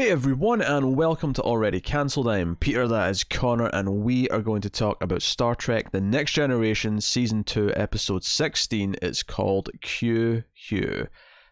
Hey 0.00 0.08
everyone, 0.08 0.62
and 0.62 0.96
welcome 0.96 1.34
to 1.34 1.42
Already 1.42 1.78
Cancelled. 1.78 2.26
I 2.26 2.38
am 2.38 2.56
Peter, 2.56 2.88
that 2.88 3.10
is 3.10 3.22
Connor, 3.22 3.66
and 3.66 4.02
we 4.02 4.30
are 4.30 4.40
going 4.40 4.62
to 4.62 4.70
talk 4.70 4.96
about 5.04 5.20
Star 5.20 5.54
Trek 5.54 5.90
The 5.90 6.00
Next 6.00 6.32
Generation 6.32 7.02
Season 7.02 7.44
2, 7.44 7.74
Episode 7.76 8.24
16. 8.24 8.96
It's 9.02 9.22
called 9.22 9.68
Q 9.82 10.44
Who. 10.70 11.06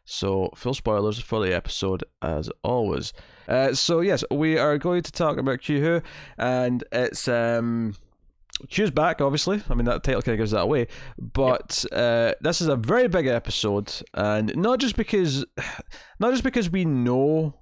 So, 0.06 0.48
full 0.54 0.72
spoilers 0.72 1.18
for 1.18 1.44
the 1.44 1.54
episode, 1.54 2.04
as 2.22 2.48
always. 2.64 3.12
Uh, 3.46 3.74
so, 3.74 4.00
yes, 4.00 4.24
we 4.30 4.56
are 4.56 4.78
going 4.78 5.02
to 5.02 5.12
talk 5.12 5.36
about 5.36 5.60
Q 5.60 5.80
Who, 5.82 6.02
and 6.38 6.82
it's. 6.90 7.28
um 7.28 7.96
Q's 8.70 8.90
back, 8.90 9.20
obviously. 9.20 9.62
I 9.68 9.74
mean, 9.74 9.84
that 9.84 10.02
title 10.02 10.22
kind 10.22 10.32
of 10.32 10.38
gives 10.38 10.50
that 10.52 10.62
away. 10.62 10.88
But 11.18 11.84
uh, 11.92 12.32
this 12.40 12.62
is 12.62 12.68
a 12.68 12.76
very 12.76 13.08
big 13.08 13.26
episode, 13.26 13.92
and 14.14 14.56
not 14.56 14.80
just 14.80 14.96
because, 14.96 15.44
not 16.18 16.32
just 16.32 16.42
because 16.42 16.70
we 16.70 16.86
know 16.86 17.54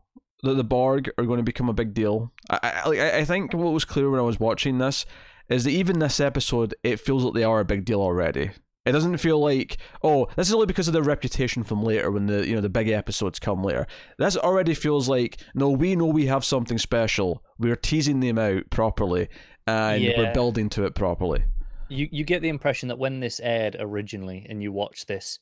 that 0.46 0.54
the 0.54 0.64
Borg 0.64 1.10
are 1.18 1.24
going 1.24 1.38
to 1.38 1.42
become 1.44 1.68
a 1.68 1.74
big 1.74 1.94
deal. 1.94 2.32
I, 2.50 2.82
I, 2.86 3.16
I 3.18 3.24
think 3.24 3.52
what 3.52 3.72
was 3.72 3.84
clear 3.84 4.10
when 4.10 4.20
I 4.20 4.24
was 4.24 4.40
watching 4.40 4.78
this 4.78 5.04
is 5.48 5.64
that 5.64 5.70
even 5.70 5.98
this 5.98 6.18
episode, 6.20 6.74
it 6.82 6.98
feels 7.00 7.22
like 7.24 7.34
they 7.34 7.44
are 7.44 7.60
a 7.60 7.64
big 7.64 7.84
deal 7.84 8.00
already. 8.00 8.50
It 8.84 8.92
doesn't 8.92 9.18
feel 9.18 9.40
like 9.40 9.78
oh, 10.04 10.28
this 10.36 10.46
is 10.48 10.54
only 10.54 10.66
because 10.66 10.86
of 10.86 10.94
their 10.94 11.02
reputation 11.02 11.64
from 11.64 11.82
later 11.82 12.10
when 12.12 12.26
the 12.26 12.46
you 12.46 12.54
know 12.54 12.60
the 12.60 12.68
big 12.68 12.88
episodes 12.88 13.40
come 13.40 13.62
later. 13.64 13.86
This 14.16 14.36
already 14.36 14.74
feels 14.74 15.08
like 15.08 15.38
no, 15.54 15.70
we 15.70 15.96
know 15.96 16.06
we 16.06 16.26
have 16.26 16.44
something 16.44 16.78
special. 16.78 17.42
We're 17.58 17.74
teasing 17.74 18.20
them 18.20 18.38
out 18.38 18.70
properly, 18.70 19.28
and 19.66 20.02
Yeah. 20.02 20.12
we're 20.16 20.32
building 20.32 20.68
to 20.70 20.84
it 20.84 20.94
properly. 20.94 21.42
You 21.88 22.08
you 22.12 22.22
get 22.22 22.42
the 22.42 22.48
impression 22.48 22.88
that 22.88 22.98
when 22.98 23.18
this 23.18 23.40
aired 23.40 23.76
originally 23.80 24.46
and 24.48 24.62
you 24.62 24.70
watch 24.70 25.06
this, 25.06 25.40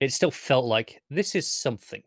it 0.00 0.10
still 0.12 0.30
felt 0.30 0.64
like 0.64 1.02
this 1.10 1.34
is 1.34 1.46
something. 1.46 2.04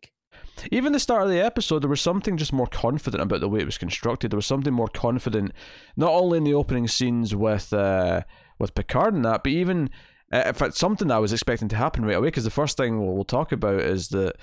Even 0.71 0.93
the 0.93 0.99
start 0.99 1.23
of 1.23 1.29
the 1.29 1.39
episode, 1.39 1.79
there 1.79 1.89
was 1.89 2.01
something 2.01 2.37
just 2.37 2.53
more 2.53 2.67
confident 2.67 3.23
about 3.23 3.39
the 3.39 3.49
way 3.49 3.59
it 3.59 3.65
was 3.65 3.77
constructed. 3.77 4.31
There 4.31 4.37
was 4.37 4.45
something 4.45 4.73
more 4.73 4.87
confident, 4.87 5.51
not 5.95 6.11
only 6.11 6.37
in 6.37 6.43
the 6.43 6.53
opening 6.53 6.87
scenes 6.87 7.35
with 7.35 7.73
uh, 7.73 8.21
with 8.59 8.75
Picard 8.75 9.13
and 9.13 9.25
that, 9.25 9.43
but 9.43 9.51
even 9.51 9.89
uh, 10.31 10.43
in 10.45 10.53
fact 10.53 10.75
something 10.75 11.09
I 11.09 11.19
was 11.19 11.33
expecting 11.33 11.69
to 11.69 11.75
happen 11.75 12.05
right 12.05 12.17
away. 12.17 12.27
Because 12.27 12.43
the 12.43 12.49
first 12.49 12.77
thing 12.77 12.99
we'll, 12.99 13.15
we'll 13.15 13.23
talk 13.23 13.51
about 13.51 13.81
is 13.81 14.09
that. 14.09 14.35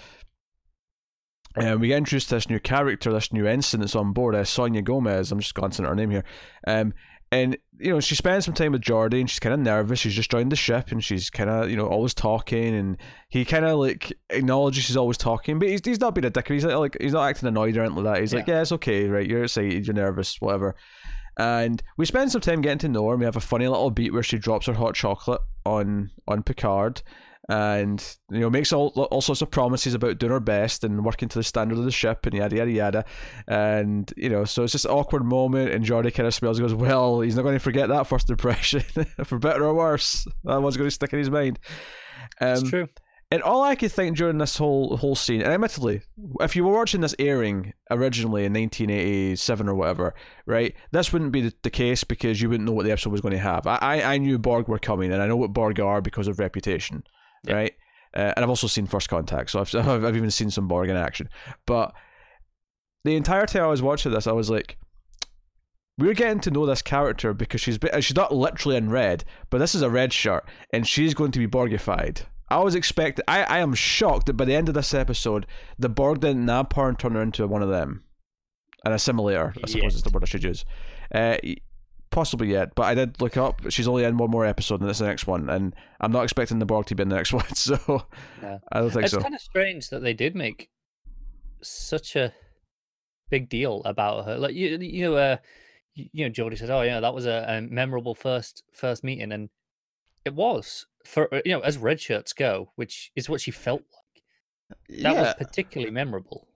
Uh, 1.56 1.76
we 1.76 1.88
get 1.88 1.96
introduced 1.98 2.28
to 2.28 2.36
this 2.36 2.48
new 2.48 2.60
character, 2.60 3.10
this 3.12 3.32
new 3.32 3.44
ensign 3.44 3.80
that's 3.80 3.96
on 3.96 4.12
board, 4.12 4.34
uh, 4.34 4.44
Sonya 4.44 4.82
Gomez. 4.82 5.32
I'm 5.32 5.40
just 5.40 5.54
glancing 5.54 5.84
at 5.84 5.88
her 5.88 5.94
name 5.96 6.10
here. 6.10 6.24
Um, 6.68 6.92
and 7.30 7.56
you 7.78 7.92
know 7.92 8.00
she 8.00 8.14
spends 8.14 8.44
some 8.44 8.54
time 8.54 8.72
with 8.72 8.82
Geordi, 8.82 9.20
and 9.20 9.28
she's 9.28 9.38
kind 9.38 9.52
of 9.52 9.60
nervous. 9.60 9.98
She's 9.98 10.14
just 10.14 10.30
joined 10.30 10.50
the 10.52 10.56
ship, 10.56 10.90
and 10.90 11.04
she's 11.04 11.30
kind 11.30 11.50
of 11.50 11.70
you 11.70 11.76
know 11.76 11.86
always 11.86 12.14
talking, 12.14 12.74
and 12.74 12.96
he 13.28 13.44
kind 13.44 13.64
of 13.64 13.78
like 13.78 14.12
acknowledges 14.30 14.84
she's 14.84 14.96
always 14.96 15.18
talking, 15.18 15.58
but 15.58 15.68
he's, 15.68 15.80
he's 15.84 16.00
not 16.00 16.14
being 16.14 16.24
a 16.24 16.30
dick. 16.30 16.48
He's 16.48 16.64
like, 16.64 16.76
like 16.76 16.96
he's 17.00 17.12
not 17.12 17.28
acting 17.28 17.48
annoyed 17.48 17.76
or 17.76 17.82
anything 17.82 18.04
like 18.04 18.14
that. 18.14 18.20
He's 18.20 18.34
like, 18.34 18.46
yeah, 18.46 18.62
it's 18.62 18.72
okay, 18.72 19.08
right? 19.08 19.26
You're 19.26 19.44
excited, 19.44 19.86
you're 19.86 19.94
nervous, 19.94 20.40
whatever. 20.40 20.74
And 21.38 21.82
we 21.96 22.04
spend 22.04 22.32
some 22.32 22.40
time 22.40 22.62
getting 22.62 22.78
to 22.78 22.88
know 22.88 23.06
her. 23.06 23.12
And 23.12 23.20
we 23.20 23.24
have 23.24 23.36
a 23.36 23.40
funny 23.40 23.68
little 23.68 23.90
beat 23.90 24.12
where 24.12 24.24
she 24.24 24.38
drops 24.38 24.66
her 24.66 24.72
hot 24.72 24.94
chocolate 24.94 25.40
on 25.64 26.10
on 26.26 26.42
Picard, 26.42 27.02
and 27.48 28.16
you 28.30 28.40
know 28.40 28.50
makes 28.50 28.72
all 28.72 28.88
all 29.10 29.20
sorts 29.22 29.40
of 29.42 29.50
promises 29.50 29.94
about 29.94 30.18
doing 30.18 30.32
her 30.32 30.40
best 30.40 30.84
and 30.84 31.04
working 31.04 31.28
to 31.30 31.38
the 31.38 31.42
standard 31.42 31.78
of 31.78 31.84
the 31.84 31.90
ship 31.90 32.26
and 32.26 32.34
yada 32.34 32.56
yada 32.56 32.70
yada. 32.70 33.04
And 33.46 34.12
you 34.16 34.28
know, 34.28 34.44
so 34.44 34.62
it's 34.64 34.72
just 34.72 34.84
an 34.84 34.90
awkward 34.90 35.24
moment, 35.24 35.72
and 35.72 35.84
Geordi 35.84 36.12
kind 36.12 36.26
of 36.26 36.34
smells 36.34 36.58
and 36.58 36.68
goes, 36.68 36.74
"Well, 36.74 37.20
he's 37.20 37.36
not 37.36 37.42
going 37.42 37.54
to 37.56 37.60
forget 37.60 37.88
that 37.88 38.06
first 38.06 38.28
impression, 38.30 38.80
for 39.24 39.38
better 39.38 39.64
or 39.64 39.74
worse. 39.74 40.26
That 40.44 40.60
one's 40.62 40.76
going 40.76 40.88
to 40.88 40.94
stick 40.94 41.12
in 41.12 41.18
his 41.18 41.30
mind." 41.30 41.58
Um, 42.40 42.48
It's 42.52 42.68
true. 42.68 42.88
and 43.30 43.42
all 43.42 43.62
I 43.62 43.74
could 43.76 43.92
think 43.92 44.16
during 44.16 44.38
this 44.38 44.58
whole 44.58 44.96
whole 44.98 45.16
scene, 45.16 45.40
and 45.40 45.52
admittedly, 45.52 46.02
if 46.40 46.54
you 46.54 46.64
were 46.64 46.72
watching 46.74 47.00
this 47.00 47.14
airing 47.18 47.72
originally 47.90 48.44
in 48.44 48.52
1987 48.52 49.68
or 49.68 49.74
whatever, 49.74 50.14
right, 50.46 50.74
this 50.92 51.12
wouldn't 51.12 51.32
be 51.32 51.42
the, 51.42 51.54
the 51.62 51.70
case 51.70 52.04
because 52.04 52.42
you 52.42 52.48
wouldn't 52.50 52.66
know 52.68 52.74
what 52.74 52.84
the 52.84 52.92
episode 52.92 53.10
was 53.10 53.20
going 53.20 53.32
to 53.32 53.38
have. 53.38 53.66
I, 53.66 53.78
I 53.80 54.02
I 54.14 54.18
knew 54.18 54.38
Borg 54.38 54.68
were 54.68 54.78
coming, 54.78 55.12
and 55.12 55.22
I 55.22 55.26
know 55.26 55.36
what 55.36 55.52
Borg 55.52 55.80
are 55.80 56.00
because 56.02 56.28
of 56.28 56.38
reputation, 56.38 57.04
Yeah. 57.44 57.54
right? 57.54 57.74
Uh, 58.14 58.32
and 58.36 58.42
I've 58.44 58.48
also 58.48 58.66
seen 58.66 58.86
First 58.86 59.08
Contact, 59.08 59.50
so 59.50 59.60
I've 59.74 59.74
I've 59.74 60.16
even 60.16 60.30
seen 60.30 60.50
some 60.50 60.68
Borg 60.68 60.88
in 60.88 60.96
action. 60.96 61.28
But 61.66 61.92
the 63.04 63.16
entire 63.16 63.46
time 63.46 63.62
I 63.62 63.68
was 63.68 63.82
watching 63.82 64.12
this, 64.12 64.26
I 64.26 64.32
was 64.32 64.50
like, 64.50 64.78
we're 65.98 66.14
getting 66.14 66.40
to 66.40 66.50
know 66.50 66.64
this 66.64 66.82
character 66.82 67.34
because 67.34 67.60
she's 67.60 67.78
been, 67.78 68.00
she's 68.00 68.16
not 68.16 68.34
literally 68.34 68.76
in 68.76 68.90
red, 68.90 69.24
but 69.50 69.58
this 69.58 69.74
is 69.74 69.82
a 69.82 69.90
red 69.90 70.12
shirt, 70.12 70.48
and 70.72 70.86
she's 70.86 71.14
going 71.14 71.32
to 71.32 71.38
be 71.38 71.46
Borgified. 71.46 72.22
I 72.50 72.60
was 72.60 72.74
expecting. 72.74 73.24
I, 73.28 73.42
I 73.42 73.58
am 73.58 73.74
shocked 73.74 74.26
that 74.26 74.34
by 74.34 74.46
the 74.46 74.54
end 74.54 74.68
of 74.68 74.74
this 74.74 74.94
episode, 74.94 75.46
the 75.78 75.88
Borg 75.88 76.20
didn't 76.20 76.46
nab 76.46 76.72
her 76.74 76.88
and 76.88 76.98
turn 76.98 77.14
her 77.14 77.22
into 77.22 77.46
one 77.46 77.62
of 77.62 77.68
them, 77.68 78.04
an 78.84 78.92
assimilator. 78.92 79.54
I 79.62 79.66
suppose 79.66 79.94
is 79.96 80.02
the 80.02 80.10
word 80.10 80.22
I 80.22 80.26
should 80.26 80.44
use. 80.44 80.64
Uh, 81.14 81.36
possibly 82.10 82.48
yet, 82.50 82.74
but 82.74 82.84
I 82.84 82.94
did 82.94 83.20
look 83.20 83.36
up. 83.36 83.60
She's 83.70 83.88
only 83.88 84.04
in 84.04 84.16
one 84.16 84.30
more 84.30 84.46
episode, 84.46 84.80
and 84.80 84.88
it's 84.90 84.98
the 84.98 85.06
next 85.06 85.26
one, 85.26 85.48
and 85.48 85.74
I'm 86.00 86.12
not 86.12 86.24
expecting 86.24 86.58
the 86.58 86.66
Borg 86.66 86.86
to 86.86 86.94
be 86.94 87.02
in 87.02 87.08
the 87.08 87.16
next 87.16 87.32
one. 87.40 87.48
So 87.54 87.78
No. 88.42 88.60
I 88.72 88.80
don't 88.80 88.90
think 88.90 89.04
It's 89.04 89.12
so. 89.12 89.20
kind 89.20 89.34
of 89.34 89.40
strange 89.40 89.90
that 89.90 90.00
they 90.00 90.14
did 90.14 90.34
make 90.34 90.70
such 91.62 92.16
a 92.16 92.32
big 93.30 93.48
deal 93.48 93.82
about 93.84 94.24
her. 94.26 94.38
Like 94.38 94.54
you, 94.54 94.78
you 94.78 95.04
know, 95.10 95.16
uh, 95.16 95.36
you, 95.94 96.26
know, 96.26 96.30
Geordi 96.30 96.56
said, 96.58 96.70
"Oh, 96.70 96.82
yeah, 96.82 97.00
that 97.00 97.14
was 97.14 97.26
a, 97.26 97.44
a 97.48 97.60
memorable 97.62 98.14
first 98.14 98.62
first 98.72 99.02
meeting," 99.04 99.32
and 99.32 99.48
it 100.24 100.34
was 100.34 100.86
for 101.04 101.32
uh, 101.34 101.40
you 101.44 101.52
know, 101.52 101.60
as 101.60 101.78
red 101.78 102.00
shirts 102.00 102.32
go, 102.32 102.70
which 102.76 103.10
is 103.16 103.28
what 103.28 103.40
she 103.40 103.50
felt 103.50 103.82
like. 103.82 105.02
That 105.02 105.16
was 105.16 105.34
particularly 105.34 105.90
memorable. 105.92 106.47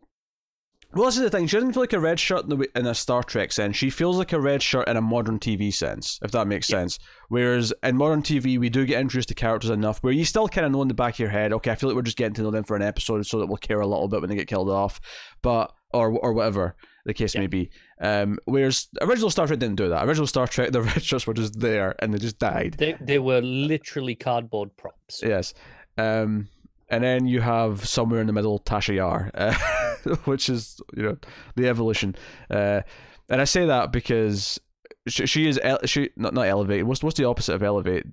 Well, 0.94 1.06
this 1.06 1.16
is 1.16 1.22
the 1.22 1.30
thing. 1.30 1.47
She 1.47 1.56
doesn't 1.56 1.72
feel 1.72 1.82
like 1.82 1.92
a 1.92 2.00
red 2.00 2.20
shirt 2.20 2.44
in, 2.44 2.50
the, 2.50 2.69
in 2.78 2.86
a 2.86 2.94
Star 2.94 3.22
Trek 3.22 3.50
sense. 3.53 3.76
She 3.76 3.88
feels 3.91 4.19
like 4.19 4.32
a 4.32 4.41
red 4.41 4.62
shirt 4.62 4.88
in 4.88 4.97
a 4.97 5.00
modern 5.00 5.38
TV 5.38 5.72
sense, 5.72 6.19
if 6.22 6.30
that 6.32 6.47
makes 6.47 6.69
Yeah. 6.69 6.78
sense. 6.80 6.98
Whereas 7.28 7.72
in 7.82 7.97
modern 7.97 8.22
TV, 8.22 8.58
we 8.58 8.69
do 8.69 8.84
get 8.84 9.00
introduced 9.00 9.28
to 9.28 9.34
characters 9.34 9.70
enough 9.70 9.98
where 10.00 10.12
you 10.12 10.25
still 10.25 10.48
kind 10.48 10.66
of 10.66 10.72
know 10.72 10.82
in 10.82 10.88
the 10.88 10.94
back 10.94 11.14
of 11.14 11.19
your 11.20 11.30
head, 11.30 11.53
okay, 11.54 11.70
I 11.70 11.75
feel 11.76 11.88
like 11.88 11.97
we're 11.97 12.03
just 12.03 12.16
getting 12.19 12.34
to 12.34 12.42
know 12.42 12.50
them 12.50 12.64
for 12.64 12.76
an 12.76 12.82
episode 12.82 13.25
so 13.26 13.38
that 13.38 13.47
we'll 13.47 13.56
care 13.56 13.80
a 13.80 13.86
little 13.86 14.08
bit 14.08 14.20
when 14.20 14.28
they 14.30 14.36
get 14.36 14.48
killed 14.48 14.69
off, 14.70 15.00
but 15.42 15.72
or 15.94 16.10
or 16.10 16.32
whatever 16.32 16.75
the 17.04 17.12
case 17.14 17.34
Yeah. 17.34 17.41
may 17.42 17.47
be. 17.47 17.70
Um, 18.00 18.38
whereas 18.47 18.88
original 19.00 19.28
Star 19.30 19.47
Trek 19.47 19.59
didn't 19.59 19.76
do 19.76 19.88
that. 19.91 20.06
Original 20.06 20.26
Star 20.26 20.47
Trek, 20.47 20.72
the 20.72 20.82
red 20.82 21.03
shirts 21.03 21.26
were 21.26 21.34
just 21.34 21.59
there 21.60 21.94
and 22.00 22.12
they 22.14 22.19
just 22.19 22.38
died. 22.38 22.76
They 22.78 22.97
they 23.00 23.19
were 23.19 23.41
literally 23.42 24.14
cardboard 24.14 24.76
props. 24.76 25.22
Yes. 25.22 25.53
Um, 25.98 26.48
and 26.88 27.03
then 27.04 27.26
you 27.26 27.41
have 27.41 27.86
somewhere 27.86 28.20
in 28.20 28.26
the 28.26 28.32
middle 28.34 28.59
Tasha 28.60 28.94
Yar, 28.94 29.30
uh, 29.34 29.54
which 30.25 30.49
is 30.49 30.81
you 30.97 31.03
know 31.03 31.17
the 31.57 31.69
evolution. 31.69 32.17
Uh, 32.51 32.83
and 33.29 33.41
I 33.41 33.45
say 33.45 33.67
that 33.67 33.93
because 33.93 34.61
she, 35.09 35.27
she 35.27 35.49
is 35.49 35.59
ele- 35.63 35.87
she 35.87 36.11
not 36.17 36.35
not 36.35 36.47
elevated. 36.47 36.87
What's 36.87 37.03
what's 37.03 37.17
the 37.17 37.25
opposite 37.25 37.55
of 37.55 37.63
elevate? 37.63 38.05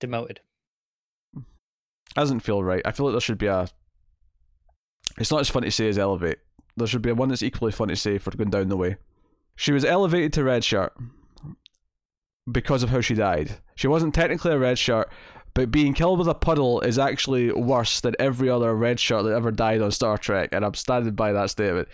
Demoted. 0.00 0.40
doesn't 2.14 2.40
feel 2.40 2.62
right. 2.62 2.82
I 2.84 2.92
feel 2.92 3.06
like 3.06 3.14
there 3.14 3.20
should 3.20 3.38
be 3.38 3.46
a. 3.46 3.68
It's 5.18 5.30
not 5.30 5.40
as 5.40 5.50
fun 5.50 5.62
to 5.62 5.70
say 5.70 5.88
as 5.88 5.98
elevate. 5.98 6.38
There 6.76 6.86
should 6.86 7.02
be 7.02 7.10
a 7.10 7.14
one 7.14 7.28
that's 7.28 7.42
equally 7.42 7.72
fun 7.72 7.88
to 7.88 7.96
say 7.96 8.18
for 8.18 8.30
going 8.30 8.50
down 8.50 8.68
the 8.68 8.76
way. 8.76 8.96
She 9.56 9.72
was 9.72 9.84
elevated 9.84 10.32
to 10.34 10.44
red 10.44 10.62
shirt 10.62 10.92
because 12.50 12.84
of 12.84 12.90
how 12.90 13.00
she 13.00 13.14
died. 13.14 13.58
She 13.74 13.88
wasn't 13.88 14.14
technically 14.14 14.52
a 14.52 14.58
red 14.58 14.78
shirt, 14.78 15.10
but 15.58 15.72
being 15.72 15.92
killed 15.92 16.20
with 16.20 16.28
a 16.28 16.34
puddle 16.34 16.80
is 16.82 17.00
actually 17.00 17.50
worse 17.50 18.00
than 18.00 18.14
every 18.20 18.48
other 18.48 18.76
red 18.76 19.00
shirt 19.00 19.24
that 19.24 19.32
ever 19.32 19.50
died 19.50 19.82
on 19.82 19.90
Star 19.90 20.16
Trek, 20.16 20.50
and 20.52 20.64
I'm 20.64 20.74
standing 20.74 21.14
by 21.14 21.32
that 21.32 21.50
statement. 21.50 21.88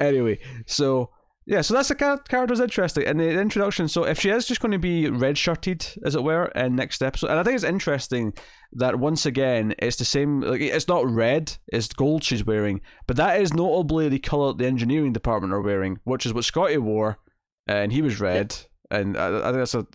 Anyway, 0.00 0.38
so 0.64 1.10
yeah, 1.44 1.60
so 1.60 1.74
that's 1.74 1.88
the 1.88 1.94
char- 1.94 2.22
character's 2.22 2.58
interesting, 2.58 3.04
and 3.04 3.20
the 3.20 3.38
introduction. 3.38 3.86
So 3.86 4.04
if 4.04 4.18
she 4.18 4.30
is 4.30 4.46
just 4.46 4.62
going 4.62 4.72
to 4.72 4.78
be 4.78 5.10
red 5.10 5.36
shirted, 5.36 5.86
as 6.06 6.14
it 6.14 6.24
were, 6.24 6.46
in 6.54 6.74
next 6.74 7.02
episode, 7.02 7.28
and 7.28 7.38
I 7.38 7.42
think 7.42 7.56
it's 7.56 7.64
interesting 7.64 8.32
that 8.72 8.98
once 8.98 9.26
again 9.26 9.74
it's 9.78 9.96
the 9.96 10.06
same. 10.06 10.40
Like 10.40 10.62
it's 10.62 10.88
not 10.88 11.06
red, 11.06 11.54
it's 11.66 11.92
gold 11.92 12.24
she's 12.24 12.46
wearing, 12.46 12.80
but 13.06 13.18
that 13.18 13.42
is 13.42 13.52
notably 13.52 14.08
the 14.08 14.18
color 14.18 14.54
the 14.54 14.66
engineering 14.66 15.12
department 15.12 15.52
are 15.52 15.60
wearing, 15.60 15.98
which 16.04 16.24
is 16.24 16.32
what 16.32 16.44
Scotty 16.44 16.78
wore, 16.78 17.18
and 17.66 17.92
he 17.92 18.00
was 18.00 18.20
red. 18.20 18.56
And 18.90 19.18
I, 19.18 19.40
I 19.40 19.52
think 19.52 19.56
that's 19.56 19.74
a. 19.74 19.86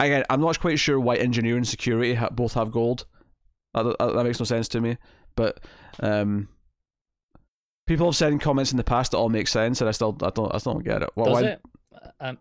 Again, 0.00 0.24
I'm 0.30 0.40
not 0.40 0.60
quite 0.60 0.78
sure 0.78 0.98
why 1.00 1.16
engineering 1.16 1.58
and 1.58 1.68
security 1.68 2.14
ha- 2.14 2.30
both 2.30 2.54
have 2.54 2.70
gold. 2.70 3.04
That, 3.74 3.82
that, 3.82 3.98
that 4.14 4.24
makes 4.24 4.38
no 4.38 4.44
sense 4.44 4.68
to 4.68 4.80
me. 4.80 4.96
But 5.34 5.60
um, 6.00 6.48
people 7.86 8.06
have 8.06 8.16
said 8.16 8.32
in 8.32 8.38
comments 8.38 8.70
in 8.70 8.76
the 8.76 8.84
past 8.84 9.10
that 9.12 9.18
all 9.18 9.28
makes 9.28 9.50
sense, 9.52 9.80
and 9.80 9.88
I 9.88 9.92
still 9.92 10.16
I 10.22 10.30
don't 10.30 10.54
I 10.54 10.58
still 10.58 10.74
don't 10.74 10.84
get 10.84 11.02
it. 11.02 11.10
Why- 11.14 11.24
Does 11.24 11.32
why- 11.42 11.48
it? 11.48 11.60
Um, 12.20 12.38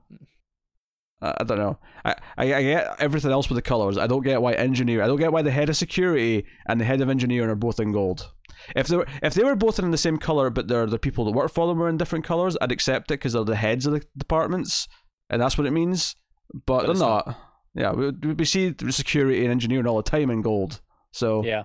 I 1.20 1.44
don't 1.44 1.58
know. 1.58 1.80
I, 2.06 2.16
I 2.38 2.54
I 2.54 2.62
get 2.62 2.96
everything 3.00 3.32
else 3.32 3.50
with 3.50 3.56
the 3.56 3.62
colors. 3.64 3.98
I 3.98 4.06
don't 4.06 4.22
get 4.24 4.40
why 4.40 4.54
engineer. 4.54 5.02
I 5.02 5.08
don't 5.08 5.18
get 5.18 5.32
why 5.32 5.42
the 5.42 5.50
head 5.50 5.68
of 5.68 5.76
security 5.76 6.46
and 6.68 6.80
the 6.80 6.86
head 6.86 7.02
of 7.02 7.10
engineering 7.10 7.50
are 7.50 7.56
both 7.56 7.80
in 7.80 7.92
gold. 7.92 8.32
If 8.76 8.86
they 8.88 8.98
were 8.98 9.08
if 9.24 9.34
they 9.34 9.44
were 9.44 9.56
both 9.56 9.80
in 9.80 9.90
the 9.90 9.98
same 9.98 10.18
color, 10.20 10.52
but 10.52 10.68
they're 10.68 10.86
the 10.86 11.00
people 11.00 11.26
that 11.26 11.32
work 11.32 11.52
for 11.52 11.66
them 11.66 11.82
are 11.82 11.90
in 11.90 11.98
different 11.98 12.24
colors, 12.24 12.56
I'd 12.62 12.72
accept 12.72 13.10
it 13.10 13.16
because 13.16 13.34
they're 13.34 13.44
the 13.44 13.56
heads 13.56 13.88
of 13.88 13.94
the 13.94 14.06
departments, 14.16 14.88
and 15.32 15.42
that's 15.42 15.58
what 15.58 15.66
it 15.66 15.72
means. 15.72 16.16
But, 16.54 16.62
But 16.66 16.82
they're 16.84 16.92
it's 16.92 17.00
not. 17.00 17.36
Yeah, 17.78 17.92
we 17.92 18.12
we 18.34 18.46
see 18.46 18.74
security 18.90 19.44
and 19.44 19.52
engineering 19.52 19.88
all 19.88 19.98
the 19.98 20.04
time 20.04 20.30
in 20.32 20.42
gold. 20.42 20.82
So 21.12 21.44
yeah. 21.44 21.64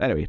anyway, 0.00 0.28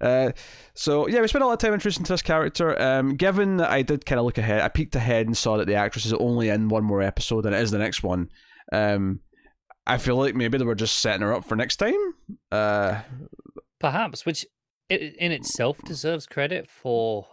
uh, 0.00 0.30
so 0.74 1.08
yeah, 1.08 1.20
we 1.20 1.28
spent 1.28 1.42
a 1.42 1.46
lot 1.46 1.54
of 1.54 1.58
time 1.58 1.74
introducing 1.74 2.04
to 2.04 2.12
this 2.12 2.22
character. 2.22 2.80
Um, 2.80 3.16
given 3.16 3.56
that 3.56 3.70
I 3.70 3.82
did 3.82 4.06
kind 4.06 4.18
of 4.18 4.26
look 4.26 4.38
ahead, 4.38 4.60
I 4.60 4.68
peeked 4.68 4.94
ahead 4.94 5.26
and 5.26 5.36
saw 5.36 5.56
that 5.56 5.66
the 5.66 5.74
actress 5.74 6.06
is 6.06 6.12
only 6.12 6.50
in 6.50 6.68
one 6.68 6.84
more 6.84 7.02
episode 7.02 7.46
and 7.46 7.54
it 7.54 7.60
is 7.62 7.72
the 7.72 7.78
next 7.78 8.02
one. 8.02 8.28
Um, 8.72 9.20
I 9.86 9.98
feel 9.98 10.16
like 10.16 10.34
maybe 10.34 10.56
they 10.56 10.64
were 10.64 10.74
just 10.74 11.00
setting 11.00 11.22
her 11.22 11.34
up 11.34 11.44
for 11.44 11.56
next 11.56 11.76
time. 11.76 12.14
Uh, 12.50 13.00
Perhaps, 13.80 14.24
which 14.24 14.46
in 14.88 15.32
itself 15.32 15.78
deserves 15.84 16.26
credit 16.26 16.70
for 16.70 17.26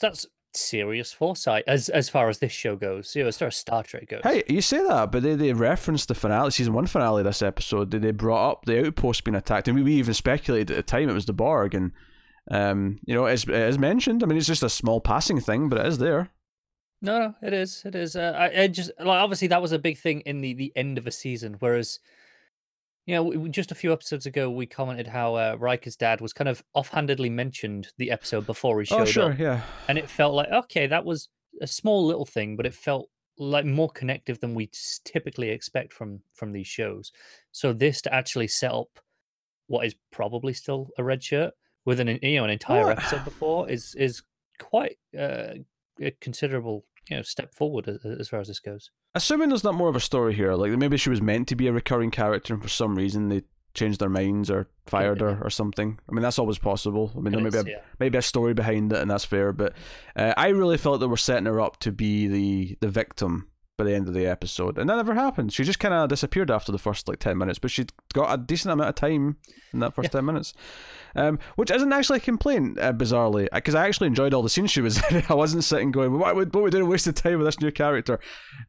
that's 0.00 0.26
serious 0.56 1.12
foresight 1.12 1.64
as 1.66 1.88
as 1.88 2.08
far 2.08 2.28
as 2.28 2.38
this 2.38 2.52
show 2.52 2.76
goes. 2.76 3.14
You 3.14 3.22
know, 3.22 3.28
as 3.28 3.38
far 3.38 3.48
as 3.48 3.56
Star 3.56 3.82
Trek 3.82 4.08
goes. 4.08 4.20
Hey, 4.22 4.42
you 4.48 4.60
say 4.60 4.82
that, 4.86 5.12
but 5.12 5.22
they, 5.22 5.34
they 5.34 5.52
referenced 5.52 6.08
the 6.08 6.14
finale, 6.14 6.50
season 6.50 6.72
one 6.72 6.86
finale 6.86 7.22
this 7.22 7.42
episode. 7.42 7.90
They, 7.90 7.98
they 7.98 8.12
brought 8.12 8.50
up 8.50 8.64
the 8.64 8.86
outpost 8.86 9.24
being 9.24 9.34
attacked, 9.34 9.68
and 9.68 9.76
we, 9.76 9.82
we 9.82 9.94
even 9.94 10.14
speculated 10.14 10.70
at 10.70 10.76
the 10.76 10.82
time 10.82 11.08
it 11.08 11.14
was 11.14 11.26
the 11.26 11.32
Borg, 11.32 11.74
and 11.74 11.92
um, 12.50 12.98
you 13.04 13.14
know, 13.14 13.26
as 13.26 13.48
as 13.48 13.78
mentioned, 13.78 14.22
I 14.22 14.26
mean, 14.26 14.38
it's 14.38 14.46
just 14.46 14.62
a 14.62 14.68
small 14.68 15.00
passing 15.00 15.40
thing, 15.40 15.68
but 15.68 15.78
it 15.78 15.86
is 15.86 15.98
there. 15.98 16.30
No, 17.00 17.18
no, 17.18 17.34
it 17.42 17.52
is, 17.52 17.82
it 17.84 17.94
is. 17.94 18.16
Uh, 18.16 18.34
I, 18.36 18.62
I 18.62 18.68
just 18.68 18.90
like 18.98 19.20
obviously 19.20 19.48
that 19.48 19.62
was 19.62 19.72
a 19.72 19.78
big 19.78 19.98
thing 19.98 20.20
in 20.20 20.40
the 20.40 20.54
the 20.54 20.72
end 20.74 20.98
of 20.98 21.06
a 21.06 21.10
season, 21.10 21.56
whereas 21.58 21.98
you 23.06 23.14
know, 23.14 23.48
just 23.48 23.70
a 23.70 23.74
few 23.74 23.92
episodes 23.92 24.26
ago, 24.26 24.50
we 24.50 24.66
commented 24.66 25.06
how 25.06 25.34
uh, 25.34 25.56
Riker's 25.58 25.96
dad 25.96 26.20
was 26.20 26.32
kind 26.32 26.48
of 26.48 26.62
offhandedly 26.74 27.30
mentioned 27.30 27.88
the 27.98 28.10
episode 28.10 28.46
before 28.46 28.80
he 28.80 28.88
oh, 28.90 28.98
showed 28.98 29.02
oh, 29.02 29.04
sure, 29.04 29.32
up. 29.32 29.38
yeah. 29.38 29.60
And 29.88 29.98
it 29.98 30.08
felt 30.08 30.34
like, 30.34 30.50
okay, 30.50 30.86
that 30.86 31.04
was 31.04 31.28
a 31.60 31.66
small 31.66 32.06
little 32.06 32.24
thing, 32.24 32.56
but 32.56 32.66
it 32.66 32.74
felt 32.74 33.10
like 33.38 33.66
more 33.66 33.90
connective 33.90 34.40
than 34.40 34.54
we 34.54 34.70
typically 35.04 35.50
expect 35.50 35.92
from 35.92 36.20
from 36.34 36.52
these 36.52 36.66
shows. 36.66 37.12
So 37.52 37.72
this 37.72 38.00
to 38.02 38.14
actually 38.14 38.48
set 38.48 38.72
up 38.72 38.88
what 39.66 39.86
is 39.86 39.94
probably 40.12 40.52
still 40.52 40.88
a 40.98 41.04
red 41.04 41.22
shirt 41.22 41.52
with 41.84 42.00
an 42.00 42.18
you 42.22 42.38
know 42.38 42.44
an 42.44 42.50
entire 42.50 42.90
episode 42.90 43.24
before 43.24 43.68
is 43.68 43.94
is 43.96 44.22
quite 44.58 44.96
uh, 45.18 45.54
a 46.00 46.10
considerable 46.20 46.84
you 47.08 47.16
know 47.16 47.22
step 47.22 47.54
forward 47.54 47.88
as, 47.88 47.98
as 48.04 48.28
far 48.28 48.40
as 48.40 48.48
this 48.48 48.60
goes. 48.60 48.90
Assuming 49.14 49.48
there's 49.48 49.64
not 49.64 49.74
more 49.74 49.88
of 49.88 49.96
a 49.96 50.00
story 50.00 50.34
here, 50.34 50.54
like 50.54 50.72
maybe 50.72 50.96
she 50.96 51.10
was 51.10 51.22
meant 51.22 51.48
to 51.48 51.56
be 51.56 51.66
a 51.66 51.72
recurring 51.72 52.10
character, 52.10 52.54
and 52.54 52.62
for 52.62 52.68
some 52.68 52.94
reason 52.94 53.28
they 53.28 53.42
changed 53.74 54.00
their 54.00 54.08
minds 54.08 54.50
or 54.50 54.68
fired 54.86 55.20
yeah, 55.20 55.34
her 55.34 55.42
or 55.42 55.50
something. 55.50 55.98
I 56.08 56.12
mean, 56.12 56.22
that's 56.22 56.38
always 56.38 56.58
possible. 56.58 57.12
I 57.16 57.20
mean, 57.20 57.32
there 57.32 57.42
maybe 57.42 57.58
a, 57.58 57.64
yeah. 57.64 57.80
maybe 57.98 58.18
a 58.18 58.22
story 58.22 58.54
behind 58.54 58.92
it, 58.92 59.00
and 59.00 59.10
that's 59.10 59.24
fair. 59.24 59.52
But 59.52 59.74
uh, 60.16 60.32
I 60.36 60.48
really 60.48 60.78
felt 60.78 61.00
they 61.00 61.06
were 61.06 61.16
setting 61.16 61.46
her 61.46 61.60
up 61.60 61.78
to 61.80 61.92
be 61.92 62.26
the 62.26 62.78
the 62.80 62.88
victim 62.88 63.48
by 63.76 63.84
the 63.84 63.94
end 63.94 64.06
of 64.06 64.14
the 64.14 64.26
episode, 64.26 64.78
and 64.78 64.88
that 64.88 64.96
never 64.96 65.14
happened. 65.14 65.52
She 65.52 65.64
just 65.64 65.80
kind 65.80 65.92
of 65.92 66.08
disappeared 66.08 66.50
after 66.50 66.70
the 66.70 66.78
first 66.78 67.08
like 67.08 67.18
ten 67.18 67.36
minutes, 67.36 67.58
but 67.58 67.70
she 67.70 67.86
got 68.12 68.32
a 68.32 68.40
decent 68.40 68.72
amount 68.72 68.90
of 68.90 68.94
time 68.94 69.36
in 69.72 69.80
that 69.80 69.94
first 69.94 70.06
yeah. 70.06 70.18
ten 70.18 70.24
minutes, 70.24 70.54
um, 71.16 71.40
which 71.56 71.72
isn't 71.72 71.92
actually 71.92 72.18
a 72.18 72.20
complaint, 72.20 72.78
uh, 72.78 72.92
bizarrely, 72.92 73.48
because 73.52 73.74
I 73.74 73.86
actually 73.86 74.06
enjoyed 74.06 74.32
all 74.32 74.42
the 74.42 74.48
scenes 74.48 74.70
she 74.70 74.80
was 74.80 75.02
in. 75.10 75.24
I 75.28 75.34
wasn't 75.34 75.64
sitting 75.64 75.90
going, 75.90 76.16
"What 76.16 76.36
would 76.36 76.54
what 76.54 76.62
we 76.62 76.70
doing 76.70 76.88
wasted 76.88 77.16
time 77.16 77.38
with 77.38 77.46
this 77.46 77.60
new 77.60 77.72
character?" 77.72 78.20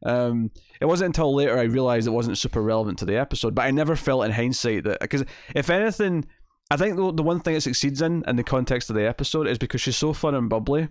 Um, 0.04 0.50
it 0.80 0.86
wasn't 0.86 1.08
until 1.10 1.34
later 1.34 1.56
I 1.56 1.62
realized 1.62 2.08
it 2.08 2.10
wasn't 2.10 2.38
super 2.38 2.60
relevant 2.60 2.98
to 2.98 3.04
the 3.04 3.16
episode, 3.16 3.54
but 3.54 3.62
I 3.62 3.70
never 3.70 3.94
felt 3.94 4.24
in 4.24 4.32
hindsight 4.32 4.84
that 4.84 5.00
because 5.00 5.24
if 5.54 5.70
anything. 5.70 6.26
I 6.68 6.76
think 6.76 6.96
the, 6.96 7.12
the 7.12 7.22
one 7.22 7.38
thing 7.38 7.54
it 7.54 7.60
succeeds 7.60 8.02
in, 8.02 8.24
in 8.26 8.34
the 8.34 8.42
context 8.42 8.90
of 8.90 8.96
the 8.96 9.06
episode, 9.06 9.46
is 9.46 9.56
because 9.56 9.80
she's 9.80 9.96
so 9.96 10.12
fun 10.12 10.34
and 10.34 10.48
bubbly 10.48 10.88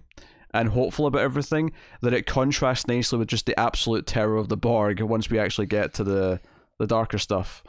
and 0.55 0.69
hopeful 0.69 1.05
about 1.05 1.21
everything 1.21 1.71
that 2.01 2.13
it 2.13 2.25
contrasts 2.25 2.87
nicely 2.87 3.19
with 3.19 3.27
just 3.27 3.45
the 3.45 3.59
absolute 3.59 4.07
terror 4.07 4.37
of 4.37 4.47
the 4.47 4.57
Borg 4.57 5.01
once 5.01 5.29
we 5.29 5.37
actually 5.37 5.67
get 5.67 5.93
to 5.95 6.03
the 6.03 6.39
the 6.79 6.87
darker 6.87 7.17
stuff. 7.17 7.63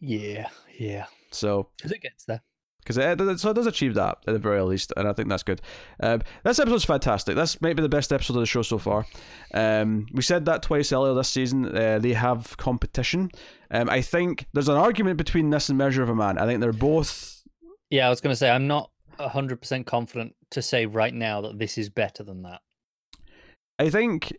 Yeah, 0.00 0.48
yeah. 0.78 1.06
So 1.30 1.68
because 1.76 1.92
it 1.92 2.02
gets 2.02 2.24
there. 2.24 2.42
Because 2.82 2.96
it, 2.96 3.38
so 3.38 3.50
it 3.50 3.54
does 3.54 3.68
achieve 3.68 3.94
that 3.94 4.18
at 4.26 4.32
the 4.32 4.40
very 4.40 4.60
least, 4.62 4.92
and 4.96 5.06
I 5.06 5.12
think 5.12 5.28
that's 5.28 5.44
good. 5.44 5.60
Um, 6.00 6.22
this 6.42 6.58
episode's 6.58 6.84
fantastic. 6.84 7.36
This 7.36 7.60
might 7.60 7.76
be 7.76 7.82
the 7.82 7.88
best 7.88 8.12
episode 8.12 8.34
of 8.34 8.40
the 8.40 8.46
show 8.46 8.62
so 8.62 8.76
far. 8.76 9.06
Um, 9.54 10.06
we 10.12 10.20
said 10.22 10.46
that 10.46 10.64
twice 10.64 10.90
earlier 10.90 11.14
this 11.14 11.28
season. 11.28 11.76
Uh, 11.76 12.00
they 12.00 12.12
have 12.12 12.56
competition. 12.56 13.30
Um, 13.70 13.88
I 13.88 14.00
think 14.00 14.46
there's 14.52 14.68
an 14.68 14.76
argument 14.76 15.16
between 15.16 15.50
this 15.50 15.68
and 15.68 15.78
Measure 15.78 16.02
of 16.02 16.08
a 16.08 16.14
Man. 16.16 16.38
I 16.38 16.46
think 16.46 16.60
they're 16.60 16.72
both. 16.72 17.44
Yeah, 17.88 18.08
I 18.08 18.10
was 18.10 18.20
going 18.20 18.32
to 18.32 18.36
say 18.36 18.50
I'm 18.50 18.66
not 18.66 18.90
hundred 19.28 19.60
percent 19.60 19.86
confident 19.86 20.34
to 20.50 20.62
say 20.62 20.86
right 20.86 21.14
now 21.14 21.40
that 21.40 21.58
this 21.58 21.78
is 21.78 21.88
better 21.88 22.22
than 22.22 22.42
that. 22.42 22.60
I 23.78 23.90
think 23.90 24.32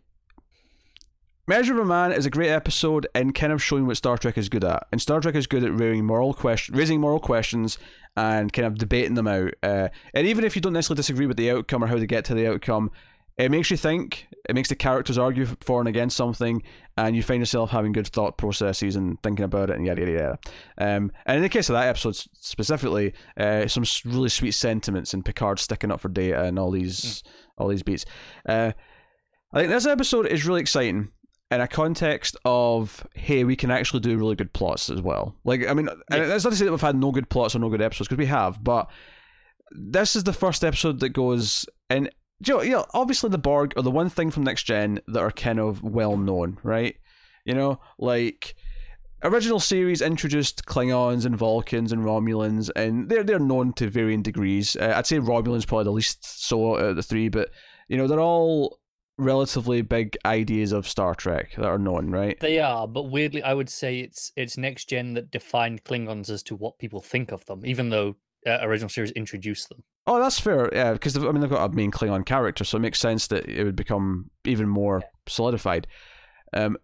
Measure 1.46 1.74
of 1.74 1.80
a 1.80 1.84
Man 1.84 2.10
is 2.10 2.24
a 2.24 2.30
great 2.30 2.48
episode 2.48 3.06
and 3.14 3.34
kind 3.34 3.52
of 3.52 3.62
showing 3.62 3.86
what 3.86 3.98
Star 3.98 4.16
Trek 4.16 4.38
is 4.38 4.48
good 4.48 4.64
at. 4.64 4.86
And 4.90 5.02
Star 5.02 5.20
Trek 5.20 5.34
is 5.34 5.46
good 5.46 5.62
at 5.62 5.78
raising 5.78 6.06
moral 6.06 6.32
question, 6.32 6.74
raising 6.74 7.00
moral 7.00 7.20
questions 7.20 7.76
and 8.16 8.50
kind 8.50 8.66
of 8.66 8.78
debating 8.78 9.14
them 9.14 9.28
out. 9.28 9.52
Uh, 9.62 9.88
and 10.14 10.26
even 10.26 10.44
if 10.44 10.56
you 10.56 10.62
don't 10.62 10.72
necessarily 10.72 10.96
disagree 10.96 11.26
with 11.26 11.36
the 11.36 11.50
outcome 11.50 11.84
or 11.84 11.88
how 11.88 11.96
to 11.96 12.06
get 12.06 12.24
to 12.26 12.34
the 12.34 12.48
outcome, 12.48 12.90
it 13.36 13.50
makes 13.50 13.70
you 13.70 13.76
think. 13.76 14.28
It 14.48 14.54
makes 14.54 14.68
the 14.68 14.76
characters 14.76 15.18
argue 15.18 15.46
for 15.60 15.80
and 15.80 15.88
against 15.88 16.16
something, 16.16 16.62
and 16.96 17.16
you 17.16 17.22
find 17.22 17.40
yourself 17.40 17.70
having 17.70 17.92
good 17.92 18.06
thought 18.06 18.36
processes 18.36 18.94
and 18.94 19.20
thinking 19.22 19.44
about 19.44 19.70
it, 19.70 19.76
and 19.76 19.86
yada 19.86 20.02
yada 20.02 20.12
yada. 20.12 20.38
Um, 20.78 21.10
and 21.26 21.38
in 21.38 21.42
the 21.42 21.48
case 21.48 21.68
of 21.68 21.74
that 21.74 21.88
episode 21.88 22.14
specifically, 22.14 23.14
uh, 23.36 23.66
some 23.66 23.84
really 24.04 24.28
sweet 24.28 24.52
sentiments 24.52 25.14
and 25.14 25.24
Picard 25.24 25.58
sticking 25.58 25.90
up 25.90 26.00
for 26.00 26.08
Data 26.08 26.44
and 26.44 26.58
all 26.58 26.70
these 26.70 27.00
mm. 27.22 27.22
all 27.58 27.68
these 27.68 27.82
beats. 27.82 28.04
Uh, 28.48 28.72
I 29.52 29.60
think 29.60 29.70
this 29.70 29.86
episode 29.86 30.26
is 30.26 30.46
really 30.46 30.60
exciting 30.60 31.10
in 31.50 31.60
a 31.60 31.68
context 31.68 32.36
of 32.44 33.04
hey, 33.14 33.42
we 33.42 33.56
can 33.56 33.70
actually 33.70 34.00
do 34.00 34.16
really 34.16 34.36
good 34.36 34.52
plots 34.52 34.90
as 34.90 35.02
well. 35.02 35.34
Like 35.44 35.66
I 35.66 35.74
mean, 35.74 35.88
yeah. 36.10 36.26
that's 36.26 36.44
not 36.44 36.50
to 36.50 36.56
say 36.56 36.66
that 36.66 36.70
we've 36.70 36.80
had 36.80 36.96
no 36.96 37.10
good 37.10 37.28
plots 37.30 37.56
or 37.56 37.58
no 37.58 37.68
good 37.68 37.82
episodes 37.82 38.08
because 38.08 38.22
we 38.22 38.26
have, 38.26 38.62
but 38.62 38.88
this 39.72 40.14
is 40.14 40.22
the 40.22 40.32
first 40.32 40.62
episode 40.62 41.00
that 41.00 41.08
goes 41.10 41.66
in 41.90 42.08
you 42.46 42.54
know, 42.54 42.62
you 42.62 42.70
know, 42.72 42.86
obviously 42.94 43.30
the 43.30 43.38
Borg 43.38 43.74
are 43.76 43.82
the 43.82 43.90
one 43.90 44.10
thing 44.10 44.30
from 44.30 44.44
Next 44.44 44.64
Gen 44.64 45.00
that 45.08 45.20
are 45.20 45.30
kind 45.30 45.60
of 45.60 45.82
well 45.82 46.16
known, 46.16 46.58
right? 46.62 46.96
You 47.44 47.54
know, 47.54 47.80
like 47.98 48.54
original 49.22 49.60
series 49.60 50.02
introduced 50.02 50.66
Klingons 50.66 51.24
and 51.24 51.36
Vulcans 51.36 51.92
and 51.92 52.02
Romulans, 52.02 52.70
and 52.76 53.08
they're 53.08 53.24
they're 53.24 53.38
known 53.38 53.72
to 53.74 53.88
varying 53.88 54.22
degrees. 54.22 54.76
Uh, 54.76 54.94
I'd 54.96 55.06
say 55.06 55.18
Romulans 55.18 55.66
probably 55.66 55.84
the 55.84 55.92
least 55.92 56.24
so 56.46 56.74
out 56.76 56.80
of 56.80 56.96
the 56.96 57.02
three, 57.02 57.28
but 57.28 57.50
you 57.88 57.96
know 57.96 58.06
they're 58.06 58.20
all 58.20 58.78
relatively 59.16 59.80
big 59.82 60.16
ideas 60.24 60.72
of 60.72 60.88
Star 60.88 61.14
Trek 61.14 61.54
that 61.56 61.66
are 61.66 61.78
known, 61.78 62.10
right? 62.10 62.38
They 62.40 62.58
are, 62.58 62.88
but 62.88 63.04
weirdly, 63.04 63.42
I 63.42 63.54
would 63.54 63.70
say 63.70 64.00
it's 64.00 64.32
it's 64.36 64.58
Next 64.58 64.88
Gen 64.88 65.14
that 65.14 65.30
defined 65.30 65.84
Klingons 65.84 66.30
as 66.30 66.42
to 66.44 66.56
what 66.56 66.78
people 66.78 67.00
think 67.00 67.32
of 67.32 67.44
them, 67.46 67.64
even 67.64 67.90
though 67.90 68.16
uh, 68.46 68.58
original 68.62 68.88
series 68.88 69.10
introduced 69.12 69.68
them. 69.68 69.82
Oh, 70.06 70.20
that's 70.20 70.38
fair. 70.38 70.68
Yeah, 70.72 70.92
because 70.92 71.16
I 71.16 71.20
mean 71.20 71.40
they've 71.40 71.50
got 71.50 71.70
a 71.70 71.74
main 71.74 71.90
Klingon 71.90 72.26
character, 72.26 72.64
so 72.64 72.76
it 72.76 72.80
makes 72.80 73.00
sense 73.00 73.26
that 73.28 73.48
it 73.48 73.64
would 73.64 73.76
become 73.76 74.30
even 74.44 74.68
more 74.68 75.02
solidified. 75.26 75.86
Um, 76.52 76.76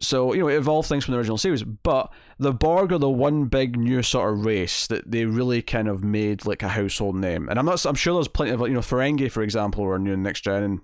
so 0.00 0.32
you 0.32 0.40
know, 0.40 0.48
it 0.48 0.56
evolved 0.56 0.88
things 0.88 1.04
from 1.04 1.12
the 1.12 1.18
original 1.18 1.38
series, 1.38 1.62
but 1.62 2.12
the 2.38 2.52
Borg 2.52 2.92
are 2.92 2.98
the 2.98 3.08
one 3.08 3.46
big 3.46 3.78
new 3.78 4.02
sort 4.02 4.32
of 4.32 4.44
race 4.44 4.86
that 4.88 5.10
they 5.10 5.24
really 5.24 5.62
kind 5.62 5.88
of 5.88 6.02
made 6.02 6.44
like 6.44 6.62
a 6.62 6.68
household 6.68 7.16
name. 7.16 7.48
And 7.48 7.58
I'm 7.58 7.66
not, 7.66 7.84
I'm 7.86 7.94
sure 7.94 8.14
there's 8.14 8.28
plenty 8.28 8.52
of 8.52 8.60
you 8.60 8.74
know, 8.74 8.80
Ferengi, 8.80 9.30
for 9.30 9.42
example, 9.42 9.84
were 9.84 9.98
new 9.98 10.12
in 10.12 10.22
Next 10.22 10.42
Gen, 10.42 10.62
and 10.62 10.80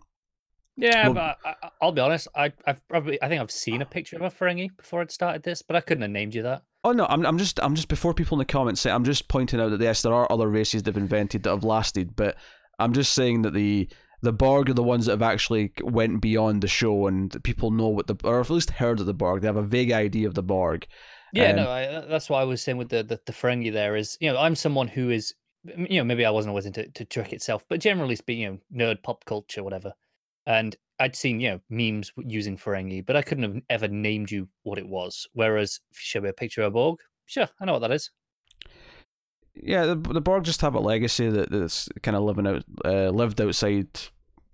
yeah, 0.78 1.08
well, 1.08 1.14
but 1.14 1.38
I, 1.44 1.85
will 1.85 1.92
be 1.92 2.00
honest. 2.00 2.28
I, 2.35 2.52
I've 2.66 2.87
probably, 2.88 3.23
I 3.23 3.28
think 3.28 3.40
I've 3.40 3.50
seen 3.50 3.82
a 3.82 3.87
picture 3.87 4.16
of 4.16 4.23
a 4.23 4.30
Ferengi 4.30 4.75
before 4.76 5.00
I'd 5.00 5.11
started 5.11 5.42
this, 5.42 5.61
but 5.61 5.76
I 5.76 5.80
couldn't 5.80 6.02
have 6.02 6.11
named 6.11 6.35
you 6.35 6.42
that. 6.44 6.62
Oh 6.85 6.92
no, 6.92 7.06
I'm, 7.06 7.26
I'm 7.26 7.37
just, 7.37 7.61
I'm 7.61 7.75
just 7.75 7.88
before 7.88 8.14
people 8.14 8.37
in 8.37 8.38
the 8.38 8.44
comments 8.44 8.80
say, 8.80 8.90
I'm 8.90 9.04
just 9.04 9.28
pointing 9.28 9.61
out 9.61 9.70
that 9.70 9.80
yes, 9.80 10.02
there 10.02 10.14
are 10.14 10.30
other 10.30 10.49
races 10.49 10.85
they've 10.85 10.97
invented 10.97 11.42
that 11.42 11.50
have 11.50 11.64
lasted, 11.64 12.14
but 12.16 12.37
I'm 12.78 12.92
just 12.92 13.12
saying 13.12 13.42
that 13.42 13.54
the 13.54 13.88
the 14.20 14.32
Borg 14.32 14.68
are 14.68 14.75
the 14.75 14.82
ones 14.82 15.06
that 15.06 15.12
have 15.12 15.23
actually 15.23 15.73
went 15.82 16.20
beyond 16.20 16.62
the 16.62 16.68
show, 16.68 17.06
and 17.06 17.42
people 17.44 17.70
know 17.70 17.88
what 17.88 18.06
the, 18.06 18.16
or 18.25 18.40
at 18.40 18.50
least 18.50 18.70
heard 18.70 19.00
of 19.00 19.06
the 19.06 19.14
Borg. 19.14 19.42
They 19.42 19.49
have 19.49 19.56
a 19.56 19.62
vague 19.62 19.92
idea 19.92 20.26
of 20.26 20.35
the 20.35 20.42
Borg. 20.42 20.87
Yeah, 21.32 21.50
um, 21.50 21.56
no, 21.56 21.70
I, 21.70 22.04
that's 22.08 22.28
what 22.30 22.40
I 22.40 22.44
was 22.44 22.62
saying 22.62 22.78
with 22.78 22.88
the, 22.88 23.02
the 23.02 23.20
the 23.26 23.32
Ferengi. 23.32 23.73
There 23.73 23.97
is, 23.97 24.16
you 24.20 24.32
know, 24.32 24.38
I'm 24.38 24.56
someone 24.56 24.88
who 24.88 25.11
is, 25.11 25.35
you 25.64 25.99
know, 25.99 26.04
maybe 26.04 26.25
I 26.25 26.30
wasn't 26.30 26.50
always 26.50 26.66
into 26.66 26.88
to 26.88 27.04
Trek 27.04 27.32
itself, 27.32 27.64
but 27.68 27.80
generally 27.80 28.16
speaking, 28.16 28.42
you 28.42 28.61
know, 28.78 28.87
nerd 28.87 29.02
pop 29.02 29.25
culture, 29.25 29.62
whatever. 29.62 29.92
And 30.49 30.75
I'd 30.99 31.14
seen, 31.14 31.40
you 31.40 31.50
know, 31.50 31.61
memes 31.69 32.11
using 32.17 32.57
Ferengi, 32.57 33.05
but 33.05 33.14
I 33.14 33.23
couldn't 33.23 33.45
have 33.45 33.62
ever 33.69 33.87
named 33.87 34.31
you 34.31 34.49
what 34.62 34.78
it 34.78 34.88
was. 34.88 35.28
Whereas, 35.35 35.78
if 35.93 35.99
you 35.99 36.05
show 36.05 36.21
me 36.21 36.31
a 36.31 36.33
picture 36.33 36.62
of 36.62 36.69
a 36.69 36.71
Borg, 36.71 37.00
sure, 37.26 37.49
I 37.61 37.67
know 37.67 37.75
what 37.75 37.81
that 37.81 37.93
is. 37.93 38.11
Yeah, 39.55 39.87
the, 39.87 39.95
the 39.95 40.21
Borg 40.21 40.45
just 40.45 40.62
have 40.62 40.75
a 40.75 40.81
legacy 40.81 41.28
that, 41.28 41.50
that's 41.50 41.88
kind 42.02 42.17
of 42.17 42.23
living 42.23 42.47
out, 42.47 42.64
uh, 42.85 43.11
lived 43.11 43.40
outside 43.40 43.88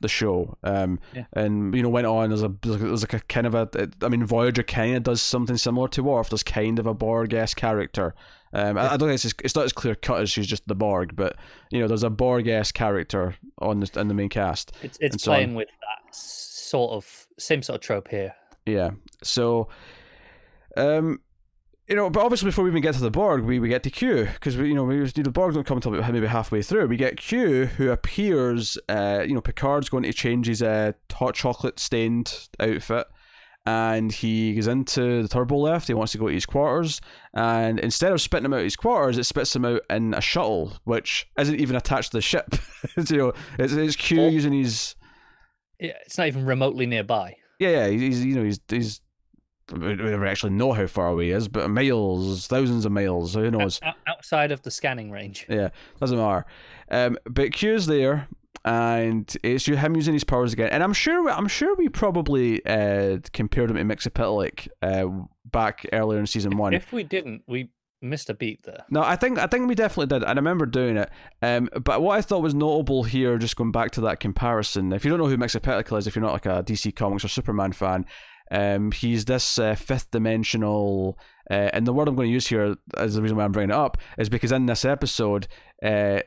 the 0.02 0.08
show, 0.08 0.58
um, 0.64 0.98
yeah. 1.14 1.24
and 1.32 1.74
you 1.74 1.82
know 1.82 1.88
went 1.88 2.06
on 2.06 2.32
as 2.32 2.42
a 2.42 2.52
there's 2.62 3.02
like 3.02 3.14
a 3.14 3.20
kind 3.20 3.46
of 3.46 3.54
a. 3.54 3.68
I 4.02 4.08
mean, 4.08 4.24
Voyager 4.24 4.62
kind 4.62 4.96
of 4.96 5.04
does 5.04 5.22
something 5.22 5.56
similar 5.56 5.88
to 5.88 6.02
Worf. 6.02 6.30
There's 6.30 6.42
kind 6.42 6.78
of 6.78 6.86
a 6.86 6.94
Borg-esque 6.94 7.56
character. 7.56 8.14
Um, 8.54 8.78
I, 8.78 8.92
I, 8.92 8.96
don't 8.96 9.08
think 9.08 9.24
it's 9.24 9.34
it's 9.42 9.56
not 9.56 9.64
as 9.64 9.72
clear 9.72 9.96
cut 9.96 10.20
as 10.20 10.30
she's 10.30 10.46
just 10.46 10.66
the 10.68 10.76
Borg, 10.76 11.16
but 11.16 11.36
you 11.70 11.80
know, 11.80 11.88
there's 11.88 12.04
a 12.04 12.10
Borg-esque 12.10 12.74
character 12.74 13.34
on 13.58 13.80
the 13.80 14.00
in 14.00 14.06
the 14.06 14.14
main 14.14 14.28
cast. 14.28 14.72
It's 14.80 14.96
it's 15.00 15.24
so 15.24 15.32
playing 15.32 15.50
on. 15.50 15.54
with 15.56 15.68
that 15.68 16.14
sort 16.14 16.92
of 16.92 17.26
same 17.36 17.62
sort 17.62 17.76
of 17.76 17.82
trope 17.82 18.08
here. 18.08 18.34
Yeah. 18.64 18.90
So, 19.24 19.68
um, 20.76 21.20
you 21.88 21.96
know, 21.96 22.08
but 22.08 22.22
obviously 22.22 22.46
before 22.46 22.64
we 22.64 22.70
even 22.70 22.80
get 22.80 22.94
to 22.94 23.00
the 23.00 23.10
Borg, 23.10 23.42
we, 23.42 23.58
we 23.58 23.68
get 23.68 23.82
to 23.82 23.90
Q 23.90 24.28
because 24.34 24.56
we 24.56 24.68
you 24.68 24.74
know 24.74 24.84
we 24.84 25.04
the 25.04 25.30
Borg 25.30 25.54
don't 25.54 25.66
come 25.66 25.78
until 25.78 25.90
maybe 25.90 26.26
halfway 26.28 26.62
through. 26.62 26.86
We 26.86 26.96
get 26.96 27.16
Q 27.16 27.66
who 27.66 27.90
appears. 27.90 28.78
Uh, 28.88 29.24
you 29.26 29.34
know, 29.34 29.40
Picard's 29.40 29.88
going 29.88 30.04
to 30.04 30.12
change 30.12 30.46
his 30.46 30.62
uh, 30.62 30.92
hot 31.12 31.34
chocolate 31.34 31.80
stained 31.80 32.48
outfit, 32.60 33.08
and 33.66 34.12
he 34.12 34.54
goes 34.54 34.66
into 34.66 35.22
the 35.22 35.28
turbo 35.28 35.56
lift. 35.56 35.86
He 35.88 35.94
wants 35.94 36.12
to 36.12 36.18
go 36.18 36.28
to 36.28 36.34
his 36.34 36.46
quarters, 36.46 37.00
and 37.34 37.78
instead 37.80 38.12
of 38.12 38.20
spitting 38.20 38.44
him 38.44 38.52
out 38.54 38.62
his 38.62 38.76
quarters, 38.76 39.16
it 39.18 39.24
spits 39.24 39.54
him 39.56 39.64
out 39.64 39.80
in 39.90 40.14
a 40.14 40.20
shuttle, 40.20 40.74
which 40.84 41.26
isn't 41.38 41.58
even 41.58 41.76
attached 41.76 42.12
to 42.12 42.18
the 42.18 42.22
ship. 42.22 42.54
you 43.08 43.16
know, 43.16 43.32
it's, 43.58 43.72
it's 43.72 43.96
Q 43.96 44.28
using 44.28 44.52
his 44.52 44.94
Yeah, 45.80 45.92
it's 46.04 46.18
not 46.18 46.26
even 46.26 46.44
remotely 46.44 46.86
nearby. 46.86 47.36
yeah 47.58 47.70
yeah 47.70 47.88
he's 47.88 48.24
you 48.24 48.34
know 48.36 48.44
he's 48.44 48.60
he's. 48.68 49.00
We 49.72 49.94
never 49.94 50.26
actually 50.26 50.52
know 50.52 50.74
how 50.74 50.86
far 50.86 51.08
away 51.08 51.24
he 51.24 51.30
is, 51.30 51.48
but 51.48 51.70
miles, 51.70 52.46
thousands 52.46 52.84
of 52.84 52.92
miles. 52.92 53.32
Who 53.32 53.50
knows? 53.50 53.80
Outside 54.06 54.52
of 54.52 54.60
the 54.60 54.70
scanning 54.70 55.10
range. 55.10 55.46
Yeah, 55.48 55.70
doesn't 55.98 56.18
matter. 56.18 56.44
Um, 56.90 57.16
but 57.24 57.54
Q's 57.54 57.86
there, 57.86 58.28
and 58.64 59.34
it's 59.42 59.68
you- 59.68 59.76
him 59.76 59.96
using 59.96 60.14
his 60.14 60.24
powers 60.24 60.52
again. 60.52 60.68
And 60.70 60.82
I'm 60.82 60.92
sure, 60.92 61.28
I'm 61.30 61.48
sure 61.48 61.74
we 61.76 61.88
probably 61.88 62.64
uh, 62.64 63.18
compared 63.32 63.70
him 63.70 63.76
to 63.76 63.94
Mxyzptlk 63.96 64.68
uh, 64.82 65.26
back 65.44 65.86
earlier 65.92 66.18
in 66.18 66.26
season 66.26 66.56
one. 66.56 66.74
If 66.74 66.92
we 66.92 67.02
didn't, 67.02 67.42
we 67.46 67.70
missed 68.00 68.28
a 68.30 68.34
beat 68.34 68.62
there. 68.64 68.84
No, 68.90 69.02
I 69.02 69.16
think 69.16 69.38
I 69.38 69.46
think 69.46 69.68
we 69.68 69.74
definitely 69.74 70.18
did. 70.18 70.24
I 70.24 70.32
remember 70.32 70.66
doing 70.66 70.96
it. 70.96 71.10
Um, 71.42 71.68
but 71.82 72.02
what 72.02 72.18
I 72.18 72.22
thought 72.22 72.42
was 72.42 72.54
notable 72.54 73.02
here, 73.04 73.38
just 73.38 73.56
going 73.56 73.72
back 73.72 73.90
to 73.92 74.00
that 74.02 74.20
comparison, 74.20 74.92
if 74.92 75.04
you 75.04 75.10
don't 75.10 75.18
know 75.18 75.28
who 75.28 75.36
Mxyzptlk 75.36 75.96
is, 75.98 76.06
if 76.06 76.14
you're 76.14 76.24
not 76.24 76.32
like 76.32 76.46
a 76.46 76.62
DC 76.62 76.94
Comics 76.94 77.24
or 77.24 77.28
Superman 77.28 77.72
fan, 77.72 78.06
um, 78.50 78.92
he's 78.92 79.24
this 79.24 79.58
uh, 79.58 79.74
fifth 79.74 80.10
dimensional. 80.10 81.18
Uh, 81.50 81.68
and 81.72 81.86
the 81.86 81.92
word 81.92 82.08
I'm 82.08 82.14
going 82.14 82.28
to 82.28 82.32
use 82.32 82.46
here 82.46 82.76
as 82.96 83.14
the 83.14 83.22
reason 83.22 83.36
why 83.36 83.44
I'm 83.44 83.52
bringing 83.52 83.70
it 83.70 83.76
up 83.76 83.98
is 84.18 84.28
because 84.28 84.52
in 84.52 84.66
this 84.66 84.84
episode, 84.84 85.46
uh, 85.82 86.20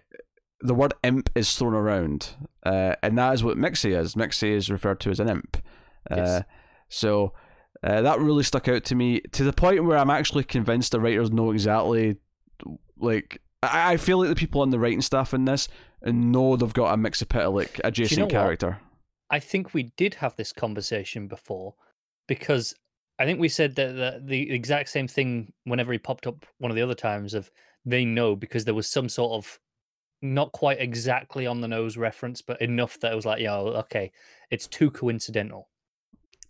the 0.62 0.74
word 0.74 0.94
imp 1.04 1.30
is 1.36 1.56
thrown 1.56 1.74
around, 1.74 2.30
uh, 2.66 2.96
and 3.04 3.18
that 3.18 3.34
is 3.34 3.44
what 3.44 3.58
Mixie 3.58 3.98
is. 3.98 4.16
Mixie 4.16 4.52
is 4.52 4.70
referred 4.72 5.00
to 5.02 5.10
as 5.10 5.20
an 5.20 5.30
imp. 5.30 5.58
Uh, 6.10 6.16
Yes. 6.16 6.44
so 6.90 7.34
uh, 7.84 8.02
that 8.02 8.20
really 8.20 8.44
stuck 8.44 8.68
out 8.68 8.84
to 8.86 8.96
me 8.96 9.20
to 9.34 9.44
the 9.44 9.54
point 9.54 9.84
where 9.84 9.98
I'm 9.98 10.10
actually 10.10 10.44
convinced 10.44 10.92
the 10.92 11.00
writers 11.00 11.32
know 11.32 11.52
exactly, 11.52 12.18
like 12.98 13.42
I, 13.62 13.94
I 13.94 13.98
feel 13.98 14.20
like 14.20 14.30
the 14.30 14.36
people 14.36 14.62
on 14.62 14.70
the 14.72 14.80
writing 14.80 15.02
staff 15.02 15.34
in 15.34 15.46
this 15.46 15.68
know 16.04 16.56
they've 16.56 16.74
got 16.74 16.94
a 16.94 16.98
Mxyzptlk 16.98 17.82
adjacent 17.84 18.20
know 18.20 18.26
what? 18.26 18.32
character. 18.32 18.80
I 19.30 19.40
think 19.40 19.74
we 19.74 19.92
did 19.98 20.16
have 20.16 20.36
this 20.38 20.54
conversation 20.54 21.28
before 21.28 21.76
because 22.28 22.74
I 23.20 23.26
think 23.26 23.40
we 23.40 23.50
said 23.50 23.76
that 23.76 23.96
the, 23.96 24.22
the 24.24 24.52
exact 24.52 24.90
same 24.90 25.08
thing 25.08 25.52
whenever 25.66 25.92
he 25.92 25.98
popped 25.98 26.28
up 26.28 26.46
one 26.60 26.72
of 26.72 26.76
the 26.76 26.84
other 26.84 26.96
times 26.96 27.34
of 27.34 27.52
they 27.86 28.06
know 28.06 28.36
because 28.36 28.66
there 28.66 28.74
was 28.74 28.88
some 28.88 29.10
sort 29.10 29.34
of 29.34 29.60
not 30.22 30.52
quite 30.52 30.80
exactly 30.80 31.46
on 31.46 31.62
the 31.62 31.68
nose 31.68 31.98
reference, 31.98 32.42
but 32.42 32.62
enough 32.62 33.00
that 33.00 33.12
it 33.12 33.16
was 33.16 33.26
like, 33.26 33.42
yeah, 33.42 33.56
okay, 33.56 34.12
it's 34.50 34.68
too 34.68 34.90
coincidental. 34.90 35.70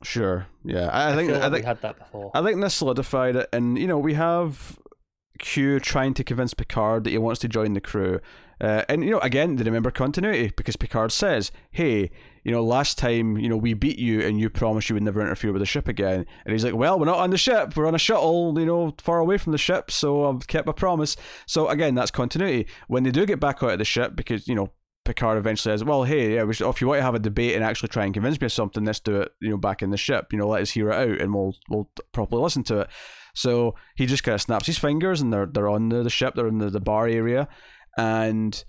Sure, 0.03 0.47
yeah, 0.63 0.87
I, 0.89 1.11
I 1.11 1.15
think 1.15 1.31
I 1.31 1.33
like 1.33 1.51
think 1.51 1.63
we 1.63 1.67
had 1.67 1.81
that 1.81 1.97
before. 1.97 2.31
I 2.33 2.43
think 2.43 2.61
this 2.61 2.75
solidified 2.75 3.35
it, 3.35 3.49
and 3.51 3.79
you 3.79 3.87
know 3.87 3.97
we 3.97 4.13
have 4.13 4.77
Q 5.39 5.79
trying 5.79 6.13
to 6.13 6.23
convince 6.23 6.53
Picard 6.53 7.03
that 7.03 7.09
he 7.09 7.17
wants 7.17 7.39
to 7.41 7.47
join 7.47 7.73
the 7.73 7.81
crew, 7.81 8.19
uh, 8.61 8.83
and 8.87 9.03
you 9.03 9.09
know 9.09 9.19
again 9.19 9.55
they 9.55 9.63
remember 9.63 9.89
continuity 9.89 10.53
because 10.55 10.75
Picard 10.75 11.11
says, 11.11 11.51
"Hey, 11.71 12.11
you 12.47 12.53
know 12.53 12.63
last 12.63 12.97
time 12.97 13.37
you 13.37 13.49
know 13.49 13.57
we 13.57 13.73
beat 13.73 13.99
you 13.99 14.21
and 14.21 14.39
you 14.39 14.49
promised 14.49 14.89
you 14.89 14.93
would 14.93 15.03
never 15.03 15.19
interfere 15.19 15.51
with 15.51 15.59
the 15.59 15.65
ship 15.65 15.89
again," 15.89 16.25
and 16.45 16.53
he's 16.53 16.63
like, 16.63 16.73
"Well, 16.73 16.97
we're 16.97 17.05
not 17.05 17.19
on 17.19 17.29
the 17.29 17.37
ship, 17.37 17.75
we're 17.75 17.85
on 17.85 17.93
a 17.93 17.99
shuttle, 17.99 18.57
you 18.57 18.65
know, 18.65 18.95
far 18.99 19.19
away 19.19 19.37
from 19.37 19.51
the 19.51 19.57
ship, 19.57 19.91
so 19.91 20.29
I've 20.29 20.47
kept 20.47 20.65
my 20.65 20.71
promise." 20.71 21.17
So 21.45 21.67
again, 21.67 21.93
that's 21.93 22.09
continuity. 22.09 22.67
When 22.87 23.03
they 23.03 23.11
do 23.11 23.25
get 23.25 23.41
back 23.41 23.61
out 23.61 23.71
of 23.71 23.79
the 23.79 23.85
ship, 23.85 24.15
because 24.15 24.47
you 24.47 24.55
know 24.55 24.71
Picard 25.03 25.37
eventually 25.37 25.73
says, 25.73 25.83
"Well, 25.83 26.05
hey, 26.05 26.35
yeah, 26.35 26.43
we 26.43 26.53
should, 26.53 26.69
if 26.69 26.79
you 26.79 26.87
want 26.87 26.99
to 26.99 27.03
have 27.03 27.15
a 27.15 27.19
debate 27.19 27.53
and 27.53 27.65
actually 27.65 27.89
try 27.89 28.05
and 28.05 28.13
convince 28.13 28.39
me 28.39 28.45
of 28.45 28.53
something, 28.53 28.85
let's 28.85 29.01
do 29.01 29.19
it. 29.19 29.33
You 29.41 29.49
know, 29.49 29.57
back 29.57 29.81
in 29.81 29.89
the 29.89 29.97
ship. 29.97 30.31
You 30.31 30.39
know, 30.39 30.47
let 30.47 30.61
us 30.61 30.71
hear 30.71 30.89
it 30.89 30.95
out, 30.95 31.21
and 31.21 31.33
we'll 31.33 31.53
we'll 31.69 31.89
properly 32.13 32.41
listen 32.41 32.63
to 32.63 32.79
it." 32.79 32.89
So 33.35 33.75
he 33.97 34.05
just 34.05 34.23
kind 34.23 34.35
of 34.35 34.41
snaps 34.41 34.67
his 34.67 34.77
fingers, 34.77 35.19
and 35.19 35.33
they're 35.33 35.47
they're 35.47 35.67
on 35.67 35.89
the, 35.89 36.01
the 36.01 36.09
ship. 36.09 36.35
They're 36.35 36.47
in 36.47 36.59
the, 36.59 36.69
the 36.69 36.79
bar 36.79 37.09
area, 37.09 37.49
and 37.97 38.63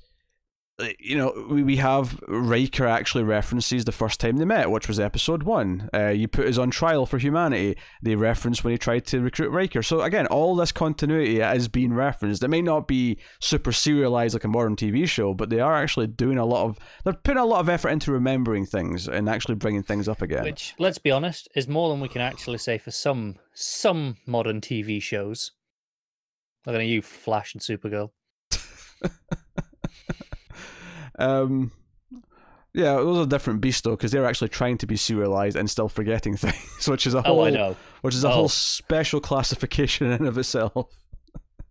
you 0.99 1.17
know 1.17 1.47
we, 1.49 1.63
we 1.63 1.77
have 1.77 2.21
Riker 2.29 2.87
actually 2.87 3.25
references 3.25 3.85
the 3.85 3.93
first 3.93 4.21
time 4.21 4.37
they 4.37 4.45
met, 4.45 4.71
which 4.71 4.87
was 4.87 5.01
episode 5.01 5.43
one. 5.43 5.91
Uh, 5.93 6.09
you 6.09 6.29
put 6.29 6.47
us 6.47 6.59
on 6.59 6.71
trial 6.71 7.05
for 7.05 7.19
humanity. 7.19 7.77
They 8.03 8.15
reference 8.15 8.63
when 8.63 8.73
he 8.73 8.79
tried 8.79 9.07
to 9.07 9.21
recruit 9.21 9.51
Riker. 9.51 9.83
So 9.83 10.03
again, 10.03 10.27
all 10.29 10.55
this 10.55 10.71
continuity 10.71 11.41
is 11.41 11.69
being 11.69 11.93
referenced. 11.93 12.43
It 12.43 12.49
may 12.49 12.63
not 12.63 12.87
be 12.87 13.19
super 13.41 13.73
serialized 13.73 14.35
like 14.35 14.45
a 14.45 14.49
modern 14.49 14.77
TV 14.77 15.09
show, 15.09 15.35
but 15.35 15.51
they 15.51 15.61
are 15.61 15.75
actually 15.75 16.07
doing 16.07 16.39
a 16.39 16.47
lot 16.47 16.67
of. 16.67 16.79
They're 17.05 17.13
putting 17.13 17.43
a 17.43 17.47
lot 17.47 17.61
of 17.61 17.69
effort 17.69 17.89
into 17.89 18.13
remembering 18.13 18.67
things 18.67 19.09
and 19.09 19.29
actually 19.29 19.57
bringing 19.57 19.83
things 19.83 20.09
up 20.09 20.23
again. 20.23 20.45
Which, 20.45 20.75
let's 20.79 20.99
be 20.99 21.11
honest, 21.11 21.49
is 21.57 21.67
more 21.67 21.89
than 21.91 22.01
we 22.01 22.09
can 22.09 22.23
actually 22.23 22.59
say 22.59 22.79
for 22.79 22.93
some 22.93 23.37
some 23.53 24.17
modern 24.27 24.61
TV 24.61 25.03
shows. 25.03 25.53
Looking 26.67 26.83
at 26.83 26.87
you, 26.87 27.03
Flash 27.03 27.55
and 27.55 27.63
Supergirl. 27.63 28.11
Um, 31.19 31.73
yeah, 32.75 32.95
those 32.95 33.19
are 33.27 33.29
different 33.29 33.61
beasts 33.61 33.81
though, 33.83 33.91
because 33.97 34.13
they're 34.13 34.27
actually 34.27 34.51
trying 34.51 34.79
to 34.79 34.87
be 34.87 34.97
serialized 34.97 35.57
and 35.57 35.69
still 35.69 35.89
forgetting 35.89 36.37
things, 36.39 36.87
which 36.89 37.07
is 37.07 37.15
a 37.15 37.23
whole, 37.23 37.41
Oh, 37.41 37.45
I 37.45 37.51
know. 37.51 37.77
which 38.03 38.15
is 38.15 38.25
a 38.25 38.29
Oh. 38.29 38.33
whole 38.33 38.49
special 38.49 39.21
classification 39.21 40.07
in 40.13 40.13
and 40.13 40.27
of 40.29 40.39
itself. 40.39 40.87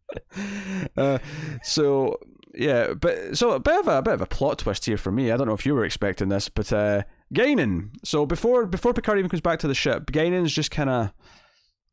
uh, 0.98 1.20
so 1.64 2.20
yeah, 2.54 2.94
but 2.94 3.38
so 3.38 3.52
a 3.52 3.60
bit 3.60 3.80
of 3.80 3.88
a, 3.88 3.98
a 3.98 4.02
bit 4.02 4.14
of 4.16 4.22
a 4.22 4.26
plot 4.26 4.60
twist 4.60 4.86
here 4.86 4.98
for 4.98 5.12
me. 5.12 5.32
I 5.32 5.38
don't 5.38 5.48
know 5.48 5.54
if 5.54 5.66
you 5.66 5.76
were 5.76 5.86
expecting 5.86 6.30
this, 6.30 6.50
but 6.50 6.72
uh, 6.74 7.04
Guinan. 7.34 7.90
So 8.04 8.26
before 8.26 8.66
before 8.66 8.94
Picard 8.94 9.20
even 9.20 9.30
comes 9.30 9.42
back 9.42 9.60
to 9.60 9.68
the 9.68 9.76
ship, 9.76 10.12
Guinan's 10.12 10.54
just 10.54 10.72
kind 10.72 10.90
of 10.90 11.12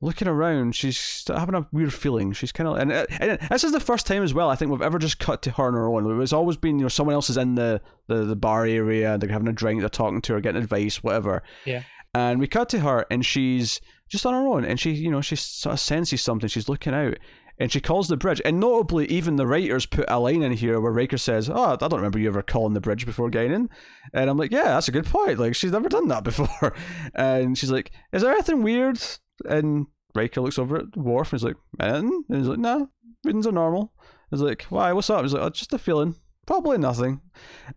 looking 0.05 0.29
around. 0.29 0.77
She's 0.77 1.25
having 1.27 1.55
a 1.55 1.67
weird 1.73 1.93
feeling. 1.93 2.33
She's 2.33 2.53
kind 2.53 2.69
of 2.69 2.77
and, 2.77 2.93
uh, 2.93 3.07
and 3.21 3.39
this 3.51 3.65
is 3.65 3.73
the 3.73 3.81
first 3.81 4.07
time 4.07 4.23
as 4.23 4.35
well. 4.35 4.51
I 4.51 4.55
think 4.55 4.71
we've 4.71 4.83
ever 4.83 4.99
just 4.99 5.19
cut 5.19 5.43
to 5.43 5.51
her 5.53 5.65
on 5.65 5.75
her 5.75 5.89
own. 5.89 6.23
It's 6.23 6.33
always 6.33 6.57
been 6.57 6.79
you 6.79 6.85
know 6.85 6.89
someone 6.89 7.15
else 7.15 7.31
is 7.31 7.37
in 7.37 7.55
the 7.55 7.81
the, 8.07 8.25
the 8.25 8.37
bar 8.37 8.67
area. 8.67 9.19
They're 9.19 9.31
having 9.31 9.49
a 9.49 9.53
drink. 9.53 9.81
They're 9.81 9.89
talking 9.89 10.21
to 10.21 10.35
her, 10.35 10.41
getting 10.41 10.63
advice, 10.63 11.03
whatever. 11.03 11.43
Yeah. 11.65 11.83
And 12.15 12.39
we 12.39 12.47
cut 12.47 12.69
to 12.69 12.81
her, 12.81 13.07
and 13.11 13.27
she's 13.27 13.81
just 14.09 14.25
on 14.25 14.35
her 14.35 14.47
own, 14.47 14.65
and 14.65 14.79
she 14.79 14.93
you 14.93 15.11
know 15.11 15.23
she 15.23 15.37
sort 15.37 15.73
of 15.73 15.81
senses 15.81 16.23
something. 16.23 16.49
She's 16.49 16.69
looking 16.69 16.95
out. 16.95 17.17
And 17.57 17.71
she 17.71 17.81
calls 17.81 18.09
the 18.09 18.17
bridge. 18.17 18.43
And 18.45 18.59
notably, 18.59 19.07
even 19.07 19.37
the 19.37 19.47
writers 19.47 19.87
put 19.87 20.07
a 20.09 20.19
line 20.19 20.43
in 20.43 20.55
here 20.55 20.81
where 20.81 20.91
Riker 20.91 21.19
says, 21.19 21.49
Oh, 21.49 21.75
I 21.75 21.77
don't 21.77 21.93
remember 21.95 22.19
you 22.19 22.27
ever 22.27 22.43
calling 22.43 22.75
the 22.75 22.81
bridge 22.81 23.07
before 23.07 23.31
Guinan. 23.31 23.69
And 24.13 24.29
I'm 24.29 24.37
like, 24.37 24.51
Yeah, 24.51 24.65
that's 24.65 24.89
a 24.89 24.91
good 24.91 25.07
point. 25.07 25.39
Like, 25.39 25.55
she's 25.55 25.71
never 25.71 25.89
done 25.89 26.09
that 26.09 26.25
before. 26.25 26.75
And 27.15 27.57
she's 27.57 27.71
like, 27.71 27.93
Is 28.13 28.23
there 28.23 28.33
anything 28.33 28.65
weird? 28.65 29.01
And 29.49 29.87
Riker 30.15 30.41
looks 30.41 30.59
over 30.59 30.77
at 30.79 30.97
Worf 30.97 31.33
and 31.33 31.41
he's 31.41 31.45
like, 31.45 31.57
Anything? 31.81 32.25
And 32.29 32.39
he's 32.39 32.47
like, 32.49 32.59
nah, 32.59 32.87
readings 33.25 33.47
are 33.47 33.53
normal. 33.53 33.93
He's 34.31 34.41
like, 34.41 34.63
Why? 34.65 34.93
What's 34.93 35.11
up? 35.11 35.23
He's 35.23 35.33
like, 35.35 35.43
oh, 35.43 35.51
Just 35.51 35.73
a 35.73 35.79
feeling. 35.79 36.17
Probably 36.47 36.77
nothing. 36.77 37.23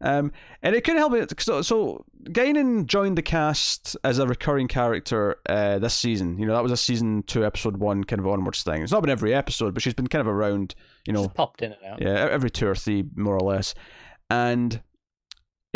Um, 0.01 0.33
and 0.61 0.75
it 0.75 0.83
couldn't 0.83 0.99
help 0.99 1.13
it. 1.13 1.33
So, 1.41 1.61
so 1.61 2.03
Guinan 2.23 2.85
joined 2.85 3.17
the 3.17 3.21
cast 3.21 3.95
as 4.03 4.19
a 4.19 4.27
recurring 4.27 4.67
character 4.67 5.37
uh, 5.47 5.79
this 5.79 5.93
season. 5.93 6.37
You 6.37 6.45
know, 6.47 6.53
that 6.53 6.63
was 6.63 6.73
a 6.73 6.77
season 6.77 7.23
two, 7.23 7.45
episode 7.45 7.77
one 7.77 8.03
kind 8.03 8.19
of 8.19 8.27
onwards 8.27 8.63
thing. 8.63 8.81
It's 8.83 8.91
not 8.91 8.99
been 8.99 9.09
every 9.09 9.33
episode, 9.33 9.73
but 9.73 9.81
she's 9.81 9.93
been 9.93 10.07
kind 10.07 10.19
of 10.19 10.27
around, 10.27 10.75
you 11.05 11.13
know, 11.13 11.23
Just 11.23 11.35
popped 11.35 11.61
in 11.61 11.71
and 11.71 11.83
out. 11.85 12.01
yeah, 12.01 12.27
every 12.29 12.49
two 12.49 12.67
or 12.67 12.75
three, 12.75 13.05
more 13.15 13.35
or 13.35 13.39
less. 13.39 13.73
And 14.29 14.81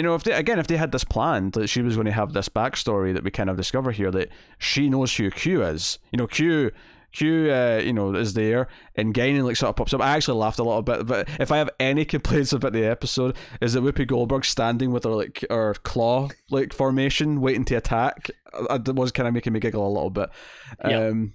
you 0.01 0.07
know, 0.07 0.15
if 0.15 0.23
they 0.23 0.31
again, 0.31 0.57
if 0.57 0.65
they 0.65 0.77
had 0.77 0.91
this 0.91 1.03
planned 1.03 1.53
that 1.53 1.67
she 1.67 1.83
was 1.83 1.93
going 1.93 2.07
to 2.07 2.11
have 2.11 2.33
this 2.33 2.49
backstory 2.49 3.13
that 3.13 3.23
we 3.23 3.29
kind 3.29 3.51
of 3.51 3.55
discover 3.55 3.91
here, 3.91 4.09
that 4.09 4.29
she 4.57 4.89
knows 4.89 5.15
who 5.15 5.29
Q 5.29 5.61
is. 5.61 5.99
You 6.11 6.17
know, 6.17 6.25
Q. 6.25 6.71
Q, 7.11 7.51
uh, 7.51 7.81
you 7.83 7.93
know, 7.93 8.15
is 8.15 8.33
there, 8.33 8.67
and 8.95 9.13
Guinan 9.13 9.43
like 9.43 9.57
sort 9.57 9.69
of 9.69 9.75
pops 9.75 9.93
up. 9.93 10.01
I 10.01 10.15
actually 10.15 10.39
laughed 10.39 10.57
a 10.59 10.63
little 10.63 10.81
bit, 10.81 11.05
but 11.05 11.27
if 11.39 11.51
I 11.51 11.57
have 11.57 11.69
any 11.77 12.03
complaints 12.15 12.53
about 12.53 12.71
the 12.71 12.85
episode, 12.85 13.35
is 13.59 13.73
that 13.73 13.83
Whoopi 13.83 14.07
Goldberg 14.07 14.43
standing 14.43 14.91
with 14.91 15.03
her 15.03 15.11
like 15.11 15.45
her 15.51 15.75
claw 15.83 16.29
like 16.49 16.73
formation, 16.73 17.41
waiting 17.41 17.65
to 17.65 17.75
attack. 17.75 18.31
That 18.69 18.95
was 18.95 19.11
kind 19.11 19.27
of 19.27 19.35
making 19.35 19.53
me 19.53 19.59
giggle 19.59 19.85
a 19.85 19.91
little 19.91 20.09
bit. 20.09 20.29
Um, 20.81 21.33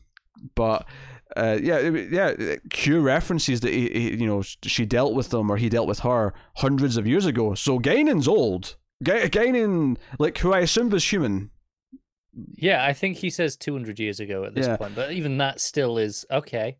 but 0.54 0.88
uh, 1.37 1.59
yeah, 1.61 1.78
yeah. 1.80 2.56
Q 2.71 3.00
references 3.00 3.61
that 3.61 3.73
he, 3.73 3.88
he, 3.88 4.16
you 4.16 4.26
know, 4.26 4.42
she 4.42 4.85
dealt 4.85 5.14
with 5.14 5.30
them 5.30 5.50
or 5.50 5.56
he 5.56 5.68
dealt 5.68 5.88
with 5.88 6.00
her 6.00 6.35
hundreds 6.56 6.97
of 6.97 7.06
years 7.06 7.26
ago. 7.26 7.54
So 7.54 7.78
Guinan's 7.78 8.28
old. 8.28 8.76
Guinan, 9.04 9.97
like 10.18 10.38
who 10.38 10.52
I 10.52 10.61
assumed 10.61 10.92
was 10.92 11.11
human. 11.11 11.50
Yeah, 12.54 12.85
I 12.85 12.92
think 12.92 13.16
he 13.18 13.30
says 13.30 13.56
200 13.56 13.99
years 13.99 14.21
ago 14.21 14.45
at 14.45 14.54
this 14.54 14.66
Yeah. 14.66 14.76
point, 14.76 14.95
but 14.95 15.12
even 15.12 15.38
that 15.38 15.61
still 15.61 15.99
is 15.99 16.25
okay. 16.30 16.76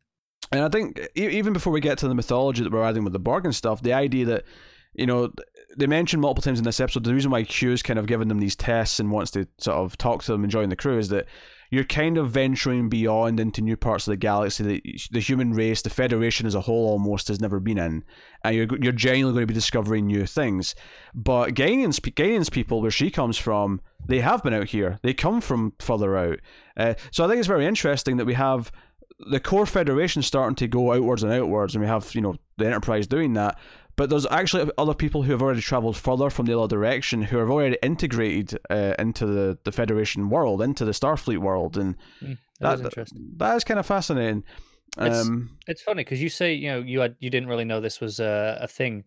And 0.53 0.63
I 0.63 0.69
think 0.69 1.01
even 1.15 1.53
before 1.53 1.73
we 1.73 1.81
get 1.81 1.99
to 1.99 2.09
the 2.09 2.15
mythology 2.15 2.63
that 2.63 2.73
we're 2.73 2.85
adding 2.85 3.05
with 3.05 3.13
the 3.13 3.19
Borg 3.19 3.45
and 3.45 3.55
stuff, 3.55 3.83
the 3.83 3.93
idea 3.95 4.27
that 4.27 4.45
you 4.95 5.07
know 5.07 5.31
they 5.77 5.87
mentioned 5.87 6.23
multiple 6.23 6.43
times 6.43 6.59
in 6.59 6.65
this 6.65 6.81
episode 6.81 7.05
the 7.05 7.13
reason 7.13 7.31
why 7.31 7.43
Q's 7.43 7.83
kind 7.83 7.99
of 7.99 8.07
given 8.07 8.29
them 8.29 8.39
these 8.39 8.57
tests 8.57 8.99
and 9.01 9.11
wants 9.11 9.31
to 9.33 9.47
sort 9.59 9.77
of 9.77 9.99
talk 9.99 10.23
to 10.25 10.33
them 10.33 10.43
and 10.45 10.51
join 10.51 10.69
the 10.69 10.77
crew 10.77 10.99
is 10.99 11.09
that 11.09 11.27
you're 11.71 11.85
kind 11.85 12.19
of 12.19 12.31
venturing 12.31 12.89
beyond 12.89 13.41
into 13.41 13.61
new 13.61 13.77
parts 13.77 14.07
of 14.07 14.13
the 14.13 14.17
galaxy 14.17 14.65
that 14.65 15.09
the 15.11 15.21
human 15.21 15.53
race, 15.53 15.83
the 15.83 15.91
Federation 15.91 16.47
as 16.47 16.55
a 16.55 16.63
whole, 16.63 16.89
almost 16.89 17.29
has 17.29 17.41
never 17.41 17.61
been 17.61 17.79
in, 17.79 18.05
and 18.45 18.55
you're 18.55 18.69
you're 18.81 18.93
genuinely 18.93 19.35
going 19.39 19.43
to 19.43 19.53
be 19.53 19.55
discovering 19.55 20.07
new 20.07 20.27
things. 20.27 20.75
But 21.15 21.55
Guinan's 21.55 21.99
Guinan's 21.99 22.51
people, 22.51 22.81
where 22.83 22.91
she 22.91 23.11
comes 23.11 23.39
from, 23.39 23.81
they 24.05 24.21
have 24.21 24.43
been 24.43 24.55
out 24.55 24.69
here. 24.69 24.99
They 25.03 25.15
come 25.15 25.41
from 25.41 25.73
further 25.79 26.17
out. 26.17 26.41
Uh, 26.77 26.95
so 27.11 27.25
I 27.25 27.29
think 27.29 27.39
it's 27.39 27.49
very 27.49 27.67
interesting 27.67 28.17
that 28.19 28.27
we 28.27 28.35
have 28.35 28.71
the 29.19 29.41
core 29.41 29.67
Federation 29.67 30.23
starting 30.23 30.57
to 30.57 30.69
go 30.69 30.93
outwards 30.93 31.23
and 31.23 31.33
outwards, 31.33 31.75
and 31.75 31.83
we 31.83 31.89
have 31.89 32.15
you 32.15 32.21
know 32.21 32.37
the 32.59 32.67
Enterprise 32.67 33.07
doing 33.07 33.35
that. 33.35 33.59
But 33.97 34.11
there's 34.11 34.27
actually 34.27 34.71
other 34.77 34.93
people 34.95 35.23
who 35.23 35.33
have 35.33 35.41
already 35.41 35.63
travelled 35.63 35.97
further 35.97 36.29
from 36.29 36.45
the 36.47 36.59
other 36.59 36.69
direction 36.69 37.23
who 37.23 37.39
have 37.39 37.49
already 37.51 37.79
integrated 37.83 38.59
uh, 38.69 38.93
into 38.99 39.25
the, 39.27 39.59
the 39.65 39.73
Federation 39.73 40.29
world, 40.29 40.61
into 40.61 40.85
the 40.85 40.93
Starfleet 40.93 41.39
world, 41.39 41.77
and 41.79 41.97
Mm, 42.23 42.37
that, 42.61 42.75
is 42.75 42.81
interesting. 42.83 43.31
that 43.39 43.57
is 43.57 43.65
kind 43.65 43.81
of 43.81 43.87
fascinating. 43.87 44.45
It's- 44.99 45.27
Um, 45.27 45.59
It's 45.67 45.83
funny 45.83 46.05
because 46.05 46.21
you 46.23 46.29
say 46.29 46.53
you 46.55 46.69
know 46.69 46.81
you 46.81 47.01
had 47.01 47.17
you 47.21 47.31
didn't 47.31 47.49
really 47.49 47.65
know 47.65 47.81
this 47.81 48.01
was 48.01 48.21
a, 48.21 48.59
a 48.61 48.69
thing, 48.69 49.05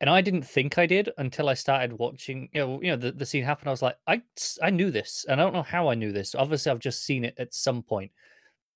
and 0.00 0.10
I 0.10 0.20
didn't 0.20 0.44
think 0.46 0.76
I 0.78 0.86
did 0.86 1.10
until 1.16 1.48
I 1.48 1.54
started 1.54 1.94
watching. 1.98 2.48
You 2.52 2.60
know, 2.60 2.82
you 2.82 2.90
know 2.90 2.96
the, 2.96 3.12
the 3.12 3.26
scene 3.26 3.44
happened. 3.44 3.68
I 3.68 3.72
was 3.72 3.82
like, 3.82 3.96
I 4.06 4.22
I 4.62 4.70
knew 4.70 4.90
this, 4.90 5.24
and 5.28 5.40
I 5.40 5.44
don't 5.44 5.52
know 5.54 5.62
how 5.62 5.88
I 5.88 5.94
knew 5.94 6.12
this. 6.12 6.34
Obviously, 6.34 6.70
I've 6.70 6.78
just 6.80 7.02
seen 7.04 7.24
it 7.24 7.34
at 7.38 7.54
some 7.54 7.82
point. 7.82 8.12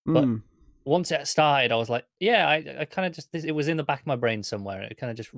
but- 0.06 0.24
mm, 0.24 0.42
Once 0.90 1.10
it 1.12 1.26
started, 1.28 1.70
I 1.72 1.76
was 1.76 1.88
like, 1.88 2.04
yeah, 2.18 2.48
I 2.48 2.56
I 2.80 2.84
kind 2.84 3.06
of 3.06 3.12
just 3.14 3.28
it 3.34 3.52
was 3.54 3.68
in 3.68 3.76
the 3.76 3.84
back 3.90 4.00
of 4.00 4.06
my 4.06 4.16
brain 4.16 4.42
somewhere. 4.42 4.82
It 4.82 4.96
kind 4.98 5.10
of 5.10 5.16
just 5.16 5.30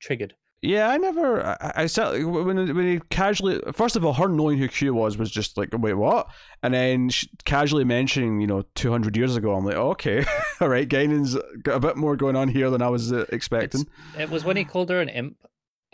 triggered. 0.00 0.34
yeah, 0.62 0.88
I 0.88 0.96
never. 0.96 1.44
I, 1.44 1.72
I 1.82 1.86
said 1.86 2.24
when 2.24 2.56
when 2.76 2.86
he 2.92 3.00
casually. 3.10 3.60
First 3.72 3.96
of 3.96 4.04
all, 4.04 4.14
her 4.14 4.28
knowing 4.28 4.58
who 4.58 4.68
Q 4.68 4.94
was 4.94 5.18
was 5.18 5.30
just 5.30 5.56
like, 5.58 5.70
wait, 5.76 5.94
what? 5.94 6.28
And 6.62 6.72
then 6.74 7.08
she, 7.10 7.28
casually 7.44 7.84
mentioning, 7.84 8.40
you 8.40 8.46
know, 8.46 8.62
two 8.74 8.90
hundred 8.90 9.16
years 9.16 9.36
ago. 9.36 9.54
I'm 9.54 9.64
like, 9.64 9.76
okay, 9.76 10.24
all 10.60 10.68
right, 10.68 10.88
Guinan's 10.88 11.36
got 11.62 11.76
a 11.76 11.80
bit 11.80 11.96
more 11.96 12.16
going 12.16 12.36
on 12.36 12.48
here 12.48 12.70
than 12.70 12.82
I 12.82 12.88
was 12.88 13.12
uh, 13.12 13.26
expecting. 13.30 13.86
It 14.18 14.30
was 14.30 14.44
when 14.44 14.56
he 14.56 14.64
called 14.64 14.90
her 14.90 15.00
an 15.00 15.08
imp. 15.08 15.36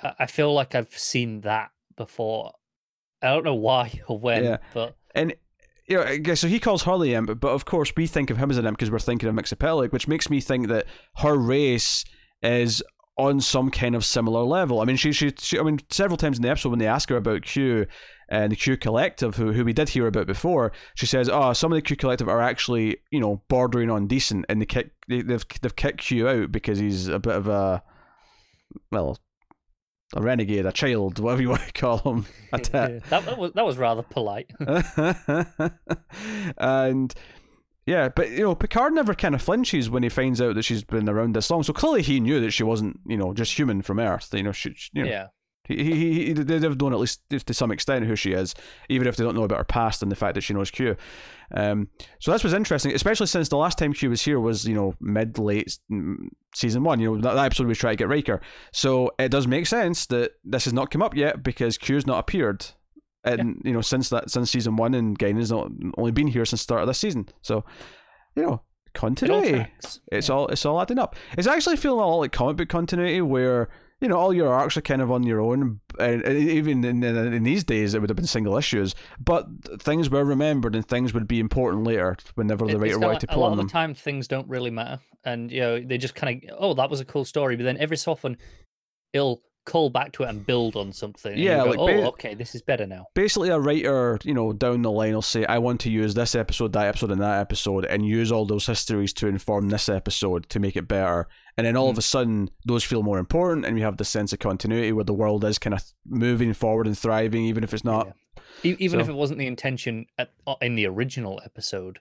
I 0.02 0.12
I 0.20 0.26
feel 0.26 0.52
like 0.54 0.74
I've 0.74 0.96
seen 0.96 1.40
that 1.42 1.70
before. 1.96 2.52
I 3.22 3.28
don't 3.28 3.44
know 3.44 3.54
why 3.56 4.00
or 4.06 4.18
when, 4.18 4.44
Yeah. 4.44 4.58
but 4.72 4.94
And 5.14 5.34
you 5.88 5.96
know, 5.96 6.34
so 6.34 6.48
he 6.48 6.60
calls 6.60 6.82
her 6.82 6.98
the 6.98 7.14
imp, 7.14 7.40
but 7.40 7.48
of 7.48 7.64
course 7.64 7.92
we 7.96 8.06
think 8.06 8.30
of 8.30 8.36
him 8.36 8.50
as 8.50 8.58
an 8.58 8.66
imp 8.66 8.76
because 8.76 8.90
we're 8.90 8.98
thinking 8.98 9.28
of 9.28 9.34
Mxyzptlk, 9.34 9.92
which 9.92 10.08
makes 10.08 10.28
me 10.28 10.40
think 10.40 10.68
that 10.68 10.86
her 11.16 11.36
race 11.36 12.04
is 12.42 12.82
on 13.16 13.40
some 13.40 13.70
kind 13.70 13.96
of 13.96 14.04
similar 14.04 14.42
level. 14.42 14.80
I 14.80 14.84
mean, 14.84 14.96
she, 14.96 15.12
she, 15.12 15.32
she 15.38 15.58
I 15.58 15.62
mean, 15.62 15.80
several 15.90 16.16
times 16.16 16.38
in 16.38 16.42
the 16.42 16.50
episode 16.50 16.68
when 16.68 16.78
they 16.78 16.86
ask 16.86 17.08
her 17.08 17.16
about 17.16 17.42
Q 17.42 17.86
and 18.28 18.52
the 18.52 18.56
Q 18.56 18.76
Collective, 18.76 19.36
who 19.36 19.52
who 19.52 19.64
we 19.64 19.72
did 19.72 19.88
hear 19.88 20.06
about 20.06 20.26
before, 20.26 20.72
she 20.94 21.06
says, 21.06 21.28
"Oh, 21.28 21.52
some 21.52 21.72
of 21.72 21.76
the 21.76 21.82
Q 21.82 21.96
Collective 21.96 22.28
are 22.28 22.40
actually, 22.40 22.98
you 23.10 23.18
know, 23.18 23.42
bordering 23.48 23.90
on 23.90 24.06
decent, 24.06 24.44
and 24.48 24.60
they 24.60 24.66
kick, 24.66 24.90
they, 25.08 25.22
they've 25.22 25.44
they've 25.60 25.76
kicked 25.76 26.00
Q 26.02 26.28
out 26.28 26.52
because 26.52 26.78
he's 26.78 27.08
a 27.08 27.18
bit 27.18 27.34
of 27.34 27.48
a, 27.48 27.82
well." 28.92 29.18
A 30.16 30.22
renegade, 30.22 30.64
a 30.64 30.72
child, 30.72 31.18
whatever 31.18 31.42
you 31.42 31.48
want 31.50 31.62
to 31.66 31.72
call 31.72 31.98
him. 31.98 32.26
A 32.52 32.58
that, 32.58 33.04
that 33.10 33.36
was 33.38 33.52
that 33.52 33.64
was 33.66 33.76
rather 33.76 34.02
polite. 34.02 34.50
and 36.58 37.14
yeah, 37.86 38.08
but 38.08 38.30
you 38.30 38.40
know, 38.42 38.54
Picard 38.54 38.92
never 38.92 39.14
kind 39.14 39.34
of 39.34 39.42
flinches 39.42 39.88
when 39.90 40.02
he 40.02 40.08
finds 40.08 40.40
out 40.40 40.54
that 40.54 40.64
she's 40.64 40.84
been 40.84 41.08
around 41.08 41.34
this 41.34 41.50
long. 41.50 41.62
So 41.62 41.72
clearly, 41.72 42.02
he 42.02 42.20
knew 42.20 42.40
that 42.40 42.50
she 42.52 42.62
wasn't, 42.62 43.00
you 43.06 43.16
know, 43.16 43.32
just 43.32 43.58
human 43.58 43.82
from 43.82 43.98
Earth. 43.98 44.28
You 44.32 44.42
know, 44.42 44.52
she, 44.52 44.72
she- 44.76 44.90
you 44.94 45.04
know, 45.04 45.10
yeah. 45.10 45.26
He, 45.68 45.84
he, 45.84 46.24
he, 46.26 46.32
they've 46.32 46.80
known 46.80 46.92
at 46.92 46.98
least 46.98 47.22
to 47.30 47.54
some 47.54 47.70
extent 47.70 48.06
who 48.06 48.16
she 48.16 48.32
is, 48.32 48.54
even 48.88 49.06
if 49.06 49.16
they 49.16 49.24
don't 49.24 49.36
know 49.36 49.44
about 49.44 49.58
her 49.58 49.64
past 49.64 50.02
and 50.02 50.10
the 50.10 50.16
fact 50.16 50.34
that 50.34 50.40
she 50.40 50.54
knows 50.54 50.70
Q. 50.70 50.96
Um, 51.54 51.88
so 52.20 52.32
this 52.32 52.42
was 52.42 52.52
interesting, 52.52 52.92
especially 52.92 53.26
since 53.26 53.48
the 53.48 53.56
last 53.56 53.78
time 53.78 53.92
Q 53.92 54.10
was 54.10 54.22
here 54.22 54.40
was 54.40 54.66
you 54.66 54.74
know 54.74 54.94
mid 55.00 55.38
late 55.38 55.78
season 56.54 56.84
one. 56.84 57.00
You 57.00 57.14
know 57.14 57.20
that, 57.20 57.34
that 57.34 57.46
episode 57.46 57.66
we 57.66 57.74
tried 57.74 57.92
to 57.92 57.96
get 57.96 58.08
Riker. 58.08 58.40
So 58.72 59.12
it 59.18 59.30
does 59.30 59.46
make 59.46 59.66
sense 59.66 60.06
that 60.06 60.32
this 60.44 60.64
has 60.64 60.72
not 60.72 60.90
come 60.90 61.02
up 61.02 61.14
yet 61.14 61.42
because 61.42 61.78
Q's 61.78 62.06
not 62.06 62.18
appeared. 62.18 62.66
And 63.24 63.60
you 63.64 63.72
know 63.72 63.80
since 63.80 64.08
that 64.10 64.30
since 64.30 64.50
season 64.50 64.76
one 64.76 64.94
and 64.94 65.18
Guinan's 65.18 65.50
not 65.50 65.70
only 65.98 66.12
been 66.12 66.28
here 66.28 66.44
since 66.44 66.60
the 66.60 66.64
start 66.64 66.82
of 66.82 66.86
this 66.86 66.98
season, 66.98 67.28
so 67.42 67.64
you 68.36 68.42
know 68.42 68.52
It 68.52 68.98
all 68.98 69.00
continuity. 69.00 69.66
It's 70.12 70.30
all 70.30 70.48
it's 70.48 70.64
all 70.64 70.80
adding 70.80 70.98
up. 70.98 71.16
It's 71.36 71.46
actually 71.46 71.76
feeling 71.76 72.00
a 72.00 72.06
lot 72.06 72.18
like 72.18 72.32
comic 72.32 72.56
book 72.56 72.68
continuity, 72.68 73.20
where 73.20 73.68
you 74.00 74.08
know 74.08 74.16
all 74.16 74.32
your 74.32 74.48
arcs 74.52 74.76
are 74.76 74.80
kind 74.82 75.02
of 75.02 75.10
on 75.10 75.22
your 75.24 75.40
own, 75.40 75.80
and, 75.98 76.24
even 76.24 76.84
in, 76.84 77.02
in 77.02 77.32
in 77.32 77.42
these 77.42 77.64
days 77.64 77.94
it 77.94 78.00
would 78.00 78.10
have 78.10 78.16
been 78.16 78.26
single 78.26 78.56
issues, 78.56 78.94
but 79.18 79.46
things 79.80 80.08
were 80.10 80.24
remembered 80.24 80.74
and 80.74 80.86
things 80.86 81.12
would 81.12 81.26
be 81.26 81.40
important 81.40 81.84
later 81.84 82.16
whenever 82.34 82.66
the 82.66 82.72
It- 82.72 82.78
writer 82.78 82.98
wanted 82.98 83.20
to 83.28 83.36
a 83.36 83.38
lot 83.38 83.52
of 83.52 83.58
the 83.58 83.64
time 83.70 83.94
things 83.94 84.28
don't 84.28 84.48
really 84.48 84.70
matter, 84.70 85.00
and 85.24 85.50
you 85.50 85.60
know 85.60 85.80
they 85.80 85.98
just 85.98 86.14
kind 86.14 86.44
of 86.44 86.56
oh 86.58 86.74
that 86.74 86.90
was 86.90 87.00
a 87.00 87.04
cool 87.04 87.24
story, 87.24 87.56
but 87.56 87.64
then 87.64 87.76
every 87.78 87.96
so 87.96 88.12
often 88.12 88.36
it'll 89.12 89.42
call 89.72 89.90
back 89.90 90.12
to 90.12 90.22
it 90.24 90.28
and 90.30 90.44
build 90.46 90.74
on 90.76 90.92
something. 90.92 91.36
Yeah, 91.36 91.64
go, 91.64 91.70
like 91.70 91.78
oh 91.78 91.86
ba- 91.86 92.08
okay, 92.08 92.34
this 92.34 92.54
is 92.54 92.62
better 92.62 92.86
now. 92.86 93.06
Basically, 93.14 93.50
a 93.50 93.58
writer, 93.58 94.18
you 94.24 94.34
know, 94.34 94.52
down 94.52 94.82
the 94.82 94.90
line 94.90 95.14
will 95.14 95.22
say, 95.22 95.44
"I 95.46 95.58
want 95.58 95.80
to 95.82 95.90
use 95.90 96.14
this 96.14 96.34
episode, 96.34 96.72
that 96.72 96.86
episode, 96.86 97.10
and 97.12 97.20
that 97.20 97.40
episode, 97.40 97.84
and 97.84 98.06
use 98.06 98.32
all 98.32 98.46
those 98.46 98.66
histories 98.66 99.12
to 99.14 99.26
inform 99.28 99.68
this 99.68 99.88
episode 99.88 100.48
to 100.48 100.58
make 100.58 100.76
it 100.76 100.88
better." 100.88 101.28
And 101.56 101.66
then 101.66 101.76
all 101.76 101.88
of 101.90 101.96
Mm. 101.96 101.98
a 101.98 102.02
sudden, 102.02 102.50
those 102.64 102.84
feel 102.84 103.02
more 103.02 103.18
important, 103.18 103.66
and 103.66 103.74
we 103.74 103.82
have 103.82 103.96
this 103.96 104.08
sense 104.08 104.32
of 104.32 104.38
continuity 104.38 104.92
where 104.92 105.04
the 105.04 105.12
world 105.22 105.44
is 105.44 105.58
kind 105.58 105.74
of 105.74 105.82
moving 106.06 106.52
forward 106.54 106.86
and 106.86 106.96
thriving, 106.98 107.44
even 107.44 107.62
if 107.64 107.74
it's 107.74 107.84
not. 107.84 108.06
Yeah. 108.64 108.72
E- 108.72 108.76
Even 108.78 109.00
if 109.00 109.08
it 109.08 109.14
wasn't 109.14 109.38
the 109.38 109.46
intention 109.46 110.06
at, 110.16 110.30
uh, 110.46 110.54
in 110.62 110.74
the 110.76 110.86
original 110.86 111.40
episode, 111.44 111.98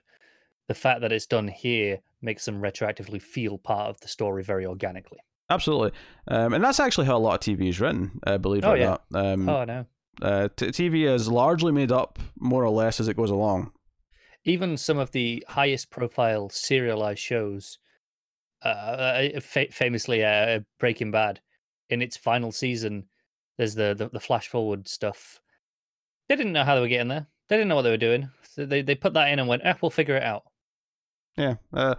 the 0.68 0.74
fact 0.74 1.00
that 1.02 1.12
it's 1.12 1.26
done 1.26 1.48
here 1.48 1.98
makes 2.22 2.44
them 2.44 2.60
retroactively 2.60 3.20
feel 3.22 3.58
part 3.58 3.88
of 3.90 4.00
the 4.00 4.08
story 4.08 4.42
very 4.42 4.64
organically. 4.66 5.18
Absolutely, 5.50 5.92
um, 6.28 6.52
and 6.52 6.62
that's 6.62 6.80
actually 6.80 7.06
how 7.06 7.16
a 7.16 7.18
lot 7.18 7.34
of 7.34 7.54
TV 7.56 7.68
is 7.68 7.80
written. 7.80 8.20
Uh, 8.26 8.36
believe 8.38 8.64
it 8.64 8.66
Oh, 8.66 8.72
or 8.72 8.76
yeah. 8.76 8.86
not, 8.86 9.02
um, 9.14 9.48
oh 9.48 9.64
no. 9.64 9.86
uh, 10.20 10.48
t- 10.56 10.66
TV 10.66 11.04
is 11.12 11.28
largely 11.28 11.72
made 11.72 11.90
up 11.92 12.18
more 12.38 12.62
or 12.64 12.70
less 12.70 13.00
as 13.00 13.08
it 13.08 13.16
goes 13.16 13.30
along. 13.30 13.72
even 14.44 14.76
some 14.76 14.98
of 14.98 15.10
the 15.12 15.44
highest 15.48 15.90
profile 15.90 16.48
serialized 16.50 17.18
shows, 17.20 17.78
uh, 18.64 18.68
uh, 18.68 19.40
fa- 19.40 19.70
famously 19.70 20.24
uh, 20.24 20.60
Breaking 20.78 21.10
Bad, 21.10 21.40
in 21.90 22.02
its 22.02 22.16
final 22.16 22.52
season, 22.52 23.08
there's 23.56 23.74
the, 23.74 23.94
the 23.94 24.08
the 24.08 24.20
flash 24.20 24.48
forward 24.48 24.86
stuff. 24.88 25.40
They 26.28 26.36
didn't 26.36 26.52
know 26.52 26.64
how 26.64 26.74
they 26.74 26.80
were 26.82 26.88
getting 26.88 27.08
there. 27.08 27.26
They 27.48 27.56
didn't 27.56 27.68
know 27.68 27.76
what 27.76 27.82
they 27.82 27.90
were 27.90 27.96
doing. 27.96 28.28
So 28.42 28.66
they 28.66 28.82
they 28.82 28.94
put 28.94 29.14
that 29.14 29.28
in 29.32 29.38
and 29.38 29.48
went, 29.48 29.62
eh, 29.64 29.74
we'll 29.80 29.90
figure 29.90 30.16
it 30.16 30.22
out. 30.22 30.42
Yeah, 31.36 31.54
uh, 31.72 31.94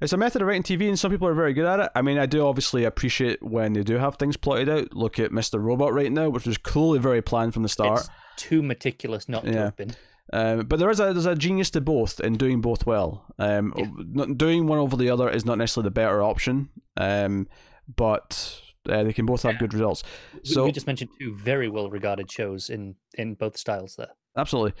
it's 0.00 0.12
a 0.12 0.16
method 0.16 0.42
of 0.42 0.48
writing 0.48 0.62
TV, 0.62 0.88
and 0.88 0.98
some 0.98 1.10
people 1.10 1.26
are 1.28 1.34
very 1.34 1.52
good 1.52 1.66
at 1.66 1.80
it. 1.80 1.90
I 1.94 2.02
mean, 2.02 2.18
I 2.18 2.26
do 2.26 2.46
obviously 2.46 2.84
appreciate 2.84 3.42
when 3.42 3.72
they 3.72 3.82
do 3.82 3.96
have 3.98 4.16
things 4.16 4.36
plotted 4.36 4.68
out. 4.68 4.92
Look 4.94 5.18
at 5.18 5.30
Mr. 5.30 5.62
Robot 5.62 5.92
right 5.94 6.12
now, 6.12 6.28
which 6.28 6.46
was 6.46 6.58
clearly 6.58 6.98
very 6.98 7.22
planned 7.22 7.54
from 7.54 7.62
the 7.62 7.68
start. 7.68 8.00
It's 8.00 8.10
too 8.36 8.62
meticulous 8.62 9.28
not 9.28 9.44
to 9.44 9.52
Yeah. 9.52 9.64
have 9.64 9.76
been. 9.76 9.92
Um, 10.32 10.66
but 10.66 10.78
there 10.80 10.90
is 10.90 10.98
a 10.98 11.12
there's 11.12 11.24
a 11.26 11.36
genius 11.36 11.70
to 11.70 11.80
both 11.80 12.18
in 12.20 12.34
doing 12.36 12.60
both 12.60 12.84
well. 12.84 13.24
Um, 13.38 13.72
Yeah. 13.76 14.24
doing 14.36 14.66
one 14.66 14.78
over 14.78 14.96
the 14.96 15.08
other 15.08 15.30
is 15.30 15.44
not 15.44 15.56
necessarily 15.56 15.86
the 15.86 15.92
better 15.92 16.20
option. 16.22 16.68
Um, 16.96 17.48
but 17.94 18.60
uh, 18.88 19.04
they 19.04 19.12
can 19.12 19.24
both 19.26 19.42
have 19.42 19.52
Yeah. 19.54 19.58
good 19.60 19.74
results. 19.74 20.02
We- 20.34 20.40
So 20.50 20.64
we 20.64 20.72
just 20.72 20.86
mentioned 20.86 21.10
two 21.18 21.34
very 21.36 21.68
well 21.68 21.90
regarded 21.90 22.30
shows 22.30 22.68
in 22.70 22.96
in 23.16 23.34
both 23.34 23.56
styles 23.56 23.94
there. 23.96 24.14
absolutely. 24.36 24.74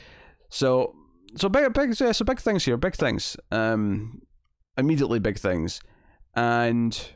So 0.48 0.94
so 1.36 1.48
big 1.48 1.72
big 1.72 1.98
yeah, 2.00 2.12
so 2.12 2.24
big 2.24 2.40
things 2.40 2.64
here, 2.64 2.76
big 2.76 2.94
things. 2.94 3.36
Um, 3.52 4.22
immediately 4.76 5.18
big 5.18 5.38
things, 5.38 5.80
and 6.34 7.08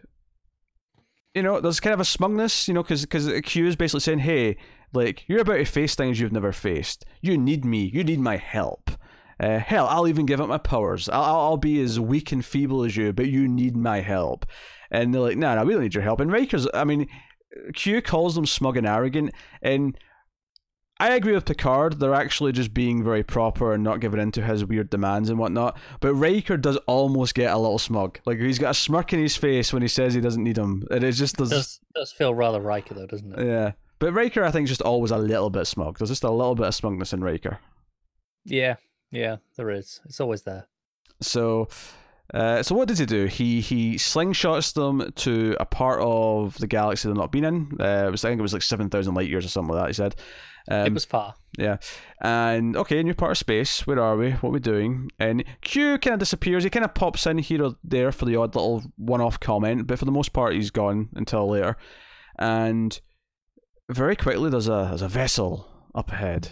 you 1.35 1.43
know 1.43 1.61
there's 1.61 1.81
kind 1.81 1.95
of 1.95 2.01
a 2.01 2.05
smugness, 2.05 2.69
you 2.69 2.75
know, 2.75 2.83
because 2.83 3.03
because 3.03 3.31
Q 3.43 3.67
is 3.67 3.77
basically 3.77 4.01
saying, 4.01 4.21
hey, 4.21 4.57
like 4.93 5.25
you're 5.29 5.41
about 5.41 5.57
to 5.57 5.65
face 5.65 5.95
things 5.95 6.21
you've 6.21 6.33
never 6.33 6.53
faced. 6.53 7.05
You 7.21 7.39
need 7.39 7.65
me. 7.65 7.91
You 7.93 8.05
need 8.05 8.21
my 8.21 8.37
help. 8.37 8.91
Uh, 9.39 9.59
hell, 9.59 9.87
I'll 9.89 10.07
even 10.07 10.27
give 10.27 10.41
up 10.41 10.49
my 10.49 10.59
powers. 10.59 11.09
I'll, 11.09 11.23
I'll 11.23 11.57
be 11.57 11.81
as 11.81 11.99
weak 11.99 12.31
and 12.31 12.45
feeble 12.45 12.85
as 12.85 12.95
you, 12.97 13.13
but 13.13 13.29
you 13.29 13.49
need 13.49 13.75
my 13.75 14.01
help. 14.01 14.45
And 14.91 15.15
they're 15.15 15.21
like, 15.23 15.39
no, 15.39 15.55
no, 15.55 15.65
we 15.65 15.73
don't 15.73 15.83
need 15.83 15.95
your 15.95 16.03
help. 16.03 16.21
And 16.21 16.31
Riker's, 16.31 16.69
I 16.75 16.85
mean, 16.85 17.09
Q 17.75 18.03
calls 18.03 18.35
them 18.35 18.45
smug 18.45 18.77
and 18.77 18.87
arrogant, 18.87 19.33
and 19.63 19.97
I 21.01 21.15
agree 21.15 21.33
with 21.33 21.47
Picard. 21.47 21.99
They're 21.99 22.15
actually 22.15 22.53
just 22.53 22.73
being 22.75 23.03
very 23.03 23.23
proper 23.23 23.73
and 23.73 23.83
not 23.83 24.01
giving 24.01 24.21
in 24.21 24.31
to 24.33 24.43
his 24.43 24.65
weird 24.65 24.91
demands 24.91 25.31
and 25.31 25.39
whatnot. 25.39 25.79
But 26.01 26.15
Riker 26.15 26.57
does 26.57 26.77
almost 26.87 27.35
get 27.35 27.51
a 27.53 27.59
little 27.59 27.79
smug. 27.79 28.21
Like 28.27 28.39
he's 28.39 28.59
got 28.59 28.71
a 28.71 28.75
smirk 28.75 29.13
in 29.13 29.19
his 29.21 29.37
face 29.37 29.73
when 29.73 29.83
he 29.83 29.89
says 29.89 30.15
he 30.15 30.21
doesn't 30.21 30.45
need 30.45 30.59
him. 30.59 30.87
And 30.91 31.03
it 31.03 31.13
just 31.13 31.37
does. 31.37 31.51
Does 31.51 31.81
does 31.95 32.13
feel 32.13 32.35
rather 32.35 32.61
Riker 32.61 32.95
though, 32.95 33.07
doesn't 33.07 33.39
it? 33.39 33.47
Yeah. 33.47 33.73
But 33.99 34.13
Riker, 34.13 34.45
I 34.45 34.51
think, 34.51 34.65
is 34.65 34.71
just 34.71 34.83
always 34.83 35.11
a 35.11 35.19
little 35.19 35.51
bit 35.51 35.67
smug. 35.67 35.99
There's 35.99 36.11
just 36.11 36.25
a 36.25 36.31
little 36.31 36.55
bit 36.55 36.67
of 36.67 36.75
smugness 36.75 37.13
in 37.13 37.23
Riker. 37.23 37.59
Yeah, 38.45 38.77
yeah, 39.11 39.37
there 39.57 39.71
is. 39.71 40.01
It's 40.07 40.21
always 40.21 40.43
there. 40.43 40.67
So, 41.21 41.69
Uh, 42.33 42.63
so 42.63 42.75
what 42.75 42.87
does 42.89 42.99
he 42.99 43.07
do? 43.07 43.27
He 43.27 43.61
he 43.61 43.97
slingshots 43.97 44.73
them 44.73 45.13
to 45.17 45.57
a 45.59 45.67
part 45.67 46.01
of 46.01 46.57
the 46.59 46.67
galaxy 46.67 47.09
they've 47.09 47.17
not 47.17 47.33
been 47.33 47.45
in. 47.45 47.77
Uh, 47.81 48.05
it 48.07 48.11
was, 48.11 48.25
I 48.25 48.29
think 48.29 48.39
it 48.39 48.43
was 48.43 48.53
like 48.53 48.63
seven 48.63 48.89
thousand 48.89 49.15
light 49.15 49.29
years 49.29 49.45
or 49.45 49.49
something 49.49 49.75
like 49.75 49.83
that. 49.85 49.89
He 49.89 49.95
said. 49.95 50.15
Um, 50.69 50.87
it 50.87 50.95
was 50.95 51.05
far. 51.05 51.35
Yeah. 51.59 51.79
And 52.21 52.77
okay, 52.77 53.03
new 53.03 53.15
part 53.15 53.33
of 53.33 53.39
space. 53.39 53.87
Where 53.87 54.01
are 54.01 54.17
we? 54.17 54.33
What 54.33 54.51
are 54.51 54.53
we 54.53 54.61
doing? 54.61 55.11
And 55.19 55.45
Q 55.63 55.99
kind 55.99 56.15
of 56.15 56.21
disappears. 56.21 56.65
He 56.65 56.71
kind 56.71 56.85
of 56.85 56.95
pops 56.95 57.27
in 57.27 57.39
here 57.39 57.65
or 57.65 57.77
there 57.83 58.13
for 58.13 58.25
the 58.25 58.37
odd 58.37 58.55
little 58.55 58.83
one-off 58.97 59.41
comment, 59.41 59.87
but 59.87 59.99
for 59.99 60.05
the 60.05 60.13
most 60.13 60.33
part, 60.33 60.55
he's 60.55 60.71
gone 60.71 61.09
until 61.15 61.49
later. 61.49 61.77
And 62.39 62.99
very 63.91 64.17
quickly, 64.17 64.51
there's 64.51 64.69
a 64.69 64.87
there's 64.89 65.03
a 65.03 65.09
vessel 65.09 65.69
up 65.95 66.13
ahead. 66.13 66.51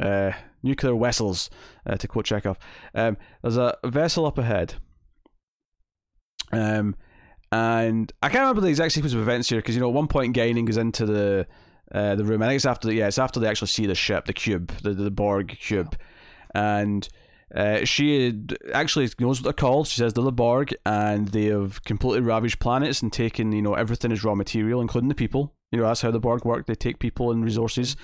Uh, 0.00 0.32
nuclear 0.62 0.96
vessels, 0.96 1.50
uh, 1.86 1.96
to 1.96 2.08
quote 2.08 2.24
Chekhov. 2.24 2.58
Um, 2.94 3.16
there's 3.42 3.58
a 3.58 3.76
vessel 3.84 4.24
up 4.26 4.38
ahead. 4.38 4.74
Um, 6.50 6.96
and 7.50 8.10
I 8.22 8.28
can't 8.28 8.40
remember 8.40 8.62
the 8.62 8.68
exact 8.68 8.92
sequence 8.92 9.12
of 9.12 9.20
events 9.20 9.50
here 9.50 9.58
because 9.58 9.74
you 9.74 9.80
know 9.80 9.88
at 9.88 9.94
one 9.94 10.08
point 10.08 10.34
Guinan 10.34 10.66
goes 10.66 10.78
into 10.78 11.04
the 11.04 11.46
uh, 11.92 12.14
the 12.14 12.24
room. 12.24 12.42
I 12.42 12.46
think 12.46 12.56
it's 12.56 12.66
after 12.66 12.88
the, 12.88 12.94
yeah, 12.94 13.08
it's 13.08 13.18
after 13.18 13.38
they 13.38 13.48
actually 13.48 13.68
see 13.68 13.86
the 13.86 13.94
ship, 13.94 14.26
the 14.26 14.32
cube, 14.32 14.72
the 14.82 14.94
the 14.94 15.10
Borg 15.10 15.58
cube, 15.60 15.96
and 16.54 17.08
uh, 17.54 17.84
she 17.84 18.40
actually 18.72 19.10
knows 19.18 19.40
what 19.40 19.44
they're 19.44 19.52
called. 19.52 19.86
She 19.86 19.98
says 19.98 20.14
they're 20.14 20.24
the 20.24 20.32
Borg, 20.32 20.74
and 20.86 21.28
they 21.28 21.46
have 21.46 21.84
completely 21.84 22.20
ravaged 22.20 22.60
planets 22.60 23.02
and 23.02 23.12
taken 23.12 23.52
you 23.52 23.62
know 23.62 23.74
everything 23.74 24.10
as 24.12 24.24
raw 24.24 24.34
material, 24.34 24.80
including 24.80 25.08
the 25.08 25.14
people. 25.14 25.54
You 25.70 25.78
know 25.78 25.86
that's 25.86 26.00
how 26.00 26.10
the 26.10 26.20
Borg 26.20 26.44
work. 26.44 26.66
They 26.66 26.74
take 26.74 26.98
people 26.98 27.30
and 27.30 27.44
resources. 27.44 27.96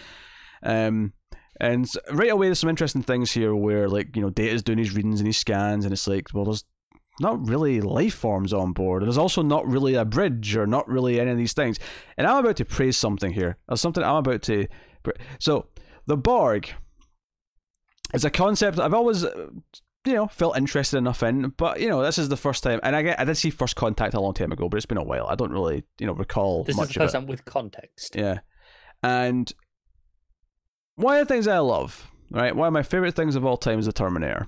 Um, 0.62 1.14
and 1.60 1.88
right 2.12 2.30
away, 2.30 2.46
there's 2.46 2.60
some 2.60 2.70
interesting 2.70 3.02
things 3.02 3.32
here 3.32 3.54
where 3.54 3.88
like 3.88 4.14
you 4.14 4.22
know 4.22 4.30
Data's 4.30 4.62
doing 4.62 4.78
his 4.78 4.94
readings 4.94 5.20
and 5.20 5.26
his 5.26 5.38
scans, 5.38 5.84
and 5.84 5.92
it's 5.92 6.06
like, 6.06 6.26
well, 6.34 6.44
there's 6.44 6.64
not 7.20 7.46
really 7.48 7.80
life 7.80 8.14
forms 8.14 8.52
on 8.52 8.72
board. 8.72 9.02
There's 9.02 9.18
also 9.18 9.42
not 9.42 9.66
really 9.66 9.94
a 9.94 10.04
bridge 10.04 10.56
or 10.56 10.66
not 10.66 10.88
really 10.88 11.20
any 11.20 11.30
of 11.30 11.36
these 11.36 11.52
things. 11.52 11.78
And 12.16 12.26
I'm 12.26 12.44
about 12.44 12.56
to 12.56 12.64
praise 12.64 12.96
something 12.96 13.32
here. 13.32 13.56
There's 13.68 13.80
something 13.80 14.02
I'm 14.02 14.16
about 14.16 14.42
to. 14.42 14.66
So 15.38 15.66
the 16.06 16.16
Borg 16.16 16.70
is 18.14 18.24
a 18.24 18.30
concept 18.30 18.76
that 18.76 18.84
I've 18.84 18.94
always, 18.94 19.24
uh, 19.24 19.48
you 20.04 20.14
know, 20.14 20.26
felt 20.28 20.56
interested 20.56 20.96
enough 20.96 21.22
in. 21.22 21.52
But 21.56 21.80
you 21.80 21.88
know, 21.88 22.02
this 22.02 22.18
is 22.18 22.28
the 22.28 22.36
first 22.36 22.62
time, 22.62 22.80
and 22.82 22.96
I 22.96 23.02
get 23.02 23.20
I 23.20 23.24
did 23.24 23.36
see 23.36 23.50
First 23.50 23.76
Contact 23.76 24.14
a 24.14 24.20
long 24.20 24.34
time 24.34 24.52
ago, 24.52 24.68
but 24.68 24.76
it's 24.76 24.86
been 24.86 24.98
a 24.98 25.04
while. 25.04 25.26
I 25.28 25.34
don't 25.34 25.52
really, 25.52 25.84
you 25.98 26.06
know, 26.06 26.14
recall. 26.14 26.64
This 26.64 26.76
much 26.76 26.90
is 26.90 26.94
the 26.94 27.00
first 27.00 27.14
time 27.14 27.26
with 27.26 27.44
context. 27.44 28.16
Yeah, 28.16 28.40
and 29.02 29.52
one 30.96 31.18
of 31.18 31.28
the 31.28 31.32
things 31.32 31.46
I 31.46 31.58
love, 31.58 32.10
right, 32.30 32.54
one 32.54 32.68
of 32.68 32.72
my 32.72 32.82
favorite 32.82 33.14
things 33.14 33.36
of 33.36 33.44
all 33.44 33.56
time 33.56 33.78
is 33.78 33.86
the 33.86 33.92
Terminator. 33.92 34.46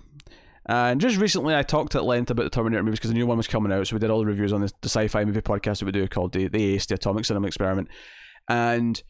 And 0.67 1.01
just 1.01 1.17
recently, 1.17 1.55
I 1.55 1.63
talked 1.63 1.95
at 1.95 2.05
length 2.05 2.31
about 2.31 2.45
the 2.45 2.51
Terminator 2.51 2.83
movies 2.83 3.01
because 3.01 3.11
the 3.11 3.17
new 3.17 3.27
one 3.27 3.39
was 3.39 3.49
coming 3.49 3.73
out. 3.73 3.87
So 3.87 3.97
we 3.97 4.01
did 4.01 4.11
all 4.11 4.21
the 4.21 4.27
reviews 4.27 4.53
on 4.53 4.61
the, 4.61 4.73
the 4.83 4.89
sci-fi 4.89 5.25
movie 5.25 5.41
podcast 5.41 5.79
that 5.79 5.87
we 5.87 5.93
do 5.93 6.07
called 6.07 6.33
the 6.33 6.49
the 6.49 6.75
ACE, 6.75 6.87
the 6.87 6.95
Atomic 6.95 7.25
Cinema 7.25 7.47
Experiment. 7.47 7.89
And 8.49 9.03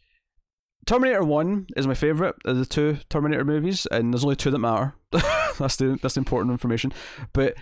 Terminator 0.85 1.23
One 1.23 1.67
is 1.75 1.87
my 1.87 1.93
favorite 1.93 2.35
of 2.45 2.57
the 2.57 2.65
two 2.65 2.97
Terminator 3.09 3.45
movies, 3.45 3.85
and 3.91 4.13
there's 4.13 4.23
only 4.23 4.35
two 4.35 4.51
that 4.51 4.59
matter. 4.59 4.95
that's 5.11 5.75
the 5.75 5.99
that's 6.01 6.15
the 6.15 6.21
important 6.21 6.51
information. 6.51 6.93
But 7.33 7.55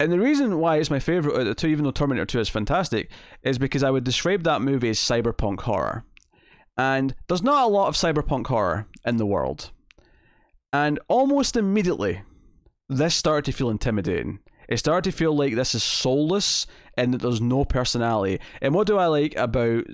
and 0.00 0.10
the 0.10 0.18
reason 0.18 0.58
why 0.58 0.78
it's 0.78 0.90
my 0.90 0.98
favorite 0.98 1.36
of 1.36 1.46
the 1.46 1.54
two, 1.54 1.68
even 1.68 1.84
though 1.84 1.90
Terminator 1.90 2.26
Two 2.26 2.40
is 2.40 2.48
fantastic, 2.48 3.10
is 3.42 3.58
because 3.58 3.82
I 3.82 3.90
would 3.90 4.04
describe 4.04 4.44
that 4.44 4.62
movie 4.62 4.90
as 4.90 4.98
cyberpunk 4.98 5.60
horror. 5.62 6.04
And 6.76 7.14
there's 7.28 7.42
not 7.42 7.64
a 7.64 7.68
lot 7.68 7.88
of 7.88 7.94
cyberpunk 7.94 8.46
horror 8.46 8.86
in 9.04 9.18
the 9.18 9.26
world. 9.26 9.70
And 10.72 10.98
almost 11.08 11.56
immediately, 11.56 12.22
this 12.88 13.14
started 13.14 13.44
to 13.46 13.52
feel 13.56 13.70
intimidating. 13.70 14.40
It 14.68 14.78
started 14.78 15.10
to 15.10 15.16
feel 15.16 15.36
like 15.36 15.54
this 15.54 15.74
is 15.74 15.82
soulless 15.82 16.66
and 16.96 17.12
that 17.12 17.22
there's 17.22 17.40
no 17.40 17.64
personality. 17.64 18.40
And 18.60 18.74
what 18.74 18.86
do 18.86 18.96
I 18.98 19.06
like 19.06 19.34
about 19.36 19.84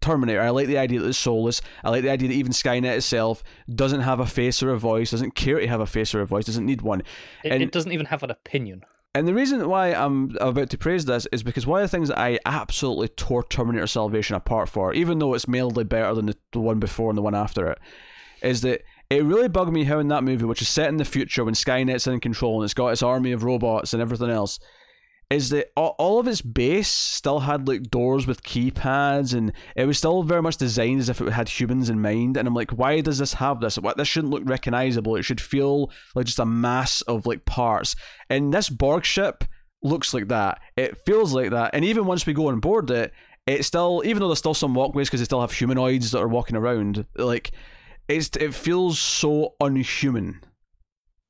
Terminator? 0.00 0.40
I 0.40 0.50
like 0.50 0.66
the 0.66 0.78
idea 0.78 1.00
that 1.00 1.08
it's 1.08 1.18
soulless. 1.18 1.60
I 1.84 1.90
like 1.90 2.02
the 2.02 2.10
idea 2.10 2.28
that 2.28 2.34
even 2.34 2.52
Skynet 2.52 2.96
itself 2.96 3.42
doesn't 3.72 4.00
have 4.00 4.20
a 4.20 4.26
face 4.26 4.62
or 4.62 4.70
a 4.70 4.78
voice, 4.78 5.10
doesn't 5.10 5.34
care 5.34 5.60
to 5.60 5.66
have 5.66 5.80
a 5.80 5.86
face 5.86 6.14
or 6.14 6.20
a 6.20 6.26
voice, 6.26 6.46
doesn't 6.46 6.66
need 6.66 6.82
one. 6.82 7.00
It, 7.44 7.52
And- 7.52 7.62
it 7.62 7.72
doesn't 7.72 7.92
even 7.92 8.06
have 8.06 8.22
an 8.22 8.30
opinion. 8.30 8.82
And 9.14 9.26
the 9.26 9.34
reason 9.34 9.68
why 9.68 9.94
I'm 9.94 10.36
about 10.38 10.70
to 10.70 10.78
praise 10.78 11.06
this 11.06 11.26
is 11.32 11.42
because 11.42 11.66
one 11.66 11.82
of 11.82 11.90
the 11.90 11.96
things 11.96 12.08
that 12.08 12.18
I 12.18 12.38
absolutely 12.46 13.08
tore 13.08 13.42
Terminator 13.42 13.86
Salvation 13.86 14.36
apart 14.36 14.68
for, 14.68 14.92
even 14.92 15.18
though 15.18 15.34
it's 15.34 15.48
mildly 15.48 15.82
better 15.84 16.14
than 16.14 16.26
the, 16.26 16.36
the 16.52 16.60
one 16.60 16.78
before 16.78 17.10
and 17.10 17.16
the 17.18 17.22
one 17.22 17.34
after 17.34 17.68
it, 17.68 17.78
is 18.42 18.60
that 18.60 18.82
it 19.10 19.24
really 19.24 19.48
bugged 19.48 19.72
me 19.72 19.84
how 19.84 19.98
in 19.98 20.08
that 20.08 20.24
movie, 20.24 20.44
which 20.44 20.62
is 20.62 20.68
set 20.68 20.88
in 20.88 20.98
the 20.98 21.04
future 21.04 21.44
when 21.44 21.54
Skynet's 21.54 22.06
in 22.06 22.20
control 22.20 22.56
and 22.56 22.64
it's 22.64 22.74
got 22.74 22.88
its 22.88 23.02
army 23.02 23.32
of 23.32 23.42
robots 23.42 23.92
and 23.94 24.02
everything 24.02 24.28
else, 24.28 24.58
is 25.30 25.50
that 25.50 25.70
all, 25.76 26.18
of 26.18 26.26
its 26.26 26.40
base 26.40 26.88
still 26.88 27.40
had 27.40 27.68
like 27.68 27.90
doors 27.90 28.26
with 28.26 28.42
keypads 28.42 29.34
and 29.34 29.52
it 29.76 29.86
was 29.86 29.98
still 29.98 30.22
very 30.22 30.42
much 30.42 30.56
designed 30.56 31.00
as 31.00 31.08
if 31.08 31.20
it 31.20 31.32
had 31.32 31.48
humans 31.48 31.90
in 31.90 32.00
mind. 32.00 32.36
And 32.36 32.48
I'm 32.48 32.54
like, 32.54 32.70
why 32.70 33.00
does 33.00 33.18
this 33.18 33.34
have 33.34 33.60
this? 33.60 33.78
What 33.78 33.96
this 33.96 34.08
shouldn't 34.08 34.32
look 34.32 34.42
recognizable. 34.46 35.16
It 35.16 35.24
should 35.24 35.40
feel 35.40 35.90
like 36.14 36.26
just 36.26 36.38
a 36.38 36.46
mass 36.46 37.02
of 37.02 37.26
like 37.26 37.44
parts. 37.44 37.94
And 38.30 38.52
this 38.52 38.68
Borg 38.70 39.04
ship 39.04 39.44
looks 39.82 40.12
like 40.12 40.28
that. 40.28 40.60
It 40.76 40.98
feels 41.04 41.34
like 41.34 41.50
that. 41.50 41.70
And 41.74 41.84
even 41.84 42.06
once 42.06 42.26
we 42.26 42.32
go 42.32 42.48
on 42.48 42.60
board 42.60 42.90
it, 42.90 43.12
it 43.46 43.64
still, 43.64 44.02
even 44.04 44.20
though 44.20 44.28
there's 44.28 44.38
still 44.38 44.54
some 44.54 44.74
walkways 44.74 45.08
because 45.08 45.20
they 45.20 45.24
still 45.24 45.40
have 45.40 45.52
humanoids 45.52 46.10
that 46.10 46.20
are 46.20 46.28
walking 46.28 46.56
around, 46.56 47.06
like 47.16 47.52
it's 48.08 48.30
it 48.40 48.54
feels 48.54 48.98
so 48.98 49.54
unhuman. 49.60 50.40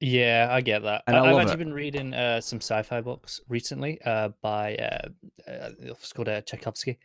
Yeah, 0.00 0.48
I 0.50 0.60
get 0.60 0.82
that. 0.82 1.02
And 1.06 1.16
I 1.16 1.24
I've 1.24 1.38
actually 1.40 1.54
it. 1.54 1.58
been 1.58 1.74
reading 1.74 2.14
uh, 2.14 2.40
some 2.40 2.60
sci-fi 2.60 3.00
books 3.00 3.40
recently 3.48 4.00
uh, 4.04 4.30
by 4.40 4.76
uh, 4.76 5.08
uh, 5.50 5.70
it's 5.80 6.12
called 6.12 6.28
uh, 6.28 6.40
Tchaikovsky, 6.42 6.98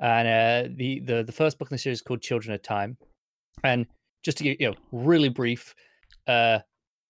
and 0.00 0.28
uh, 0.28 0.74
the 0.76 1.00
the 1.00 1.22
the 1.22 1.32
first 1.32 1.58
book 1.58 1.70
in 1.70 1.74
the 1.74 1.78
series 1.78 1.98
is 1.98 2.02
called 2.02 2.22
Children 2.22 2.54
of 2.54 2.62
Time, 2.62 2.96
and 3.64 3.86
just 4.22 4.38
to 4.38 4.44
get 4.44 4.60
you 4.60 4.70
know 4.70 4.76
really 4.92 5.28
brief, 5.28 5.74
uh, 6.26 6.60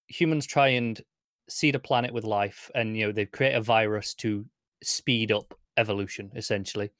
humans 0.08 0.44
try 0.44 0.68
and 0.68 1.00
seed 1.48 1.76
a 1.76 1.78
planet 1.78 2.12
with 2.12 2.24
life, 2.24 2.68
and 2.74 2.96
you 2.96 3.06
know 3.06 3.12
they 3.12 3.26
create 3.26 3.54
a 3.54 3.60
virus 3.60 4.14
to 4.14 4.44
speed 4.82 5.30
up 5.30 5.54
evolution 5.76 6.32
essentially, 6.34 6.90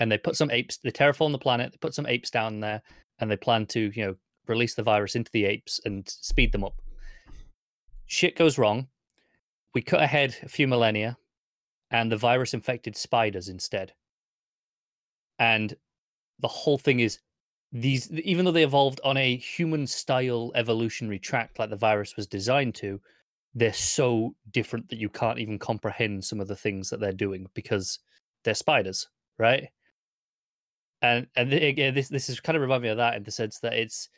and 0.00 0.10
they 0.10 0.16
put 0.16 0.36
some 0.36 0.50
apes, 0.50 0.78
they 0.78 0.90
terraform 0.90 1.32
the 1.32 1.38
planet, 1.38 1.72
they 1.72 1.78
put 1.78 1.94
some 1.94 2.06
apes 2.06 2.30
down 2.30 2.60
there, 2.60 2.80
and 3.20 3.30
they 3.30 3.36
plan 3.36 3.66
to 3.66 3.90
you 3.94 4.04
know 4.04 4.16
release 4.46 4.74
the 4.74 4.82
virus 4.82 5.14
into 5.16 5.30
the 5.32 5.44
apes 5.44 5.80
and 5.84 6.08
speed 6.08 6.52
them 6.52 6.64
up 6.64 6.80
shit 8.06 8.36
goes 8.36 8.56
wrong. 8.56 8.88
We 9.74 9.82
cut 9.82 10.02
ahead 10.02 10.36
a 10.42 10.48
few 10.48 10.66
millennia, 10.66 11.18
and 11.90 12.10
the 12.10 12.16
virus 12.16 12.54
infected 12.54 12.96
spiders 12.96 13.48
instead. 13.48 13.92
And 15.38 15.76
the 16.38 16.48
whole 16.48 16.78
thing 16.78 17.00
is 17.00 17.18
these, 17.72 18.10
even 18.12 18.44
though 18.44 18.52
they 18.52 18.62
evolved 18.62 19.00
on 19.04 19.16
a 19.16 19.36
human 19.36 19.86
style 19.86 20.50
evolutionary 20.54 21.18
track 21.18 21.50
like 21.58 21.68
the 21.68 21.76
virus 21.76 22.16
was 22.16 22.26
designed 22.26 22.74
to, 22.76 23.00
they're 23.54 23.72
so 23.72 24.34
different 24.50 24.88
that 24.88 24.98
you 24.98 25.08
can't 25.08 25.38
even 25.38 25.58
comprehend 25.58 26.24
some 26.24 26.40
of 26.40 26.48
the 26.48 26.56
things 26.56 26.88
that 26.90 27.00
they're 27.00 27.12
doing 27.12 27.46
because 27.54 27.98
they're 28.44 28.54
spiders, 28.54 29.08
right? 29.38 29.68
And 31.02 31.26
and 31.36 31.52
again, 31.52 31.94
this 31.94 32.08
this 32.08 32.28
is 32.28 32.40
kind 32.40 32.56
of 32.56 32.62
remind 32.62 32.82
me 32.82 32.88
of 32.88 32.96
that 32.96 33.14
in 33.14 33.22
the 33.22 33.30
sense 33.30 33.58
that 33.60 33.74
it's 33.74 34.08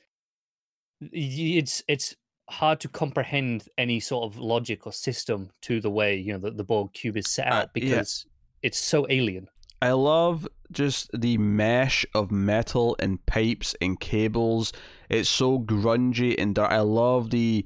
it's 1.13 1.83
it's 1.89 2.17
hard 2.51 2.81
to 2.81 2.89
comprehend 2.89 3.69
any 3.77 4.01
sort 4.01 4.25
of 4.25 4.39
logic 4.39 4.87
or 4.87 4.93
system 4.93 5.51
to 5.61 5.81
the 5.81 5.91
way 5.91 6.17
you 6.17 6.33
know 6.33 6.39
the, 6.39 6.51
the 6.51 6.65
Borg 6.65 6.93
cube 6.95 7.17
is 7.17 7.29
set 7.29 7.47
Uh, 7.49 7.51
out 7.55 7.63
yeah. 7.63 7.71
because 7.75 8.27
it's 8.63 8.79
so 8.79 9.07
alien. 9.11 9.49
I 9.81 9.93
love 9.93 10.49
just 10.73 11.11
the 11.13 11.39
mesh 11.39 12.05
of 12.15 12.33
metal 12.33 12.97
and 12.99 13.25
pipes 13.27 13.77
and 13.81 14.01
cables. 14.01 14.73
It's 15.09 15.29
so 15.29 15.61
grungy 15.61 16.35
and 16.37 16.55
dark. 16.55 16.73
I 16.73 16.81
love 16.81 17.31
the 17.31 17.65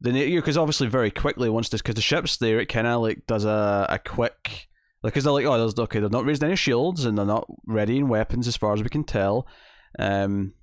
the 0.00 0.34
because 0.36 0.56
obviously 0.58 0.88
very 0.88 1.10
quickly 1.10 1.48
once 1.48 1.68
this 1.68 1.80
because 1.82 1.94
the 1.94 2.02
ship's 2.02 2.36
there, 2.38 2.58
it 2.58 2.66
kind 2.66 2.86
of 2.86 3.02
like 3.02 3.26
does 3.26 3.44
a 3.44 3.86
a 3.88 3.98
quick 3.98 4.68
because 5.04 5.24
they're 5.24 5.32
like 5.32 5.44
oh 5.46 5.58
there's 5.58 5.78
okay 5.78 6.00
they've 6.00 6.10
not 6.10 6.24
raised 6.24 6.42
any 6.42 6.56
shields 6.56 7.04
and 7.04 7.16
they're 7.16 7.24
not 7.26 7.46
readying 7.66 8.08
weapons 8.08 8.48
as 8.48 8.56
far 8.56 8.72
as 8.74 8.82
we 8.82 8.88
can 8.88 9.04
tell. 9.04 9.46
Um, 9.98 10.54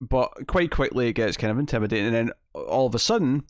but 0.00 0.30
quite 0.46 0.70
quickly 0.70 1.08
it 1.08 1.14
gets 1.14 1.36
kind 1.36 1.50
of 1.50 1.58
intimidating, 1.58 2.06
and 2.06 2.14
then 2.14 2.30
all 2.54 2.86
of 2.86 2.94
a 2.94 2.98
sudden, 2.98 3.44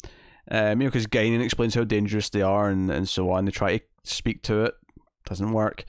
um, 0.50 0.80
you 0.80 0.86
know, 0.86 0.90
because 0.90 1.06
Guinan 1.06 1.42
explains 1.44 1.74
how 1.74 1.84
dangerous 1.84 2.30
they 2.30 2.42
are 2.42 2.68
and, 2.70 2.90
and 2.90 3.08
so 3.08 3.30
on. 3.30 3.44
They 3.44 3.50
try 3.50 3.78
to 3.78 3.84
speak 4.04 4.42
to 4.44 4.64
it, 4.64 4.74
doesn't 5.26 5.52
work. 5.52 5.84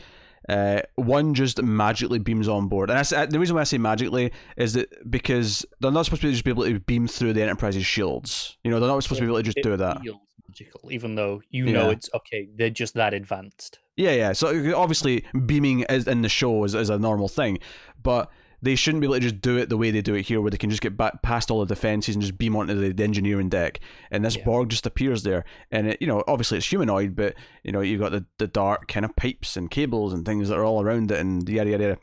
Uh, 0.48 0.82
one 0.96 1.34
just 1.34 1.62
magically 1.62 2.18
beams 2.20 2.48
on 2.48 2.68
board, 2.68 2.90
and 2.90 3.14
uh, 3.14 3.26
the 3.26 3.40
reason 3.40 3.56
why 3.56 3.62
I 3.62 3.66
say 3.66 3.78
magically 3.78 4.32
is 4.58 4.74
that 4.74 4.90
because 5.10 5.66
they're 5.80 5.92
not 5.92 6.06
supposed 6.06 6.24
to 6.24 6.32
just 6.32 6.44
be 6.44 6.50
able 6.50 6.66
to 6.66 6.80
beam 6.80 7.08
through 7.08 7.34
the 7.34 7.44
Enterprise's 7.44 7.86
shields. 7.86 8.58
You 8.64 8.72
know, 8.72 8.80
they're 8.80 8.90
not 8.90 9.04
supposed 9.04 9.20
to 9.20 9.26
be 9.26 9.32
able 9.32 9.38
to 9.40 9.44
just 9.44 9.60
do 9.62 9.78
that. 9.78 10.02
magical, 10.48 10.92
even 10.92 11.16
though 11.16 11.42
you 11.52 11.66
know 11.66 11.88
Yeah. 11.88 11.92
it's 11.92 12.10
okay. 12.16 12.50
They're 12.56 12.70
just 12.72 12.96
that 12.96 13.14
advanced. 13.14 13.80
Yeah, 14.00 14.12
yeah. 14.12 14.32
So 14.32 14.48
uh, 14.48 14.78
obviously, 14.78 15.26
beaming 15.46 15.82
is 15.82 16.08
in 16.08 16.22
the 16.22 16.30
show 16.30 16.64
is, 16.64 16.74
is 16.74 16.90
a 16.90 16.98
normal 16.98 17.28
thing, 17.28 17.60
but 18.02 18.32
they 18.62 18.76
shouldn't 18.76 19.02
be 19.02 19.08
able 19.08 19.16
to 19.16 19.20
just 19.20 19.42
do 19.42 19.58
it 19.58 19.68
the 19.68 19.76
way 19.76 19.92
they 19.92 20.02
do 20.02 20.16
it 20.16 20.26
here, 20.26 20.40
where 20.40 20.50
they 20.50 20.58
can 20.58 20.70
just 20.70 20.82
get 20.82 20.96
back 20.96 21.22
past 21.22 21.52
all 21.52 21.60
the 21.60 21.76
defenses 21.76 22.16
and 22.16 22.22
just 22.22 22.38
beam 22.38 22.56
onto 22.56 22.74
the, 22.74 22.94
the 22.94 23.04
engineering 23.04 23.50
deck. 23.50 23.82
And 24.10 24.24
this 24.24 24.38
Yeah. 24.38 24.46
Borg 24.46 24.70
just 24.70 24.86
appears 24.86 25.24
there, 25.24 25.44
and 25.70 25.88
it, 25.88 25.98
you 26.00 26.08
know, 26.08 26.24
obviously 26.30 26.58
it's 26.58 26.70
humanoid, 26.70 27.14
but 27.14 27.36
you 27.62 27.74
know, 27.74 27.82
you've 27.82 28.00
got 28.00 28.14
the 28.14 28.26
the 28.38 28.48
dark 28.48 28.88
kind 28.88 29.04
of 29.06 29.18
pipes 29.18 29.58
and 29.58 29.70
cables 29.70 30.14
and 30.14 30.26
things 30.26 30.48
that 30.48 30.58
are 30.58 30.64
all 30.64 30.82
around 30.82 31.12
it, 31.12 31.20
and 31.20 31.48
yada 31.50 31.70
yada. 31.70 31.84
yada. 31.84 31.98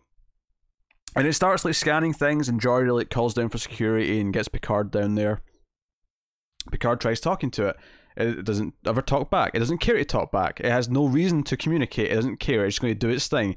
And 1.15 1.27
it 1.27 1.33
starts 1.33 1.65
like 1.65 1.75
scanning 1.75 2.13
things, 2.13 2.47
and 2.47 2.61
Geordi 2.61 2.95
like 2.95 3.09
calls 3.09 3.33
down 3.33 3.49
for 3.49 3.57
security 3.57 4.21
and 4.21 4.35
gets 4.35 4.49
Picard 4.49 4.91
down 4.91 5.15
there. 5.15 5.41
Picard 6.71 7.01
tries 7.01 7.21
talking 7.21 7.51
to 7.53 7.69
it. 7.69 7.77
It 8.17 8.45
doesn't 8.45 8.75
ever 8.87 9.03
talk 9.03 9.31
back. 9.31 9.53
It 9.55 9.59
doesn't 9.59 9.79
care 9.79 9.97
to 9.97 10.05
talk 10.05 10.33
back. 10.33 10.61
It 10.61 10.71
has 10.71 10.89
no 10.89 11.07
reason 11.07 11.43
to 11.45 11.57
communicate. 11.57 12.11
It 12.11 12.15
doesn't 12.15 12.41
care. 12.41 12.65
It's 12.65 12.77
just 12.77 12.83
going 12.83 12.95
to 12.95 12.99
do 12.99 13.11
its 13.11 13.29
thing. 13.29 13.57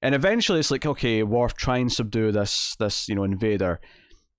And 0.00 0.14
eventually, 0.14 0.60
it's 0.60 0.70
like, 0.70 0.86
okay, 0.86 1.22
Worf, 1.22 1.54
try 1.54 1.78
and 1.78 1.92
subdue 1.92 2.30
this 2.32 2.76
this 2.78 3.08
you 3.08 3.14
know 3.14 3.24
invader. 3.24 3.80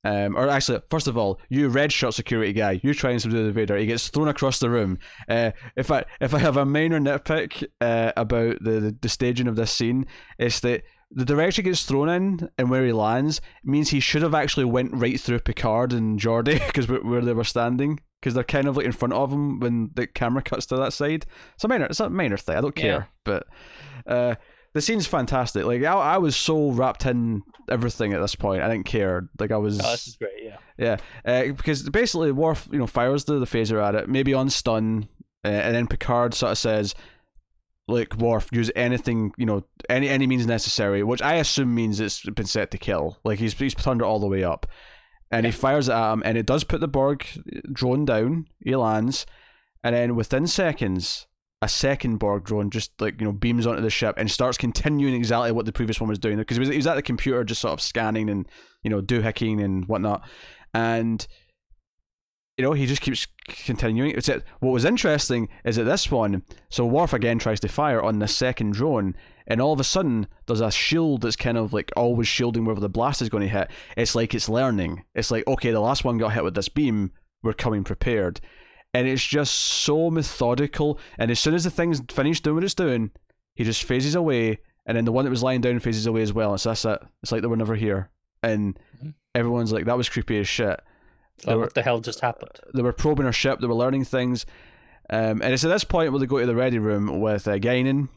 Um, 0.05 0.37
or 0.37 0.47
actually, 0.47 0.79
first 0.89 1.07
of 1.07 1.17
all, 1.17 1.41
you 1.49 1.67
red 1.67 1.91
shirt 1.91 2.13
security 2.13 2.53
guy, 2.53 2.79
you 2.81 2.93
try 2.93 3.11
and 3.11 3.21
subdue 3.21 3.43
the 3.43 3.49
invader. 3.49 3.77
He 3.77 3.85
gets 3.85 4.07
thrown 4.07 4.29
across 4.29 4.59
the 4.59 4.69
room. 4.69 4.97
Uh, 5.27 5.51
if 5.75 5.91
I 5.91 6.05
if 6.21 6.33
I 6.33 6.39
have 6.39 6.55
a 6.55 6.65
minor 6.65 6.99
nitpick 6.99 7.65
uh, 7.81 8.13
about 8.15 8.63
the, 8.63 8.71
the 8.79 8.97
the 9.01 9.09
staging 9.09 9.47
of 9.47 9.57
this 9.57 9.71
scene, 9.71 10.05
it's 10.37 10.61
that 10.61 10.83
the 11.11 11.25
direction 11.25 11.65
he 11.65 11.71
gets 11.71 11.83
thrown 11.83 12.07
in 12.07 12.49
and 12.57 12.69
where 12.69 12.85
he 12.85 12.93
lands 12.93 13.41
means 13.63 13.89
he 13.89 13.99
should 13.99 14.21
have 14.21 14.35
actually 14.35 14.65
went 14.65 14.93
right 14.93 15.19
through 15.19 15.39
Picard 15.39 15.91
and 15.91 16.19
Geordi 16.19 16.65
because 16.67 16.87
where 17.03 17.21
they 17.21 17.33
were 17.33 17.43
standing 17.43 17.99
because 18.19 18.33
they're 18.33 18.43
kind 18.43 18.67
of 18.67 18.75
like 18.77 18.85
in 18.85 18.91
front 18.91 19.13
of 19.13 19.31
him 19.31 19.59
when 19.59 19.91
the 19.95 20.07
camera 20.07 20.41
cuts 20.41 20.65
to 20.67 20.75
that 20.77 20.93
side. 20.93 21.25
It's 21.55 21.63
a 21.63 21.67
minor, 21.67 21.85
it's 21.85 21.99
a 21.99 22.09
minor 22.09 22.37
thing. 22.37 22.57
I 22.57 22.61
don't 22.61 22.75
care, 22.75 22.91
Yeah. 22.91 23.03
but 23.23 23.47
uh, 24.05 24.35
the 24.73 24.81
scene's 24.81 25.07
fantastic. 25.07 25.65
Like 25.65 25.83
I, 25.83 25.93
I 25.93 26.17
was 26.17 26.35
so 26.35 26.71
wrapped 26.71 27.05
in 27.05 27.41
everything 27.69 28.13
at 28.13 28.21
this 28.21 28.35
point. 28.35 28.61
I 28.61 28.67
didn't 28.69 28.85
care. 28.85 29.29
Like 29.39 29.51
I 29.51 29.57
was. 29.57 29.79
Oh, 29.83 29.91
this 29.91 30.07
is 30.07 30.15
great. 30.15 30.31
Yeah. 30.43 30.57
Yeah, 30.77 30.97
uh, 31.25 31.51
because 31.51 31.89
basically 31.89 32.31
Worf, 32.31 32.67
you 32.71 32.79
know, 32.79 32.87
fires 32.87 33.25
the, 33.25 33.37
the 33.37 33.45
phaser 33.45 33.83
at 33.83 33.95
it, 33.95 34.07
maybe 34.07 34.33
on 34.33 34.49
stun, 34.49 35.09
uh, 35.43 35.49
and 35.49 35.75
then 35.75 35.87
Picard 35.87 36.33
sort 36.33 36.53
of 36.53 36.57
says, 36.57 36.95
"Like 37.89 38.15
Worf, 38.15 38.47
use 38.53 38.71
anything, 38.77 39.33
you 39.37 39.45
know, 39.45 39.65
any 39.89 40.07
any 40.07 40.25
means 40.25 40.45
necessary," 40.45 41.03
which 41.03 41.21
I 41.21 41.33
assume 41.35 41.75
means 41.75 41.99
it's 41.99 42.23
been 42.23 42.45
set 42.45 42.71
to 42.71 42.77
kill. 42.77 43.17
Like 43.25 43.39
he's 43.39 43.53
he's 43.55 43.75
turned 43.75 43.99
it 44.01 44.05
all 44.05 44.19
the 44.19 44.27
way 44.27 44.41
up, 44.43 44.67
and 45.31 45.45
he 45.45 45.51
fires 45.51 45.89
it 45.89 45.93
at 45.93 46.13
him, 46.13 46.21
and 46.25 46.37
it 46.37 46.45
does 46.45 46.63
put 46.63 46.81
the 46.81 46.87
Borg 46.87 47.25
drone 47.71 48.05
down. 48.05 48.47
He 48.59 48.75
lands, 48.75 49.25
and 49.83 49.95
then 49.95 50.15
within 50.15 50.47
seconds. 50.47 51.25
A 51.61 51.67
second 51.67 52.19
Borg 52.19 52.45
drone 52.45 52.69
just 52.69 52.93
like 53.01 53.19
you 53.19 53.25
know 53.25 53.33
beams 53.33 53.67
onto 53.67 53.81
the 53.81 53.89
ship 53.89 54.15
and 54.17 54.31
starts 54.31 54.57
continuing 54.57 55.13
exactly 55.13 55.51
what 55.51 55.65
the 55.65 55.73
previous 55.73 55.99
one 55.99 56.07
was 56.07 56.17
doing 56.17 56.37
because 56.37 56.55
he 56.55 56.61
was, 56.61 56.69
he 56.69 56.77
was 56.77 56.87
at 56.87 56.95
the 56.95 57.01
computer 57.01 57.43
just 57.43 57.59
sort 57.59 57.73
of 57.73 57.81
scanning 57.81 58.29
and 58.29 58.47
you 58.81 58.89
know 58.89 59.01
doohicking 59.01 59.61
and 59.61 59.85
whatnot 59.89 60.25
and 60.73 61.27
you 62.59 62.65
know 62.65 62.73
he 62.73 62.85
just 62.85 62.99
keeps 62.99 63.25
continuing. 63.47 64.11
It's 64.11 64.27
it. 64.27 64.43
What 64.59 64.71
was 64.73 64.83
interesting 64.83 65.47
is 65.63 65.77
that 65.77 65.85
this 65.85 66.11
one, 66.11 66.43
so 66.67 66.85
Worf 66.85 67.13
again 67.13 67.39
tries 67.39 67.61
to 67.61 67.69
fire 67.69 68.01
on 68.01 68.19
the 68.19 68.27
second 68.27 68.73
drone, 68.73 69.15
and 69.47 69.61
all 69.61 69.71
of 69.71 69.79
a 69.79 69.85
sudden 69.85 70.27
there's 70.45 70.59
a 70.59 70.69
shield 70.69 71.21
that's 71.21 71.37
kind 71.37 71.57
of 71.57 71.71
like 71.71 71.89
always 71.95 72.27
shielding 72.27 72.65
wherever 72.65 72.81
the 72.81 72.89
blast 72.89 73.21
is 73.21 73.29
going 73.29 73.43
to 73.43 73.47
hit. 73.47 73.71
It's 73.95 74.13
like 74.13 74.35
it's 74.35 74.49
learning. 74.49 75.05
It's 75.15 75.31
like 75.31 75.47
okay, 75.47 75.71
the 75.71 75.79
last 75.79 76.03
one 76.03 76.17
got 76.17 76.33
hit 76.33 76.43
with 76.43 76.53
this 76.53 76.67
beam. 76.67 77.11
We're 77.41 77.53
coming 77.53 77.85
prepared, 77.85 78.41
and 78.93 79.07
it's 79.07 79.23
just 79.23 79.55
so 79.55 80.11
methodical. 80.11 80.99
And 81.17 81.31
as 81.31 81.39
soon 81.39 81.53
as 81.53 81.63
the 81.63 81.69
thing's 81.71 82.01
finished 82.11 82.43
doing 82.43 82.55
what 82.55 82.65
it's 82.65 82.73
doing, 82.73 83.11
he 83.55 83.63
just 83.63 83.85
phases 83.85 84.15
away, 84.15 84.59
and 84.85 84.97
then 84.97 85.05
the 85.05 85.13
one 85.13 85.23
that 85.23 85.31
was 85.31 85.43
lying 85.43 85.61
down 85.61 85.79
phases 85.79 86.07
away 86.07 86.23
as 86.23 86.33
well. 86.33 86.51
And 86.51 86.59
so 86.59 86.71
that's 86.71 86.83
it. 86.83 86.99
It's 87.23 87.31
like 87.31 87.41
they 87.41 87.47
were 87.47 87.55
never 87.55 87.75
here, 87.77 88.09
and 88.43 88.77
Mhm. 89.01 89.13
everyone's 89.33 89.71
like, 89.71 89.85
"That 89.85 89.95
was 89.95 90.09
creepy 90.09 90.37
as 90.39 90.47
shit." 90.49 90.77
Like, 91.45 91.55
were- 91.55 91.61
what 91.63 91.73
the 91.73 91.81
hell 91.81 91.99
just 91.99 92.19
happened? 92.21 92.59
they 92.73 92.81
were 92.81 92.93
probing 92.93 93.25
her 93.25 93.33
ship, 93.33 93.59
they 93.59 93.67
were 93.67 93.73
learning 93.75 94.05
things. 94.05 94.45
Um, 95.11 95.41
and 95.41 95.53
it's 95.53 95.63
at 95.63 95.69
this 95.69 95.83
point 95.83 96.11
where 96.11 96.19
they 96.19 96.27
go 96.27 96.39
to 96.39 96.45
the 96.45 96.55
ready 96.55 96.77
room 96.77 97.19
with 97.19 97.47
uh, 97.47 97.57
Guinan 97.57 98.09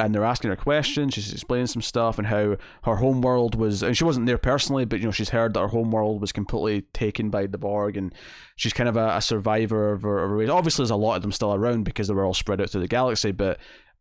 and 0.00 0.14
they're 0.14 0.24
asking 0.24 0.50
her 0.50 0.56
questions. 0.56 1.14
She's 1.14 1.32
explaining 1.32 1.66
some 1.68 1.82
stuff 1.82 2.18
and 2.18 2.26
how 2.26 2.56
her 2.84 2.96
home 2.96 3.20
world 3.22 3.54
was, 3.54 3.82
and 3.82 3.96
she 3.96 4.04
wasn't 4.04 4.26
there 4.26 4.38
personally, 4.38 4.84
but 4.84 4.98
you 4.98 5.04
know 5.04 5.10
she's 5.12 5.28
heard 5.28 5.54
that 5.54 5.60
her 5.60 5.68
home 5.68 5.90
world 5.92 6.20
was 6.20 6.32
completely 6.32 6.82
taken 6.92 7.30
by 7.30 7.46
the 7.46 7.58
Borg, 7.58 7.96
and 7.96 8.14
she's 8.56 8.72
kind 8.72 8.88
of 8.88 8.96
a, 8.96 9.16
a 9.16 9.20
survivor 9.20 9.92
of 9.92 10.02
her, 10.02 10.18
of 10.24 10.30
her 10.30 10.36
race. 10.36 10.48
Obviously, 10.48 10.82
there's 10.82 10.90
a 10.90 10.96
lot 10.96 11.16
of 11.16 11.22
them 11.22 11.32
still 11.32 11.54
around 11.54 11.84
because 11.84 12.08
they 12.08 12.14
were 12.14 12.24
all 12.24 12.34
spread 12.34 12.60
out 12.60 12.70
through 12.70 12.80
the 12.80 12.88
galaxy, 12.88 13.30
but 13.30 13.58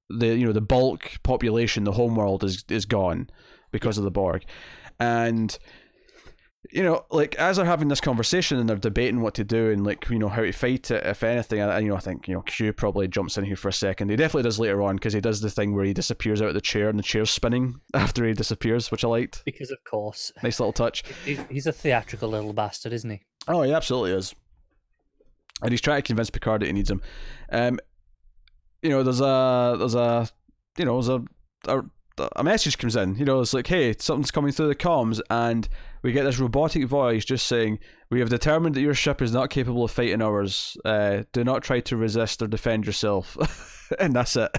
the 0.10 0.28
you 0.28 0.46
know 0.46 0.54
the 0.54 0.62
bulk 0.62 1.12
population, 1.24 1.84
the 1.84 1.92
home 1.92 2.15
world 2.15 2.44
is 2.44 2.63
is 2.70 2.86
gone 2.86 3.30
because 3.72 3.98
of 3.98 4.04
the 4.04 4.12
Borg, 4.12 4.44
and 5.00 5.58
you 6.71 6.84
know, 6.84 7.05
like 7.10 7.36
as 7.36 7.58
they're 7.58 7.65
having 7.65 7.88
this 7.88 8.01
conversation 8.01 8.60
and 8.60 8.69
they're 8.69 8.77
debating 8.77 9.21
what 9.21 9.34
to 9.36 9.43
do 9.43 9.71
and 9.71 9.86
like 9.86 10.08
you 10.10 10.19
know 10.19 10.29
how 10.29 10.41
to 10.41 10.51
fight 10.51 10.91
it, 10.91 11.05
if 11.05 11.23
anything. 11.23 11.60
And 11.60 11.84
you 11.84 11.89
know, 11.89 11.95
I 11.95 11.99
think 11.99 12.27
you 12.27 12.36
know 12.36 12.41
Q 12.41 12.73
probably 12.73 13.08
jumps 13.08 13.38
in 13.38 13.45
here 13.45 13.55
for 13.55 13.69
a 13.69 13.73
second. 13.73 14.10
He 14.10 14.15
definitely 14.15 14.43
does 14.43 14.60
later 14.60 14.82
on 14.82 14.95
because 14.95 15.13
he 15.13 15.21
does 15.21 15.41
the 15.41 15.49
thing 15.49 15.73
where 15.73 15.86
he 15.86 15.93
disappears 15.93 16.41
out 16.41 16.49
of 16.49 16.53
the 16.53 16.62
chair 16.62 16.89
and 16.89 16.99
the 16.99 17.03
chair's 17.03 17.32
spinning 17.32 17.79
after 17.93 18.25
he 18.25 18.34
disappears, 18.34 18.91
which 18.91 19.03
I 19.03 19.08
liked. 19.08 19.43
Because 19.45 19.71
of 19.71 19.84
course, 19.84 20.32
Nice 20.43 20.60
little 20.60 20.73
touch. 20.73 21.03
He's 21.49 21.65
a 21.65 21.71
theatrical 21.71 22.29
little 22.29 22.53
bastard, 22.53 22.93
isn't 22.93 23.10
he? 23.10 23.21
Oh, 23.47 23.63
he 23.63 23.73
absolutely 23.73 24.12
is. 24.12 24.36
And 25.62 25.71
he's 25.71 25.82
trying 25.82 26.01
to 26.01 26.08
convince 26.08 26.29
Picard 26.29 26.62
that 26.62 26.67
he 26.67 26.71
needs 26.71 26.89
him. 26.89 27.01
Um, 27.51 27.79
you 28.82 28.89
know, 28.89 29.03
there's 29.03 29.19
a 29.19 29.75
there's 29.77 29.95
a 29.95 30.29
you 30.77 30.86
know 30.86 31.01
there's 31.01 31.10
a, 31.10 31.23
a 31.67 31.84
a 32.36 32.43
message 32.43 32.77
comes 32.77 32.95
in. 32.95 33.15
You 33.15 33.25
know, 33.25 33.41
it's 33.41 33.53
like, 33.53 33.67
hey, 33.67 33.95
something's 33.97 34.32
coming 34.32 34.51
through 34.51 34.67
the 34.67 34.75
comms, 34.75 35.19
and 35.29 35.67
we 36.03 36.12
get 36.12 36.23
this 36.23 36.39
robotic 36.39 36.85
voice 36.88 37.25
just 37.25 37.45
saying, 37.47 37.79
"We 38.09 38.19
have 38.19 38.29
determined 38.29 38.75
that 38.75 38.81
your 38.81 38.93
ship 38.93 39.21
is 39.21 39.31
not 39.33 39.49
capable 39.49 39.83
of 39.83 39.91
fighting 39.91 40.21
ours. 40.21 40.77
Uh, 40.85 41.23
do 41.33 41.43
not 41.43 41.63
try 41.63 41.79
to 41.81 41.97
resist 41.97 42.41
or 42.41 42.47
defend 42.47 42.85
yourself." 42.85 43.38
and 43.99 44.13
that's 44.15 44.35
it. 44.35 44.51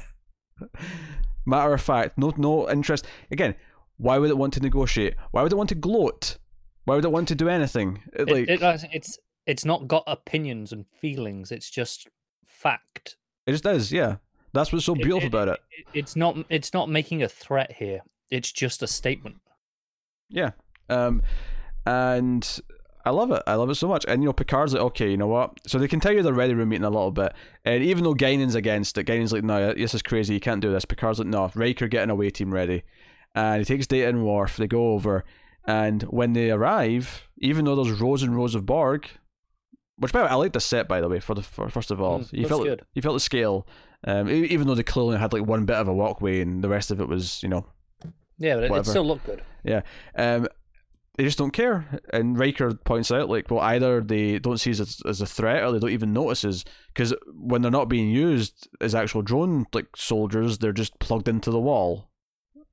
Matter 1.46 1.72
of 1.74 1.80
fact, 1.80 2.18
no 2.18 2.32
no 2.36 2.70
interest. 2.70 3.06
Again, 3.30 3.54
why 3.96 4.18
would 4.18 4.30
it 4.30 4.38
want 4.38 4.52
to 4.54 4.60
negotiate? 4.60 5.14
Why 5.30 5.42
would 5.42 5.52
it 5.52 5.56
want 5.56 5.70
to 5.70 5.74
gloat? 5.74 6.36
Why 6.84 6.94
would 6.96 7.04
it 7.04 7.12
want 7.12 7.28
to 7.28 7.34
do 7.34 7.48
anything? 7.48 8.02
It, 8.12 8.28
It- 8.28 8.32
like 8.32 8.48
it- 8.48 8.62
uh, 8.62 8.78
it's 8.92 9.18
it's 9.46 9.64
not 9.64 9.88
got 9.88 10.04
opinions 10.06 10.72
and 10.72 10.86
feelings. 10.86 11.50
It's 11.50 11.70
just 11.70 12.08
fact. 12.44 13.16
It 13.46 13.52
just 13.52 13.66
is, 13.66 13.90
yeah. 13.92 14.16
That's 14.52 14.72
what's 14.72 14.84
so 14.84 14.94
It- 14.94 15.02
beautiful 15.02 15.26
it- 15.26 15.28
about 15.28 15.48
it. 15.48 15.60
It- 15.70 15.86
It's 15.98 16.14
not. 16.16 16.36
It's 16.50 16.74
not 16.74 16.88
making 16.90 17.22
a 17.22 17.28
threat 17.28 17.72
here. 17.72 18.00
It's 18.30 18.52
just 18.52 18.82
a 18.82 18.86
statement. 18.86 19.36
Yeah. 20.28 20.50
Um, 20.90 21.22
and 21.86 22.60
I 23.04 23.10
love 23.10 23.30
it. 23.30 23.42
I 23.46 23.54
love 23.54 23.70
it 23.70 23.76
so 23.76 23.88
much. 23.88 24.04
And 24.06 24.22
you 24.22 24.28
know, 24.28 24.32
Picard's 24.32 24.74
like, 24.74 24.82
okay, 24.82 25.10
you 25.10 25.16
know 25.16 25.26
what? 25.26 25.52
So 25.66 25.78
they 25.78 25.88
can 25.88 26.00
tell 26.00 26.12
you 26.12 26.22
they're 26.22 26.32
ready 26.32 26.52
room 26.54 26.68
meeting 26.68 26.84
a 26.84 26.90
little 26.90 27.10
bit. 27.10 27.32
And 27.64 27.82
even 27.82 28.04
though 28.04 28.14
Guinan's 28.14 28.54
against 28.54 28.98
it, 28.98 29.04
Guinan's 29.04 29.32
like, 29.32 29.44
no, 29.44 29.72
this 29.72 29.94
is 29.94 30.02
crazy. 30.02 30.34
You 30.34 30.40
can't 30.40 30.60
do 30.60 30.70
this. 30.70 30.84
Picard's 30.84 31.18
like, 31.18 31.28
no, 31.28 31.50
Riker 31.54 31.88
getting 31.88 32.10
away 32.10 32.30
team 32.30 32.52
ready. 32.52 32.82
And 33.34 33.60
he 33.60 33.64
takes 33.64 33.86
Data 33.86 34.08
and 34.08 34.24
Worf. 34.26 34.56
They 34.56 34.66
go 34.66 34.88
over. 34.92 35.24
And 35.66 36.02
when 36.04 36.32
they 36.32 36.50
arrive, 36.50 37.28
even 37.38 37.64
though 37.64 37.82
there's 37.82 38.00
rows 38.00 38.22
and 38.22 38.34
rows 38.36 38.54
of 38.54 38.66
Borg, 38.66 39.06
which 39.96 40.12
by 40.12 40.20
the 40.20 40.24
way, 40.26 40.30
I 40.30 40.34
like 40.34 40.52
the 40.52 40.60
set 40.60 40.88
by 40.88 41.00
the 41.00 41.08
way. 41.08 41.20
For 41.20 41.34
the 41.34 41.42
for, 41.42 41.68
first 41.68 41.90
of 41.90 42.00
all, 42.00 42.20
Mm, 42.20 42.32
you 42.32 42.48
felt 42.48 42.64
good. 42.64 42.82
you 42.94 43.02
felt 43.02 43.14
the 43.16 43.20
scale. 43.20 43.66
Um, 44.06 44.30
even 44.30 44.66
though 44.66 44.74
they 44.74 44.82
clearly 44.82 45.18
had 45.18 45.32
like 45.34 45.44
one 45.46 45.66
bit 45.66 45.76
of 45.76 45.86
a 45.86 45.92
walkway 45.92 46.40
and 46.40 46.64
the 46.64 46.70
rest 46.70 46.90
of 46.90 47.00
it 47.02 47.08
was, 47.08 47.42
you 47.42 47.50
know, 47.50 47.66
Yeah, 48.38 48.54
but 48.56 48.64
it, 48.64 48.72
it 48.72 48.86
still 48.86 49.04
looked 49.04 49.26
good. 49.26 49.42
Yeah. 49.62 49.82
Um, 50.16 50.48
they 51.20 51.24
just 51.26 51.36
don't 51.36 51.50
care. 51.50 52.00
And 52.14 52.38
Riker 52.38 52.72
points 52.72 53.12
out, 53.12 53.28
like, 53.28 53.50
well, 53.50 53.60
either 53.60 54.00
they 54.00 54.38
don't 54.38 54.56
see 54.56 54.70
us 54.70 54.80
as, 54.80 55.02
as 55.06 55.20
a 55.20 55.26
threat 55.26 55.62
or 55.62 55.70
they 55.70 55.78
don't 55.78 55.90
even 55.90 56.14
notice 56.14 56.46
us. 56.46 56.64
Because 56.88 57.14
when 57.34 57.60
they're 57.60 57.70
not 57.70 57.90
being 57.90 58.08
used 58.08 58.66
as 58.80 58.94
actual 58.94 59.20
drone 59.20 59.66
like 59.74 59.88
soldiers, 59.94 60.56
they're 60.56 60.72
just 60.72 60.98
plugged 60.98 61.28
into 61.28 61.50
the 61.50 61.60
wall, 61.60 62.08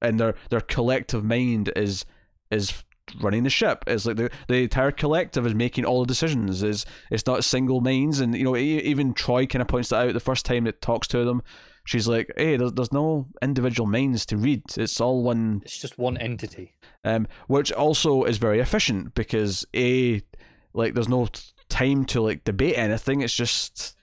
and 0.01 0.17
their 0.17 0.35
their 0.49 0.61
collective 0.61 1.25
mind 1.25 1.73
is 1.75 2.05
is 2.49 2.85
running 3.19 3.43
the 3.43 3.49
ship. 3.49 3.83
It's 3.85 4.05
like 4.05 4.15
the 4.15 4.31
the 4.47 4.63
entire 4.63 4.91
collective 4.91 5.45
is 5.45 5.53
making 5.53 5.83
all 5.83 5.99
the 5.99 6.07
decisions. 6.07 6.63
Is 6.63 6.85
it's 7.11 7.27
not 7.27 7.43
single 7.43 7.81
minds, 7.81 8.21
and 8.21 8.33
you 8.33 8.45
know 8.45 8.55
even 8.55 9.13
Troi 9.13 9.49
kind 9.49 9.61
of 9.61 9.67
points 9.67 9.89
that 9.89 10.07
out 10.07 10.13
the 10.13 10.21
first 10.21 10.45
time 10.45 10.67
it 10.67 10.81
talks 10.81 11.09
to 11.09 11.25
them. 11.25 11.41
She's 11.83 12.07
like, 12.07 12.31
"Hey, 12.37 12.55
there's, 12.55 12.71
there's 12.71 12.93
no 12.93 13.27
individual 13.41 13.87
minds 13.87 14.25
to 14.27 14.37
read. 14.37 14.63
It's 14.77 15.01
all 15.01 15.21
one 15.21 15.63
It's 15.65 15.77
just 15.77 15.97
one 15.97 16.15
entity. 16.17 16.76
Um, 17.03 17.27
which 17.47 17.71
also 17.71 18.23
is 18.23 18.37
very 18.37 18.59
efficient 18.59 19.13
because 19.15 19.65
a 19.75 20.21
like 20.73 20.93
there's 20.93 21.09
no 21.09 21.27
time 21.69 22.05
to 22.05 22.21
like 22.21 22.43
debate 22.43 22.77
anything. 22.77 23.21
It's 23.21 23.35
just 23.35 23.95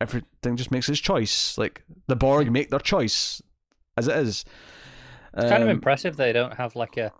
everything 0.00 0.56
just 0.56 0.70
makes 0.70 0.88
its 0.88 1.00
choice. 1.00 1.56
Like 1.58 1.82
the 2.06 2.16
Borg 2.16 2.50
make 2.50 2.70
their 2.70 2.80
choice 2.80 3.42
as 3.96 4.08
it 4.08 4.16
is. 4.16 4.44
It's 5.34 5.48
kind 5.48 5.62
of 5.62 5.68
Um, 5.68 5.76
impressive 5.76 6.16
they 6.16 6.32
don't 6.32 6.54
have 6.54 6.74
like 6.74 6.96
a, 6.96 7.12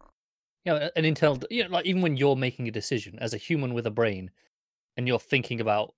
you 0.65 0.73
know, 0.73 0.91
an 0.97 1.05
intel. 1.05 1.43
You 1.51 1.65
know, 1.65 1.71
like 1.71 1.87
even 1.87 2.03
when 2.03 2.17
you're 2.17 2.37
making 2.37 2.67
a 2.69 2.73
decision 2.73 3.19
as 3.21 3.33
a 3.33 3.39
human 3.39 3.75
with 3.75 3.87
a 3.87 3.91
brain, 3.91 4.31
and 4.97 5.07
you're 5.07 5.21
thinking 5.21 5.61
about 5.61 5.95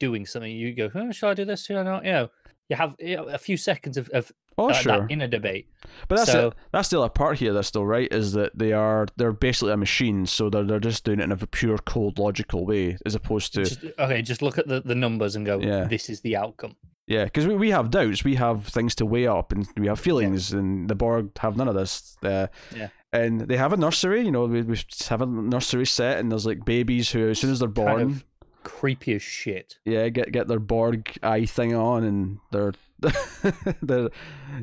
doing 0.00 0.26
something, 0.26 0.50
you 0.50 0.74
go, 0.74 0.90
oh, 0.94 1.12
"Should 1.12 1.28
I 1.28 1.34
do 1.34 1.44
this? 1.44 1.64
Should 1.64 1.76
I 1.76 1.82
not?" 1.84 2.04
You 2.04 2.12
know, 2.12 2.30
you 2.68 2.76
have 2.76 2.96
you 2.98 3.16
know, 3.16 3.24
a 3.24 3.38
few 3.38 3.56
seconds 3.56 3.96
of, 3.96 4.08
of 4.10 4.32
Oh, 4.58 4.70
uh, 4.70 4.72
sure. 4.74 5.06
in 5.08 5.20
a 5.20 5.28
debate. 5.28 5.68
But 6.08 6.16
that's 6.16 6.32
So- 6.32 6.52
that's 6.72 6.88
the 6.88 6.98
other 7.00 7.08
part 7.08 7.38
here. 7.38 7.52
That's 7.52 7.68
still 7.68 7.86
right. 7.86 8.08
Is 8.12 8.32
that 8.32 8.56
they 8.58 8.72
are 8.72 9.06
they're 9.16 9.32
basically 9.32 9.72
a 9.72 9.76
machine, 9.76 10.26
so 10.26 10.50
they're 10.50 10.64
they're 10.64 10.80
just 10.80 11.04
doing 11.04 11.20
it 11.20 11.24
in 11.24 11.32
a 11.32 11.36
pure 11.46 11.78
cold 11.78 12.18
logical 12.18 12.66
way, 12.66 12.96
as 13.06 13.14
opposed 13.14 13.54
to 13.54 13.64
Just, 13.64 13.84
okay, 13.98 14.22
just 14.22 14.42
look 14.42 14.58
at 14.58 14.68
the, 14.68 14.80
the 14.80 14.94
numbers 14.94 15.36
and 15.36 15.44
go, 15.46 15.58
Yeah. 15.60 15.84
this 15.84 16.08
is 16.10 16.20
the 16.20 16.36
outcome. 16.36 16.76
yeah, 17.06 17.24
because 17.24 17.46
we, 17.46 17.56
we 17.56 17.70
have 17.70 17.90
doubts, 17.90 18.24
we 18.24 18.36
have 18.36 18.66
things 18.66 18.94
to 18.96 19.06
weigh 19.06 19.26
up, 19.26 19.52
and 19.52 19.66
we 19.76 19.86
have 19.88 19.98
feelings, 20.00 20.52
and 20.52 20.88
the 20.88 20.94
Borg 20.94 21.36
have 21.38 21.56
none 21.56 21.68
of 21.68 21.74
this. 21.74 22.16
Uh, 22.22 22.46
Yeah. 22.76 22.88
And 23.14 23.42
they 23.42 23.58
have 23.58 23.74
a 23.74 23.76
nursery, 23.76 24.22
you 24.24 24.30
know, 24.30 24.46
we, 24.46 24.62
we 24.62 24.78
have 25.10 25.20
a 25.20 25.26
nursery 25.26 25.84
set, 25.84 26.18
and 26.18 26.30
there's 26.32 26.46
like 26.46 26.64
babies 26.64 27.10
who, 27.10 27.28
as 27.28 27.38
soon 27.40 27.50
as 27.50 27.58
they're 27.58 27.68
born, 27.68 27.96
Kind 27.98 28.10
of 28.12 28.24
creepy 28.62 29.12
as 29.14 29.22
shit. 29.22 29.78
yeah, 29.84 30.08
get 30.08 30.32
get 30.32 30.46
their 30.48 30.60
Borg 30.60 31.18
eye 31.22 31.44
thing 31.44 31.74
on, 31.74 32.04
and 32.04 32.38
they're 32.52 32.72
they're 33.82 34.08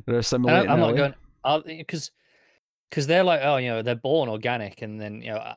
they're 0.05 0.19
assimilating. 0.19 0.69
I'm 0.69 0.79
not 0.79 0.95
going 0.95 1.13
because 1.77 2.11
because 2.89 3.07
they're 3.07 3.23
like, 3.23 3.41
oh, 3.43 3.57
you 3.57 3.69
know, 3.69 3.81
they're 3.81 3.95
born 3.95 4.29
organic 4.29 4.81
and 4.81 4.99
then 4.99 5.21
you 5.21 5.29
know, 5.31 5.37
uh, 5.37 5.55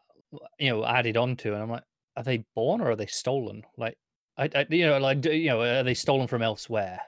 you 0.59 0.71
know, 0.71 0.85
added 0.85 1.16
onto, 1.16 1.53
and 1.55 1.62
I'm 1.62 1.71
like, 1.71 1.85
are 2.16 2.23
they 2.23 2.45
born 2.55 2.81
or 2.81 2.90
are 2.90 2.97
they 2.97 3.07
stolen? 3.07 3.62
Like, 3.77 3.97
I, 4.37 4.49
I 4.55 4.66
you 4.71 4.87
know, 4.87 4.99
like, 4.99 5.25
you 5.25 5.47
know, 5.49 5.62
are 5.62 5.83
they 5.83 5.95
stolen 5.95 6.27
from 6.29 6.42
elsewhere? 6.42 7.01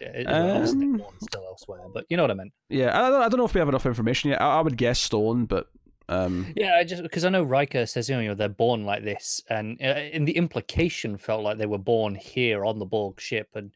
Yeah, 0.00 0.08
it- 0.08 0.26
Um, 0.26 1.02
still 1.20 1.44
elsewhere, 1.46 1.80
but 1.92 2.04
you 2.08 2.16
know 2.16 2.22
what 2.22 2.30
I 2.30 2.34
mean. 2.34 2.52
Yeah, 2.68 2.96
I 2.96 3.08
don't, 3.10 3.22
I 3.22 3.28
don't 3.28 3.38
know 3.38 3.46
if 3.46 3.54
we 3.54 3.60
have 3.60 3.68
enough 3.68 3.86
information 3.86 4.30
yet. 4.30 4.40
I, 4.42 4.58
I 4.58 4.60
would 4.60 4.76
guess 4.76 5.00
stolen, 5.00 5.46
but 5.46 5.66
um, 6.08 6.52
Yeah, 6.54 6.76
I 6.76 6.84
just 6.84 7.02
because 7.02 7.24
I 7.24 7.30
know 7.30 7.42
Riker 7.42 7.86
says 7.86 8.08
you 8.08 8.22
know 8.22 8.34
they're 8.34 8.48
born 8.48 8.84
like 8.84 9.02
this, 9.04 9.42
and 9.50 9.80
uh, 9.82 9.86
in 10.12 10.24
the 10.26 10.36
implication 10.36 11.16
felt 11.18 11.42
like 11.42 11.58
they 11.58 11.66
were 11.66 11.78
born 11.78 12.14
here 12.14 12.64
on 12.64 12.78
the 12.78 12.84
Borg 12.84 13.20
ship, 13.20 13.48
and 13.54 13.72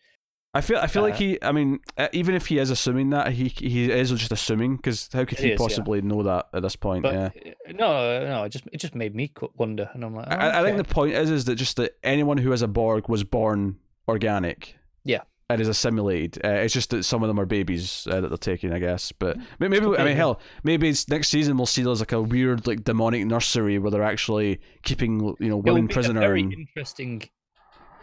I 0.52 0.60
feel 0.62 0.78
I 0.78 0.88
feel 0.88 1.02
like 1.02 1.14
Uh, 1.14 1.18
he. 1.18 1.38
I 1.42 1.52
mean, 1.52 1.78
uh, 1.96 2.08
even 2.12 2.34
if 2.34 2.46
he 2.46 2.58
is 2.58 2.70
assuming 2.70 3.10
that, 3.10 3.32
he 3.32 3.48
he 3.48 3.90
is 3.90 4.10
just 4.10 4.32
assuming 4.32 4.76
because 4.76 5.08
how 5.12 5.24
could 5.24 5.38
It 5.38 5.44
he 5.44 5.50
is, 5.52 5.60
yeah. 5.60 5.64
possibly 5.64 6.02
know 6.02 6.22
that 6.24 6.48
at 6.52 6.62
this 6.62 6.74
point? 6.76 7.04
but 7.04 7.14
yeah, 7.14 7.26
uh, 7.68 7.72
no, 7.72 8.26
no, 8.26 8.44
it 8.44 8.48
just 8.48 8.66
it 8.72 8.78
just 8.78 8.94
made 8.96 9.14
me 9.14 9.32
wonder, 9.56 9.88
and 9.94 10.04
I'm 10.04 10.14
like, 10.14 10.26
oh, 10.28 10.34
I, 10.34 10.60
I 10.60 10.62
think 10.64 10.76
the 10.76 10.84
point 10.84 11.14
is 11.14 11.30
is 11.30 11.44
that 11.44 11.54
just 11.54 11.76
that 11.76 11.96
anyone 12.02 12.38
who 12.38 12.50
has 12.50 12.62
a 12.62 12.68
Borg 12.68 13.08
was 13.08 13.22
born 13.22 13.76
organic. 14.08 14.76
Yeah. 15.04 15.20
And 15.48 15.60
is 15.60 15.66
assimilated. 15.66 16.44
Uh, 16.44 16.48
it's 16.50 16.72
just 16.72 16.90
that 16.90 17.02
some 17.04 17.24
of 17.24 17.28
them 17.28 17.38
are 17.40 17.44
babies 17.46 18.06
uh, 18.08 18.20
that 18.20 18.28
they're 18.28 18.36
taking, 18.36 18.72
I 18.72 18.78
guess. 18.78 19.10
But 19.10 19.36
may- 19.58 19.66
maybe, 19.66 19.86
I 19.98 20.04
mean, 20.04 20.14
hell, 20.16 20.40
maybe 20.62 20.88
it's 20.88 21.08
next 21.08 21.26
season 21.28 21.56
we'll 21.56 21.66
see 21.66 21.82
there's 21.82 21.98
like 21.98 22.12
a 22.12 22.22
weird, 22.22 22.68
like 22.68 22.84
demonic 22.84 23.26
nursery 23.26 23.76
where 23.80 23.90
they're 23.90 24.04
actually 24.04 24.60
keeping, 24.84 25.18
you 25.40 25.48
know, 25.48 25.56
women 25.56 25.88
prisoner. 25.88 26.20
very 26.20 26.42
And, 26.42 26.52
interesting, 26.52 27.22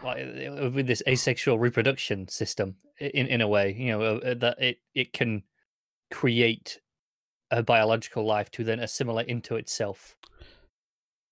like 0.02 0.18
uh, 0.18 0.70
with 0.70 0.86
this 0.86 1.02
asexual 1.06 1.58
reproduction 1.58 2.28
system, 2.28 2.76
in 3.00 3.26
in 3.26 3.40
a 3.40 3.48
way, 3.48 3.74
you 3.76 3.90
know, 3.90 4.02
uh, 4.18 4.34
that 4.34 4.60
it 4.60 4.78
it 4.94 5.12
can 5.12 5.42
create 6.10 6.80
a 7.50 7.62
biological 7.62 8.24
life 8.26 8.50
to 8.52 8.64
then 8.64 8.78
assimilate 8.80 9.26
into 9.28 9.56
itself. 9.56 10.16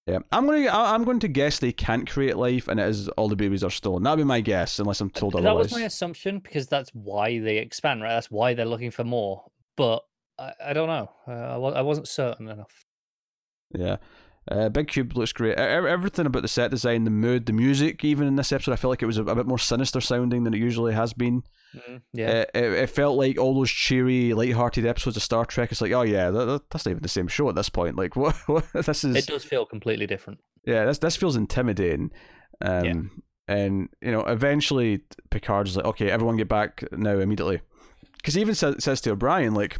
Yeah, 0.07 0.19
I'm 0.31 0.47
gonna 0.47 0.67
I- 0.67 0.95
I'm 0.95 1.05
going 1.05 1.19
to 1.21 1.29
guess 1.29 1.59
they 1.59 1.73
can't 1.73 2.09
create 2.09 2.37
life, 2.37 2.69
and 2.69 2.79
it 2.79 2.89
is 2.89 3.09
all 3.11 3.29
the 3.29 3.37
babies 3.37 3.65
are 3.65 3.71
stolen. 3.71 4.05
That'd 4.05 4.19
be 4.19 4.25
my 4.25 4.41
guess, 4.41 4.79
unless 4.79 5.01
I'm 5.01 5.11
told 5.11 5.33
that 5.33 5.39
otherwise. 5.39 5.71
That 5.71 5.75
was 5.75 5.81
my 5.81 5.87
assumption 5.87 6.39
because 6.39 6.69
that's 6.69 6.91
why 6.91 7.39
they 7.41 7.59
expand, 7.59 8.03
right? 8.03 8.15
That's 8.15 8.31
why 8.31 8.55
they're 8.55 8.65
looking 8.67 8.93
for 8.93 9.03
more. 9.05 9.45
But 9.77 10.05
I, 10.39 10.53
I 10.67 10.73
don't 10.75 10.87
know. 10.89 11.11
Uh, 11.27 11.61
I, 11.61 11.79
I 11.79 11.83
wasn't 11.83 12.07
certain 12.09 12.49
enough. 12.49 12.85
Yeah. 13.77 13.97
Uh, 14.49 14.69
Big 14.69 14.87
Cube 14.89 15.17
looks 15.17 15.33
great. 15.33 15.57
Everything 15.59 16.25
about 16.27 16.43
the 16.43 16.49
set 16.49 16.71
design, 16.71 17.03
the 17.05 17.11
mood, 17.11 17.47
the 17.47 17.53
music, 17.53 18.05
even 18.05 18.29
in 18.29 18.37
this 18.37 18.53
episode, 18.53 18.73
I 18.73 18.77
feel 18.77 18.91
like 18.91 19.03
it 19.03 19.07
was 19.07 19.19
a, 19.19 19.25
a 19.25 19.35
bit 19.35 19.47
more 19.47 19.59
sinister 19.59 20.01
sounding 20.01 20.45
than 20.45 20.55
it 20.55 20.59
usually 20.61 20.95
has 20.95 21.13
been. 21.13 21.43
Mm, 21.75 22.03
yeah, 22.13 22.29
Uh, 22.29 22.45
it, 22.59 22.65
it 22.73 22.91
felt 22.91 23.19
like 23.19 23.39
all 23.39 23.55
those 23.55 23.71
cheery, 23.73 24.33
light-hearted 24.35 24.87
episodes 24.87 25.17
of 25.17 25.23
Star 25.25 25.45
Trek. 25.45 25.73
It's 25.73 25.81
like, 25.81 25.91
oh 25.93 26.03
yeah, 26.03 26.31
that, 26.31 26.45
that- 26.45 26.71
that's 26.71 26.87
not 26.87 26.91
even 26.93 27.03
the 27.03 27.09
same 27.09 27.27
show 27.27 27.49
at 27.49 27.57
this 27.57 27.69
point. 27.69 27.97
Like, 27.97 28.15
what? 28.17 28.37
what 28.47 28.65
this 28.73 29.03
is. 29.03 29.17
it 29.17 29.27
does 29.27 29.45
feel 29.45 29.67
completely 29.67 30.07
different. 30.07 30.39
Yeah, 30.65 30.85
this 30.85 30.99
this 30.99 31.17
feels 31.17 31.37
intimidating. 31.37 32.11
Um, 32.61 32.85
Yeah. 32.85 32.93
And 33.49 33.89
you 34.01 34.11
know, 34.13 34.21
eventually 34.23 35.03
Picard's 35.31 35.77
like, 35.77 35.87
okay, 35.87 36.11
everyone 36.11 36.37
get 36.37 36.49
back 36.49 36.83
now 36.93 37.19
immediately, 37.19 37.61
because 38.17 38.35
he 38.35 38.41
even 38.41 38.55
says, 38.55 38.83
says 38.83 39.01
to 39.03 39.11
O'Brien 39.11 39.55
like. 39.55 39.77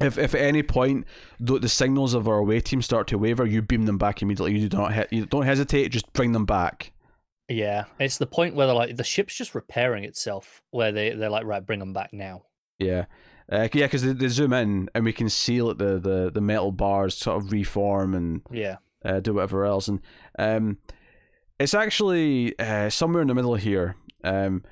If, 0.00 0.18
if 0.18 0.34
at 0.34 0.40
any 0.40 0.62
point 0.62 1.06
the, 1.38 1.58
the 1.58 1.68
signals 1.68 2.14
of 2.14 2.26
our 2.26 2.38
away 2.38 2.60
team 2.60 2.82
start 2.82 3.06
to 3.08 3.18
waver, 3.18 3.46
you 3.46 3.62
beam 3.62 3.86
them 3.86 3.98
back 3.98 4.22
immediately. 4.22 4.58
You 4.58 4.68
do 4.68 4.76
not 4.76 4.92
he- 4.92 5.16
you 5.18 5.26
don't 5.26 5.44
hesitate. 5.44 5.88
Just 5.88 6.12
bring 6.12 6.32
them 6.32 6.44
back. 6.44 6.92
Yeah, 7.48 7.84
it's 8.00 8.18
the 8.18 8.26
point 8.26 8.54
where 8.54 8.66
they're 8.66 8.74
like 8.74 8.96
the 8.96 9.04
ship's 9.04 9.34
just 9.34 9.54
repairing 9.54 10.04
itself, 10.04 10.62
where 10.70 10.90
they 10.92 11.10
they're 11.10 11.30
like, 11.30 11.44
right, 11.44 11.64
bring 11.64 11.78
them 11.78 11.92
back 11.92 12.12
now. 12.12 12.42
Yeah, 12.78 13.04
uh, 13.52 13.68
yeah, 13.72 13.86
because 13.86 14.02
they, 14.02 14.12
they 14.14 14.28
zoom 14.28 14.52
in 14.52 14.88
and 14.94 15.04
we 15.04 15.12
can 15.12 15.28
see 15.28 15.60
like 15.62 15.78
the, 15.78 15.98
the, 16.00 16.30
the 16.32 16.40
metal 16.40 16.72
bars 16.72 17.16
sort 17.16 17.36
of 17.42 17.52
reform 17.52 18.14
and 18.14 18.42
Yeah, 18.50 18.78
uh, 19.04 19.20
do 19.20 19.34
whatever 19.34 19.64
else. 19.64 19.88
And 19.88 20.00
um, 20.38 20.78
it's 21.60 21.74
actually 21.74 22.58
uh, 22.58 22.90
somewhere 22.90 23.22
in 23.22 23.28
the 23.28 23.34
middle 23.34 23.54
here 23.54 23.96
um, 24.24 24.64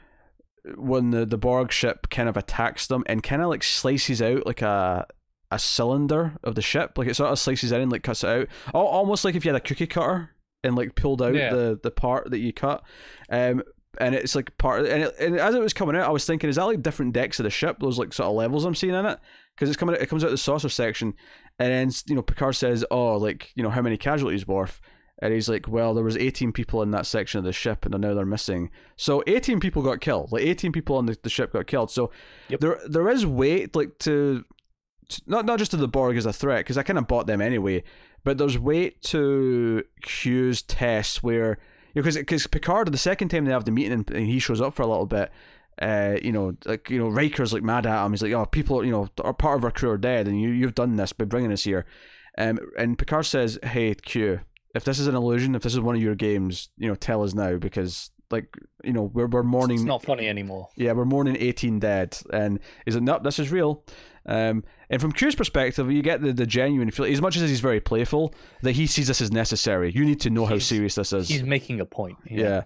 when 0.76 1.10
the, 1.10 1.26
the 1.26 1.38
Borg 1.38 1.72
ship 1.72 2.08
kind 2.10 2.28
of 2.28 2.36
attacks 2.36 2.86
them 2.86 3.02
and 3.06 3.22
kind 3.22 3.42
of 3.42 3.48
like 3.48 3.62
slices 3.64 4.22
out 4.22 4.46
like 4.46 4.62
a 4.62 5.06
a 5.50 5.58
cylinder 5.58 6.34
of 6.42 6.54
the 6.54 6.62
ship. 6.62 6.96
Like 6.96 7.08
it 7.08 7.14
sort 7.16 7.30
of 7.30 7.38
slices 7.38 7.72
in 7.72 7.80
and 7.82 7.92
like 7.92 8.02
cuts 8.02 8.24
it 8.24 8.28
out. 8.30 8.48
Al- 8.74 8.86
Almost 8.86 9.24
like 9.24 9.34
if 9.34 9.44
you 9.44 9.50
had 9.52 9.60
a 9.60 9.64
cookie 9.64 9.86
cutter 9.86 10.30
and 10.64 10.74
like 10.76 10.94
pulled 10.94 11.20
out 11.20 11.34
Yeah. 11.34 11.52
the, 11.52 11.78
the 11.82 11.90
part 11.90 12.30
that 12.30 12.38
you 12.38 12.52
cut. 12.54 12.82
Um, 13.28 13.62
and 13.98 14.14
it's 14.14 14.34
like 14.34 14.56
part 14.56 14.86
and, 14.86 15.02
it, 15.02 15.14
and 15.20 15.38
as 15.38 15.54
it 15.54 15.60
was 15.60 15.74
coming 15.74 15.94
out, 15.94 16.08
I 16.08 16.10
was 16.12 16.24
thinking, 16.24 16.48
is 16.48 16.56
that 16.56 16.64
like 16.64 16.80
different 16.82 17.12
decks 17.12 17.38
of 17.38 17.44
the 17.44 17.50
ship? 17.50 17.76
Those 17.80 17.98
like 17.98 18.14
sort 18.14 18.28
of 18.30 18.34
levels 18.34 18.64
I'm 18.64 18.74
seeing 18.74 18.94
in 18.94 19.04
it 19.04 19.18
because 19.54 19.68
it's 19.68 19.76
coming. 19.76 19.94
Out, 19.94 20.00
it 20.00 20.06
comes 20.08 20.24
out 20.24 20.30
the 20.30 20.38
saucer 20.38 20.70
section, 20.70 21.12
and 21.58 21.70
then 21.70 21.90
you 22.06 22.14
know 22.14 22.22
Picard 22.22 22.56
says, 22.56 22.86
"Oh, 22.90 23.18
like 23.18 23.52
you 23.54 23.62
know 23.62 23.68
how 23.68 23.82
many 23.82 23.98
casualties, 23.98 24.46
Worf?" 24.46 24.80
And 25.22 25.32
he's 25.32 25.48
like, 25.48 25.68
"Well, 25.68 25.94
there 25.94 26.02
was 26.02 26.16
18 26.16 26.50
people 26.52 26.82
in 26.82 26.90
that 26.90 27.06
section 27.06 27.38
of 27.38 27.44
the 27.44 27.52
ship, 27.52 27.86
and 27.86 27.98
now 28.00 28.12
they're 28.12 28.26
missing. 28.26 28.70
So 28.96 29.22
18 29.28 29.60
people 29.60 29.80
got 29.80 30.00
killed. 30.00 30.32
Like 30.32 30.42
18 30.42 30.72
people 30.72 30.96
on 30.96 31.06
the, 31.06 31.16
the 31.22 31.30
ship 31.30 31.52
got 31.52 31.68
killed. 31.68 31.90
So 31.92 32.10
Yep. 32.48 32.60
there 32.60 32.80
there 32.88 33.08
is 33.08 33.24
weight 33.24 33.76
like 33.76 33.98
to, 34.00 34.44
to 35.08 35.22
not 35.26 35.46
not 35.46 35.60
just 35.60 35.70
to 35.70 35.76
the 35.76 35.86
Borg 35.86 36.16
as 36.16 36.26
a 36.26 36.32
threat 36.32 36.60
because 36.60 36.76
I 36.76 36.82
kind 36.82 36.98
of 36.98 37.06
bought 37.06 37.28
them 37.28 37.40
anyway, 37.40 37.84
but 38.24 38.36
there's 38.36 38.58
weight 38.58 39.00
to 39.02 39.84
Q's 40.02 40.60
tests 40.62 41.22
where 41.22 41.58
because 41.94 42.16
because 42.16 42.46
Picard 42.48 42.90
the 42.90 42.98
second 42.98 43.28
time 43.28 43.44
they 43.44 43.52
have 43.52 43.64
the 43.64 43.70
meeting 43.70 43.92
and, 43.92 44.10
and 44.10 44.26
he 44.26 44.40
shows 44.40 44.60
up 44.60 44.74
for 44.74 44.82
a 44.82 44.88
little 44.88 45.06
bit. 45.06 45.30
Uh, 45.80 46.16
you 46.22 46.32
know, 46.32 46.54
like 46.66 46.90
you 46.90 46.98
know, 46.98 47.08
Riker's 47.08 47.52
like 47.52 47.62
mad 47.62 47.86
at 47.86 48.04
him. 48.04 48.12
He's 48.12 48.22
like, 48.22 48.32
"Oh, 48.32 48.44
people, 48.44 48.84
you 48.84 48.90
know, 48.90 49.08
are 49.22 49.32
part 49.32 49.56
of 49.58 49.64
our 49.64 49.70
crew 49.70 49.90
are 49.90 49.98
dead, 49.98 50.26
and 50.28 50.40
you 50.40 50.50
you've 50.50 50.74
done 50.74 50.96
this 50.96 51.12
by 51.14 51.24
bringing 51.24 51.50
us 51.52 51.62
here." 51.64 51.86
Um, 52.36 52.58
and 52.78 52.98
Picard 52.98 53.24
says, 53.24 53.58
"Hey, 53.62 53.94
Q, 53.94 54.40
if 54.74 54.84
this 54.84 54.98
is 54.98 55.06
an 55.06 55.14
illusion, 55.14 55.54
if 55.54 55.62
this 55.62 55.74
is 55.74 55.80
one 55.80 55.94
of 55.96 56.02
your 56.02 56.14
games, 56.14 56.70
you 56.78 56.88
know, 56.88 56.94
tell 56.94 57.22
us 57.22 57.34
now 57.34 57.56
because 57.56 58.10
like 58.30 58.56
you 58.82 58.92
know 58.92 59.10
we're 59.12 59.26
we're 59.26 59.42
mourning 59.42 59.76
it's 59.76 59.84
not 59.84 60.02
funny 60.02 60.26
anymore. 60.26 60.68
yeah, 60.76 60.92
we're 60.92 61.04
mourning 61.04 61.36
18 61.38 61.78
dead. 61.78 62.18
And 62.32 62.58
is 62.86 62.96
it 62.96 63.02
nope, 63.02 63.22
this 63.22 63.38
is 63.38 63.50
real. 63.50 63.84
Um, 64.24 64.64
and 64.88 65.00
from 65.00 65.12
Q's 65.12 65.34
perspective, 65.34 65.90
you 65.90 66.02
get 66.02 66.22
the, 66.22 66.32
the 66.32 66.46
genuine 66.46 66.90
feel, 66.90 67.06
as 67.06 67.20
much 67.20 67.36
as 67.36 67.42
he's 67.42 67.60
very 67.60 67.80
playful, 67.80 68.34
that 68.62 68.72
he 68.72 68.86
sees 68.86 69.08
this 69.08 69.20
as 69.20 69.32
necessary. 69.32 69.90
You 69.90 70.04
need 70.04 70.20
to 70.20 70.30
know 70.30 70.46
how 70.46 70.58
serious 70.58 70.94
this 70.94 71.12
is. 71.12 71.28
He's 71.28 71.42
making 71.42 71.80
a 71.80 71.84
point. 71.84 72.18
Yeah. 72.24 72.64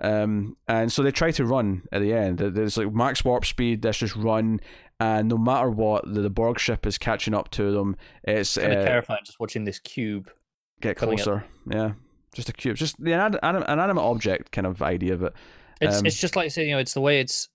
Um, 0.00 0.56
and 0.68 0.92
so 0.92 1.02
they 1.02 1.10
try 1.10 1.30
to 1.32 1.44
run 1.44 1.82
at 1.90 2.02
the 2.02 2.12
end. 2.12 2.38
There's 2.38 2.76
like 2.76 2.92
max 2.92 3.24
warp 3.24 3.44
speed, 3.46 3.84
let's 3.84 3.98
just 3.98 4.14
run. 4.14 4.60
And 5.00 5.28
no 5.28 5.38
matter 5.38 5.70
what, 5.70 6.04
the, 6.12 6.20
the 6.20 6.30
Borg 6.30 6.58
ship 6.58 6.86
is 6.86 6.98
catching 6.98 7.34
up 7.34 7.50
to 7.52 7.72
them. 7.72 7.96
It's 8.24 8.56
kind 8.56 8.72
of 8.72 8.80
uh, 8.80 8.84
terrifying 8.84 9.20
just 9.24 9.40
watching 9.40 9.64
this 9.64 9.78
cube. 9.78 10.30
Get 10.80 10.96
closer. 10.96 11.44
Yeah. 11.68 11.92
Just 12.34 12.48
a 12.48 12.52
cube. 12.52 12.76
Just 12.76 13.02
the 13.02 13.12
an 13.12 13.36
animate 13.42 14.04
object 14.04 14.52
kind 14.52 14.66
of 14.66 14.82
idea 14.82 15.14
of 15.14 15.22
it. 15.22 15.32
It's 15.80 15.98
Um, 15.98 16.06
it's 16.06 16.18
just 16.18 16.36
like 16.36 16.50
saying 16.50 16.68
you 16.68 16.74
know 16.74 16.80
it's 16.80 16.94
the 16.94 17.00
way 17.00 17.20
it's 17.20 17.48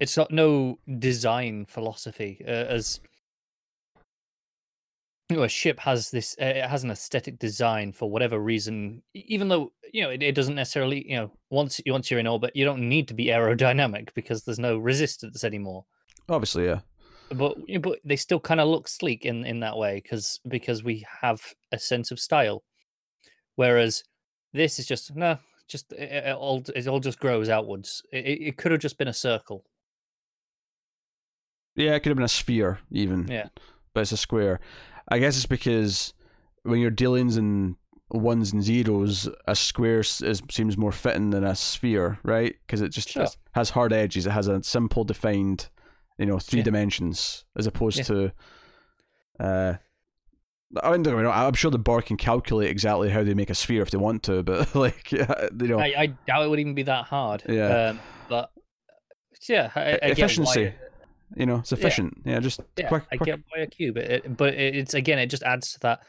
it's 0.00 0.16
not 0.16 0.30
no 0.30 0.78
design 0.98 1.64
philosophy 1.66 2.42
uh, 2.46 2.50
as 2.50 3.00
you 5.28 5.36
know 5.36 5.44
a 5.44 5.48
ship 5.48 5.78
has 5.80 6.10
this 6.10 6.36
uh, 6.40 6.44
it 6.44 6.68
has 6.68 6.82
an 6.82 6.90
aesthetic 6.90 7.38
design 7.38 7.92
for 7.92 8.10
whatever 8.10 8.38
reason 8.38 9.02
even 9.14 9.48
though 9.48 9.72
you 9.92 10.02
know 10.02 10.10
it, 10.10 10.22
it 10.22 10.34
doesn't 10.34 10.56
necessarily 10.56 11.08
you 11.08 11.16
know 11.16 11.30
once 11.50 11.80
once 11.86 12.10
you're 12.10 12.18
in 12.18 12.26
orbit 12.26 12.50
you 12.56 12.64
don't 12.64 12.88
need 12.88 13.06
to 13.06 13.14
be 13.14 13.26
aerodynamic 13.26 14.12
because 14.14 14.42
there's 14.42 14.58
no 14.58 14.76
resistance 14.76 15.44
anymore 15.44 15.84
Obviously, 16.28 16.64
yeah. 16.66 16.80
But 17.36 17.56
but 17.80 17.98
they 18.04 18.16
still 18.16 18.40
kind 18.40 18.60
of 18.60 18.68
look 18.68 18.88
sleek 18.88 19.24
in 19.24 19.44
in 19.44 19.60
that 19.60 19.76
way 19.76 19.96
because 19.96 20.40
because 20.48 20.82
we 20.82 21.04
have 21.20 21.40
a 21.70 21.78
sense 21.78 22.10
of 22.10 22.18
style 22.20 22.62
whereas 23.56 24.02
this 24.52 24.78
is 24.78 24.86
just 24.86 25.14
no 25.16 25.38
just 25.68 25.92
it, 25.92 26.26
it 26.26 26.34
all 26.34 26.62
it 26.74 26.86
all 26.88 27.00
just 27.00 27.18
grows 27.18 27.48
outwards 27.48 28.02
it, 28.12 28.18
it 28.18 28.56
could 28.56 28.72
have 28.72 28.80
just 28.80 28.98
been 28.98 29.08
a 29.08 29.12
circle 29.14 29.64
Yeah, 31.76 31.94
it 31.94 32.00
could 32.00 32.10
have 32.10 32.16
been 32.16 32.24
a 32.24 32.28
sphere, 32.28 32.80
even. 32.90 33.28
Yeah. 33.28 33.48
But 33.94 34.02
it's 34.02 34.12
a 34.12 34.16
square. 34.16 34.60
I 35.08 35.18
guess 35.18 35.36
it's 35.36 35.46
because 35.46 36.12
when 36.64 36.80
you're 36.80 36.90
dealings 36.90 37.36
in 37.38 37.76
ones 38.10 38.52
and 38.52 38.62
zeros, 38.62 39.26
a 39.46 39.56
square 39.56 40.00
is, 40.00 40.42
seems 40.50 40.76
more 40.76 40.92
fitting 40.92 41.30
than 41.30 41.44
a 41.44 41.54
sphere, 41.54 42.18
right? 42.22 42.56
Because 42.66 42.82
it 42.82 42.90
just 42.90 43.08
Sure. 43.08 43.22
has, 43.22 43.36
has 43.52 43.70
hard 43.70 43.92
edges. 43.92 44.26
It 44.26 44.32
has 44.32 44.48
a 44.48 44.62
simple, 44.62 45.04
defined 45.04 45.70
you 46.18 46.26
know, 46.26 46.38
three 46.38 46.58
Yeah. 46.60 46.64
dimensions 46.64 47.44
as 47.56 47.66
opposed 47.66 47.98
Yeah. 47.98 48.04
to. 48.04 48.32
Uh, 49.40 49.74
I 50.82 50.92
mean, 50.92 51.02
don't 51.02 51.14
get 51.14 51.18
me 51.18 51.24
wrong, 51.24 51.34
I'm 51.46 51.52
sure 51.54 51.70
the 51.70 51.78
Borg 51.78 52.06
can 52.06 52.16
calculate 52.16 52.70
exactly 52.70 53.10
how 53.10 53.22
they 53.22 53.34
make 53.34 53.50
a 53.50 53.54
sphere 53.54 53.82
if 53.82 53.90
they 53.90 53.98
want 53.98 54.22
to, 54.24 54.42
but 54.42 54.74
like, 54.74 55.12
yeah, 55.12 55.48
you 55.60 55.68
know, 55.68 55.78
I, 55.78 55.94
I 55.98 56.06
doubt 56.26 56.44
it 56.44 56.48
would 56.48 56.60
even 56.60 56.74
be 56.74 56.84
that 56.84 57.04
hard. 57.06 57.42
Yeah. 57.48 57.88
Um, 57.90 58.00
but 58.28 58.50
yeah, 59.48 59.70
I, 59.74 59.80
I 59.80 59.84
get 59.90 60.00
why- 60.02 60.08
efficiency. 60.12 60.72
You 61.34 61.46
know, 61.46 61.56
it's 61.56 61.72
efficient. 61.72 62.18
Yeah, 62.26 62.40
just 62.40 62.60
Yeah, 62.76 62.88
quick, 62.88 63.04
I 63.10 63.16
get 63.16 63.40
why 63.48 63.62
a 63.62 63.66
cube, 63.66 63.94
but 63.94 64.04
it, 64.04 64.36
but 64.36 64.52
it- 64.54 64.76
it's 64.76 64.92
again, 64.92 65.18
it 65.18 65.26
just 65.28 65.42
adds 65.42 65.72
to 65.72 65.80
that 65.80 66.00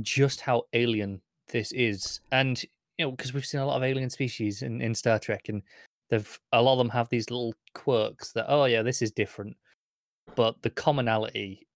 just 0.00 0.42
how 0.42 0.62
alien 0.72 1.20
this 1.48 1.72
is, 1.72 2.20
and 2.30 2.62
you 2.96 3.06
know, 3.06 3.10
because 3.10 3.32
we've 3.34 3.44
seen 3.46 3.60
a 3.60 3.66
lot 3.66 3.76
of 3.76 3.82
alien 3.82 4.08
species 4.10 4.62
in, 4.62 4.80
in 4.80 4.94
Star 4.94 5.18
Trek, 5.18 5.48
and 5.48 5.62
they've 6.10 6.40
a 6.52 6.60
lot 6.62 6.72
of 6.74 6.78
them 6.78 6.90
have 6.90 7.08
these 7.08 7.30
little 7.30 7.54
quirks 7.74 8.32
that 8.32 8.46
oh 8.48 8.64
yeah, 8.66 8.82
this 8.82 9.00
is 9.02 9.10
different, 9.12 9.56
but 10.36 10.62
the 10.62 10.70
commonality 10.70 11.66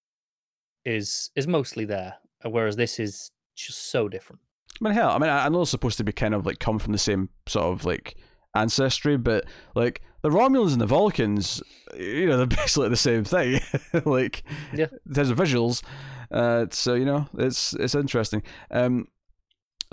is 0.85 1.31
is 1.35 1.47
mostly 1.47 1.85
there, 1.85 2.15
uh, 2.45 2.51
whereas 2.51 2.77
this 2.77 2.99
is 2.99 3.31
just 3.57 3.91
so 3.91 4.09
different. 4.09 4.41
I 4.81 4.85
mean, 4.85 4.95
hell, 4.95 5.11
I 5.11 5.19
mean, 5.19 5.31
I 5.31 5.47
I 5.47 5.49
know 5.49 5.63
it's 5.63 5.71
supposed 5.71 5.99
to 5.99 6.05
be 6.05 6.13
kind 6.13 6.35
of 6.35 6.47
like 6.47 6.59
come 6.59 6.79
from 6.79 6.93
the 6.93 6.99
same 6.99 7.31
sort 7.47 7.67
of 7.67 7.85
like 7.85 8.17
ancestry, 8.55 9.17
but 9.17 9.45
like 9.75 10.03
the 10.23 10.31
Romulans 10.31 10.73
and 10.73 10.81
the 10.81 10.87
Vulcans, 10.87 11.63
you 11.97 12.27
know, 12.27 12.37
they're 12.45 12.47
basically 12.47 12.89
the 12.89 12.97
same 12.97 13.25
thing. 13.25 13.61
like, 14.05 14.43
Yeah. 14.73 14.87
in 15.07 15.15
terms 15.15 15.31
of 15.31 15.39
visuals. 15.39 15.83
Uh, 16.31 16.67
so 16.71 16.95
you 16.95 17.05
know, 17.05 17.29
it's 17.39 17.75
it's 17.75 17.95
interesting. 17.95 18.43
Um, 18.71 19.07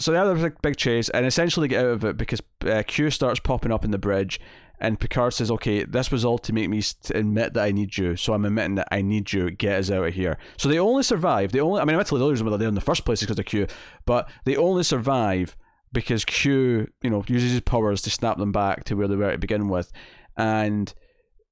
so 0.01 0.11
now 0.11 0.25
there's 0.25 0.43
a 0.43 0.53
big 0.61 0.77
chase, 0.77 1.09
and 1.09 1.25
essentially 1.25 1.67
they 1.67 1.75
get 1.75 1.85
out 1.85 1.91
of 1.91 2.05
it 2.05 2.17
because 2.17 2.41
uh, 2.65 2.83
Q 2.85 3.09
starts 3.09 3.39
popping 3.39 3.71
up 3.71 3.85
in 3.85 3.91
the 3.91 3.97
bridge, 3.97 4.39
and 4.79 4.99
Picard 4.99 5.33
says, 5.33 5.51
"Okay, 5.51 5.83
this 5.83 6.11
was 6.11 6.25
all 6.25 6.37
to 6.39 6.53
make 6.53 6.69
me 6.69 6.81
admit 7.13 7.53
that 7.53 7.63
I 7.63 7.71
need 7.71 7.97
you. 7.97 8.15
So 8.15 8.33
I'm 8.33 8.45
admitting 8.45 8.75
that 8.75 8.87
I 8.91 9.01
need 9.01 9.31
you. 9.31 9.51
Get 9.51 9.79
us 9.79 9.91
out 9.91 10.05
of 10.05 10.13
here." 10.13 10.37
So 10.57 10.69
they 10.69 10.79
only 10.79 11.03
survive. 11.03 11.51
They 11.51 11.59
only, 11.59 11.81
I 11.81 11.85
mean, 11.85 11.95
admittedly, 11.95 12.19
the 12.19 12.25
only 12.25 12.33
reason 12.33 12.45
why 12.45 12.51
they're 12.51 12.59
there 12.59 12.69
in 12.69 12.75
the 12.75 12.81
first 12.81 13.05
place 13.05 13.21
is 13.21 13.27
because 13.27 13.39
of 13.39 13.45
Q, 13.45 13.67
but 14.05 14.29
they 14.45 14.55
only 14.55 14.83
survive 14.83 15.55
because 15.93 16.25
Q, 16.25 16.87
you 17.01 17.09
know, 17.09 17.23
uses 17.27 17.51
his 17.51 17.61
powers 17.61 18.01
to 18.03 18.09
snap 18.09 18.37
them 18.37 18.51
back 18.51 18.83
to 18.85 18.95
where 18.95 19.07
they 19.07 19.15
were 19.15 19.31
to 19.31 19.37
begin 19.37 19.67
with, 19.67 19.91
and 20.37 20.93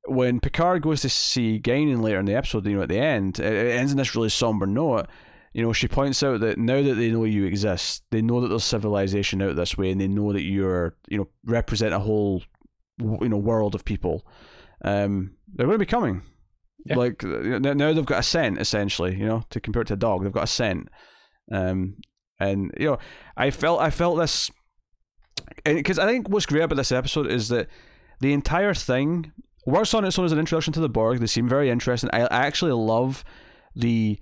when 0.06 0.40
Picard 0.40 0.82
goes 0.82 1.02
to 1.02 1.10
see 1.10 1.60
Guinan 1.60 2.02
later 2.02 2.20
in 2.20 2.26
the 2.26 2.34
episode, 2.34 2.66
you 2.66 2.76
know, 2.76 2.82
at 2.82 2.90
the 2.90 2.98
end, 2.98 3.40
it 3.40 3.76
ends 3.76 3.92
in 3.92 3.98
this 3.98 4.16
really 4.16 4.30
somber 4.30 4.66
note. 4.66 5.08
You 5.54 5.64
know, 5.64 5.74
she 5.74 5.88
points 5.88 6.22
out 6.22 6.42
that 6.42 6.58
now 6.58 6.82
that 6.82 6.96
they 6.96 7.10
know 7.10 7.24
you 7.24 7.46
exist, 7.46 8.04
they 8.12 8.22
know 8.22 8.40
that 8.42 8.50
there's 8.50 8.64
civilization 8.64 9.42
out 9.42 9.56
this 9.56 9.78
way, 9.78 9.92
and 9.92 10.00
they 10.00 10.08
know 10.08 10.32
that 10.32 10.44
you're, 10.44 10.96
you 11.08 11.18
know, 11.18 11.28
represent 11.44 11.94
a 11.94 12.00
whole, 12.00 12.44
you 13.00 13.30
know, 13.30 13.38
world 13.38 13.74
of 13.74 13.84
people. 13.84 14.26
Um, 14.86 15.36
they're 15.54 15.66
going 15.66 15.80
to 15.80 15.86
be 15.86 15.90
coming. 15.90 16.22
Yeah. 16.86 16.96
Like 16.96 17.24
uh, 17.24 17.60
now 17.60 17.94
they've 17.94 18.06
got 18.06 18.20
a 18.20 18.24
scent 18.24 18.60
essentially, 18.60 19.16
you 19.16 19.26
know, 19.26 19.44
to 19.50 19.60
compare 19.60 19.82
it 19.82 19.90
to 19.90 19.96
a 19.96 19.98
dog, 19.98 20.24
they've 20.24 20.32
got 20.32 20.46
a 20.46 20.48
scent. 20.48 20.88
Um, 21.52 21.98
and 22.40 22.72
you 22.78 22.86
know, 22.86 23.00
I 23.36 23.52
felt 23.52 23.82
I 23.82 23.90
felt 23.90 24.18
this, 24.18 24.50
because 25.66 26.00
I 26.00 26.06
think 26.06 26.30
what's 26.30 26.46
great 26.46 26.62
about 26.62 26.76
this 26.76 26.92
episode 26.92 27.28
is 27.28 27.50
that 27.50 27.68
the 28.22 28.32
entire 28.34 28.74
thing 28.74 29.34
works 29.66 29.94
on 29.94 30.06
its 30.06 30.18
own 30.18 30.26
as 30.26 30.32
an 30.32 30.40
introduction 30.40 30.72
to 30.74 30.80
the 30.80 30.90
Borg. 30.90 31.20
They 31.20 31.28
seem 31.28 31.50
very 31.50 31.70
interesting. 31.70 32.10
I, 32.14 32.22
I 32.22 32.46
actually 32.46 32.72
love 32.72 33.26
the 33.76 34.20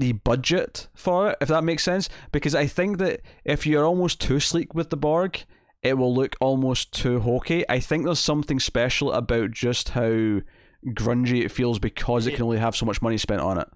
the 0.00 0.12
budget 0.12 0.88
for 0.94 1.30
it, 1.30 1.38
if 1.40 1.48
that 1.48 1.62
makes 1.62 1.82
sense, 1.84 2.08
because 2.32 2.54
I 2.54 2.66
think 2.66 2.98
that 2.98 3.20
if 3.44 3.66
you're 3.66 3.84
almost 3.84 4.20
too 4.20 4.40
sleek 4.40 4.74
with 4.74 4.90
the 4.90 4.96
Borg, 4.96 5.44
it 5.82 5.96
will 5.98 6.14
look 6.14 6.36
almost 6.40 6.92
too 6.92 7.20
hokey. 7.20 7.64
I 7.68 7.80
think 7.80 8.04
there's 8.04 8.18
something 8.18 8.58
special 8.60 9.12
about 9.12 9.50
just 9.52 9.90
how 9.90 10.40
grungy 10.86 11.44
it 11.44 11.50
feels 11.50 11.78
because 11.78 12.26
it 12.26 12.34
can 12.34 12.44
only 12.44 12.58
have 12.58 12.74
so 12.74 12.86
much 12.86 13.02
money 13.02 13.18
spent 13.18 13.40
on 13.40 13.58
it. 13.58 13.68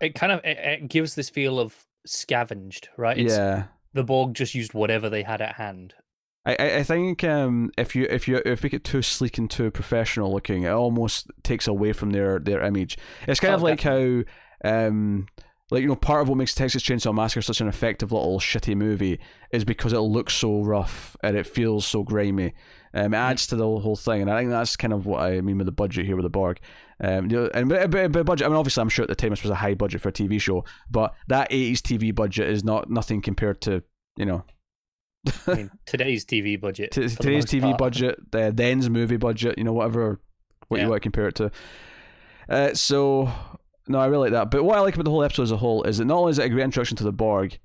It 0.00 0.14
kind 0.14 0.32
of 0.32 0.40
it, 0.44 0.58
it 0.58 0.88
gives 0.88 1.14
this 1.14 1.30
feel 1.30 1.58
of 1.58 1.74
scavenged, 2.06 2.88
right? 2.96 3.18
It's, 3.18 3.34
yeah. 3.34 3.64
the 3.94 4.04
Borg 4.04 4.34
just 4.34 4.54
used 4.54 4.74
whatever 4.74 5.08
they 5.08 5.22
had 5.22 5.40
at 5.40 5.54
hand. 5.56 5.94
I, 6.44 6.56
I 6.78 6.82
think 6.82 7.22
um 7.22 7.70
if 7.78 7.94
you 7.94 8.06
if 8.10 8.26
you 8.26 8.42
if 8.44 8.62
make 8.64 8.74
it 8.74 8.82
too 8.84 9.00
sleek 9.00 9.38
and 9.38 9.48
too 9.50 9.70
professional 9.70 10.32
looking, 10.32 10.64
it 10.64 10.70
almost 10.70 11.30
takes 11.44 11.68
away 11.68 11.92
from 11.92 12.10
their 12.10 12.40
their 12.40 12.62
image. 12.62 12.98
It's 13.28 13.40
kind 13.40 13.52
Oh, 13.52 13.56
of 13.56 13.62
like 13.62 13.80
how 13.80 14.22
um 14.64 15.28
like 15.72 15.82
you 15.82 15.88
know 15.88 15.96
part 15.96 16.22
of 16.22 16.28
what 16.28 16.36
makes 16.38 16.54
Texas 16.54 16.82
Chainsaw 16.82 17.14
Massacre 17.14 17.42
such 17.42 17.60
an 17.60 17.68
effective 17.68 18.12
little 18.12 18.38
shitty 18.38 18.76
movie 18.76 19.18
is 19.50 19.64
because 19.64 19.92
it 19.92 19.98
looks 19.98 20.34
so 20.34 20.62
rough 20.62 21.16
and 21.22 21.36
it 21.36 21.46
feels 21.46 21.86
so 21.86 22.02
grimy. 22.02 22.54
Um, 22.94 23.14
it 23.14 23.16
adds 23.16 23.46
to 23.46 23.56
the 23.56 23.64
whole 23.64 23.96
thing, 23.96 24.20
and 24.20 24.30
I 24.30 24.38
think 24.38 24.50
that's 24.50 24.76
kind 24.76 24.92
of 24.92 25.06
what 25.06 25.20
I 25.22 25.40
mean 25.40 25.56
with 25.56 25.64
the 25.66 25.72
budget 25.72 26.04
here 26.04 26.14
with 26.14 26.24
the 26.24 26.30
Borg. 26.30 26.58
Um, 27.00 27.30
you 27.30 27.40
know, 27.40 27.50
and 27.54 27.68
but, 27.68 27.90
but, 27.90 28.12
but 28.12 28.26
budget. 28.26 28.46
I 28.46 28.48
mean, 28.50 28.58
obviously, 28.58 28.82
I'm 28.82 28.90
sure 28.90 29.02
at 29.02 29.08
the 29.08 29.14
time 29.14 29.30
this 29.30 29.42
was 29.42 29.50
a 29.50 29.54
high 29.56 29.72
budget 29.74 30.02
for 30.02 30.10
a 30.10 30.12
TV 30.12 30.38
show, 30.38 30.64
but 30.90 31.14
that 31.28 31.50
'80s 31.50 31.78
TV 31.78 32.14
budget 32.14 32.50
is 32.50 32.62
not 32.64 32.90
nothing 32.90 33.22
compared 33.22 33.62
to 33.62 33.82
you 34.18 34.26
know 34.26 34.44
I 35.46 35.54
mean, 35.54 35.70
today's 35.86 36.24
TV 36.26 36.60
budget. 36.60 36.90
T- 36.92 37.08
today's 37.08 37.46
TV 37.46 37.62
part. 37.62 37.78
budget, 37.78 38.18
uh, 38.34 38.50
then's 38.52 38.90
movie 38.90 39.16
budget, 39.16 39.56
you 39.56 39.64
know, 39.64 39.72
whatever, 39.72 40.20
what 40.68 40.76
Yeah. 40.78 40.84
you 40.84 40.90
want 40.90 41.02
to 41.02 41.06
compare 41.06 41.28
it 41.28 41.34
to. 41.36 41.50
Uh, 42.48 42.74
so, 42.74 43.32
no, 43.92 44.00
I 44.00 44.06
really 44.06 44.30
like 44.30 44.32
that. 44.32 44.50
But 44.50 44.64
what 44.64 44.76
I 44.76 44.80
like 44.80 44.94
about 44.94 45.04
the 45.04 45.10
whole 45.10 45.22
episode 45.22 45.44
as 45.44 45.52
a 45.52 45.56
whole 45.58 45.82
is 45.84 45.98
that 45.98 46.06
not 46.06 46.18
only 46.18 46.30
is 46.30 46.38
it 46.38 46.46
a 46.46 46.48
great 46.48 46.64
introduction 46.64 46.96
to 46.96 47.04
the 47.04 47.12
Borg, 47.12 47.58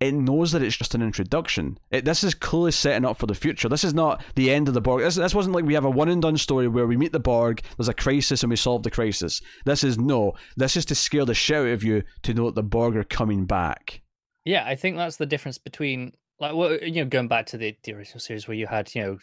it 0.00 0.14
knows 0.14 0.52
that 0.52 0.62
it's 0.62 0.76
just 0.76 0.94
an 0.94 1.02
introduction. 1.02 1.78
It, 1.90 2.06
this 2.06 2.24
is 2.24 2.34
clearly 2.34 2.72
setting 2.72 3.04
up 3.04 3.18
for 3.18 3.26
the 3.26 3.34
future. 3.34 3.68
This 3.68 3.84
is 3.84 3.92
not 3.92 4.22
the 4.34 4.50
end 4.50 4.66
of 4.66 4.74
the 4.74 4.80
Borg. 4.80 5.02
This, 5.02 5.16
this 5.16 5.34
wasn't 5.34 5.54
like 5.54 5.66
we 5.66 5.74
have 5.74 5.84
a 5.84 5.90
one 5.90 6.08
and 6.08 6.22
done 6.22 6.38
story 6.38 6.68
where 6.68 6.86
we 6.86 6.96
meet 6.96 7.12
the 7.12 7.20
Borg, 7.20 7.62
there's 7.76 7.88
a 7.88 7.94
crisis, 7.94 8.42
and 8.42 8.50
we 8.50 8.56
solve 8.56 8.82
the 8.82 8.90
crisis. 8.90 9.42
This 9.66 9.84
is 9.84 9.98
no. 9.98 10.32
This 10.56 10.76
is 10.76 10.86
to 10.86 10.94
scare 10.94 11.26
the 11.26 11.34
shit 11.34 11.58
out 11.58 11.66
of 11.66 11.84
you 11.84 12.02
to 12.22 12.32
know 12.32 12.46
that 12.46 12.54
the 12.54 12.62
Borg 12.62 12.96
are 12.96 13.04
coming 13.04 13.44
back. 13.44 14.00
Yeah, 14.46 14.64
I 14.64 14.74
think 14.74 14.96
that's 14.96 15.18
the 15.18 15.26
difference 15.26 15.58
between 15.58 16.12
like 16.38 16.54
well, 16.54 16.78
you 16.78 17.04
know, 17.04 17.04
going 17.04 17.28
back 17.28 17.44
to 17.46 17.58
the, 17.58 17.76
the 17.82 17.92
original 17.92 18.20
series 18.20 18.48
where 18.48 18.56
you 18.56 18.66
had 18.66 18.94
you 18.94 19.02
know 19.02 19.18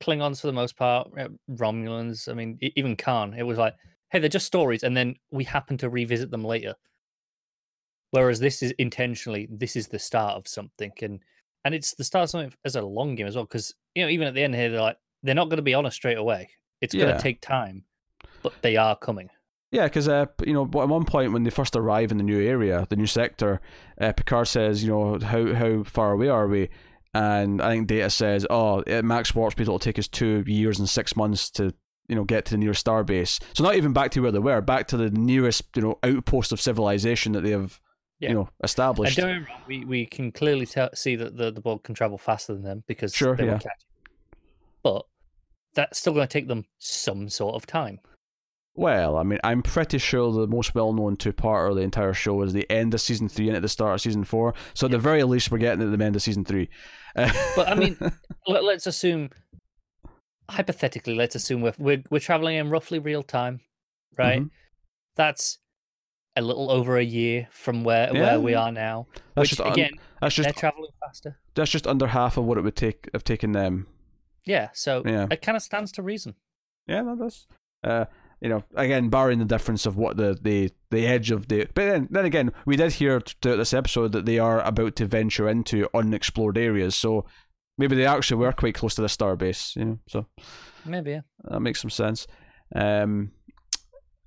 Klingons 0.00 0.40
for 0.40 0.46
the 0.46 0.52
most 0.52 0.76
part, 0.76 1.10
Romulans. 1.50 2.28
I 2.28 2.34
mean, 2.34 2.58
even 2.60 2.96
Khan. 2.96 3.34
It 3.34 3.42
was 3.42 3.58
like, 3.58 3.74
hey, 4.10 4.18
they're 4.18 4.28
just 4.28 4.46
stories, 4.46 4.82
and 4.82 4.96
then 4.96 5.16
we 5.30 5.44
happen 5.44 5.76
to 5.78 5.88
revisit 5.88 6.30
them 6.30 6.44
later. 6.44 6.74
Whereas 8.10 8.38
this 8.38 8.62
is 8.62 8.72
intentionally, 8.78 9.48
this 9.50 9.74
is 9.76 9.88
the 9.88 9.98
start 9.98 10.36
of 10.36 10.46
something, 10.46 10.92
and 11.02 11.20
and 11.64 11.74
it's 11.74 11.94
the 11.94 12.04
start 12.04 12.24
of 12.24 12.30
something 12.30 12.52
as 12.64 12.76
a 12.76 12.82
long 12.82 13.14
game 13.14 13.26
as 13.26 13.34
well. 13.34 13.44
Because 13.44 13.74
you 13.94 14.02
know, 14.04 14.08
even 14.08 14.28
at 14.28 14.34
the 14.34 14.42
end 14.42 14.54
here, 14.54 14.70
they're 14.70 14.80
like, 14.80 14.98
they're 15.22 15.34
not 15.34 15.46
going 15.46 15.56
to 15.56 15.62
be 15.62 15.74
honest 15.74 15.96
straight 15.96 16.18
away. 16.18 16.50
It's 16.80 16.94
going 16.94 17.08
Yeah. 17.08 17.16
to 17.16 17.22
take 17.22 17.40
time, 17.40 17.84
but 18.42 18.52
they 18.62 18.76
are 18.76 18.96
coming. 18.96 19.30
Yeah, 19.72 19.84
because 19.86 20.06
uh, 20.08 20.26
you 20.46 20.52
know, 20.52 20.62
at 20.62 20.88
one 20.88 21.04
point 21.04 21.32
when 21.32 21.42
they 21.42 21.50
first 21.50 21.74
arrive 21.74 22.12
in 22.12 22.18
the 22.18 22.22
new 22.24 22.40
area, 22.40 22.86
the 22.88 22.96
new 22.96 23.06
sector, 23.08 23.60
uh, 24.00 24.12
Picard 24.12 24.46
says, 24.46 24.84
you 24.84 24.90
know, 24.90 25.18
how 25.18 25.52
how 25.54 25.82
far 25.82 26.12
away 26.12 26.28
are 26.28 26.46
we? 26.46 26.68
And 27.14 27.60
I 27.60 27.70
think 27.70 27.88
Data 27.88 28.10
says, 28.10 28.46
oh, 28.50 28.82
at 28.86 29.04
Max 29.04 29.34
Warp 29.34 29.52
Speed 29.52 29.62
it'll 29.62 29.78
take 29.80 29.98
us 29.98 30.08
two 30.08 30.44
years 30.46 30.78
and 30.78 30.88
six 30.88 31.16
months 31.16 31.50
to 31.52 31.72
you 32.08 32.14
know 32.14 32.24
get 32.24 32.44
to 32.46 32.50
the 32.52 32.58
nearest 32.58 32.84
starbase. 32.86 33.40
So 33.54 33.64
not 33.64 33.76
even 33.76 33.92
back 33.92 34.10
to 34.12 34.20
where 34.20 34.32
they 34.32 34.38
were, 34.38 34.60
back 34.60 34.88
to 34.88 34.96
the 34.96 35.10
nearest 35.10 35.62
you 35.76 35.82
know 35.82 35.98
outpost 36.02 36.52
of 36.52 36.60
civilization 36.60 37.32
that 37.32 37.42
they 37.42 37.50
have 37.50 37.80
Yeah. 38.20 38.28
you 38.30 38.34
know 38.34 38.40
And 38.42 38.50
established. 38.64 39.16
don't 39.16 39.40
get 39.40 39.48
wrong, 39.48 39.60
we, 39.66 39.84
we 39.84 40.06
can 40.06 40.30
clearly 40.32 40.66
tell, 40.66 40.90
see 40.94 41.16
that 41.16 41.36
the, 41.36 41.50
the 41.50 41.60
Borg 41.60 41.82
can 41.82 41.94
travel 41.94 42.18
faster 42.18 42.52
than 42.54 42.62
them 42.62 42.84
because 42.86 43.14
Sure, 43.14 43.36
they 43.36 43.44
yeah. 43.46 43.52
were 43.54 43.58
catching. 43.58 43.88
But 44.82 45.06
that's 45.74 45.98
still 45.98 46.12
going 46.12 46.26
to 46.28 46.32
take 46.32 46.46
them 46.48 46.66
some 46.78 47.28
sort 47.28 47.54
of 47.54 47.66
time. 47.66 48.00
Well, 48.76 49.16
I 49.16 49.22
mean, 49.22 49.38
I'm 49.44 49.62
pretty 49.62 49.98
sure 49.98 50.32
the 50.32 50.48
most 50.48 50.74
well-known 50.74 51.16
two-parter 51.16 51.70
of 51.70 51.76
the 51.76 51.82
entire 51.82 52.12
show 52.12 52.42
is 52.42 52.52
the 52.52 52.68
end 52.70 52.92
of 52.92 53.00
season 53.00 53.28
three 53.28 53.46
and 53.46 53.54
at 53.56 53.62
the 53.62 53.68
start 53.68 53.94
of 53.94 54.00
season 54.00 54.24
four. 54.24 54.52
So 54.74 54.86
at 54.86 54.90
the 54.90 54.98
very 54.98 55.22
least, 55.22 55.50
we're 55.52 55.58
getting 55.58 55.80
at 55.92 55.96
the 55.96 56.04
end 56.04 56.16
of 56.16 56.22
season 56.22 56.44
three. 56.44 56.68
But 57.14 57.68
I 57.68 57.74
mean, 57.76 57.96
let's 58.48 58.88
assume, 58.88 59.30
hypothetically, 60.50 61.14
let's 61.14 61.34
assume 61.34 61.60
we're, 61.62 61.74
we're 61.78 62.02
we're 62.10 62.18
traveling 62.20 62.56
in 62.56 62.70
roughly 62.70 62.98
real 62.98 63.22
time, 63.22 63.60
right? 64.18 64.42
Mhm. 64.42 64.50
That's 65.16 65.58
a 66.36 66.42
little 66.42 66.70
over 66.70 66.96
a 66.98 67.04
year 67.04 67.46
from 67.50 67.84
where 67.84 68.10
Yeah, 68.12 68.20
where 68.20 68.40
we 68.40 68.54
are 68.54 68.72
now. 68.72 69.06
that's 69.34 69.50
which 69.50 69.58
just 69.58 69.70
again, 69.70 69.92
that's 70.20 70.34
just 70.34 70.46
they're 70.48 70.52
traveling 70.52 70.90
faster. 71.00 71.38
that's 71.54 71.70
just 71.70 71.86
under 71.86 72.08
half 72.08 72.36
of 72.36 72.44
what 72.44 72.58
it 72.58 72.62
would 72.62 72.76
take 72.76 73.08
have 73.12 73.24
taken 73.24 73.52
them. 73.52 73.86
Yeah, 74.44 74.68
so 74.74 75.02
Yeah. 75.06 75.26
it 75.30 75.40
kind 75.42 75.56
of 75.56 75.62
stands 75.62 75.92
to 75.92 76.02
reason. 76.02 76.34
Yeah, 76.86 77.02
that 77.04 77.18
does. 77.18 77.46
Uh, 77.82 78.06
you 78.40 78.48
know, 78.50 78.64
again, 78.74 79.08
barring 79.08 79.38
the 79.38 79.44
difference 79.46 79.86
of 79.86 79.96
what 79.96 80.16
the, 80.18 80.36
the, 80.42 80.70
the 80.90 81.06
edge 81.06 81.30
of 81.30 81.48
the. 81.48 81.60
But 81.72 81.86
then, 81.86 82.08
then 82.10 82.24
again, 82.26 82.52
we 82.66 82.76
did 82.76 82.92
hear 82.94 83.20
throughout 83.20 83.56
this 83.56 83.72
episode 83.72 84.12
that 84.12 84.26
they 84.26 84.38
are 84.38 84.60
about 84.60 84.96
to 84.96 85.06
venture 85.06 85.48
into 85.48 85.88
unexplored 85.94 86.58
areas. 86.58 86.94
So 86.94 87.24
maybe 87.78 87.96
they 87.96 88.06
actually 88.06 88.38
were 88.38 88.52
quite 88.52 88.74
close 88.74 88.94
to 88.96 89.02
the 89.02 89.08
starbase. 89.08 89.74
You 89.76 89.84
know, 89.84 89.98
so 90.08 90.26
Maybe. 90.84 91.12
Yeah. 91.12 91.20
that 91.44 91.60
makes 91.60 91.80
some 91.80 91.90
sense. 91.90 92.26
Um, 92.74 93.32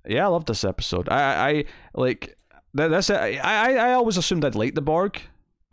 yeah, 0.08 0.26
I 0.26 0.28
love 0.28 0.46
this 0.46 0.64
episode. 0.64 1.10
I, 1.10 1.50
I, 1.50 1.66
like 1.94 2.38
that. 2.74 2.88
That's 2.90 3.10
it. 3.10 3.16
I, 3.18 3.38
I, 3.42 3.90
I 3.90 3.94
always 3.94 4.18
assumed 4.18 4.46
I'd 4.46 4.56
like 4.56 4.74
the 4.76 4.82
Borg. 4.82 5.22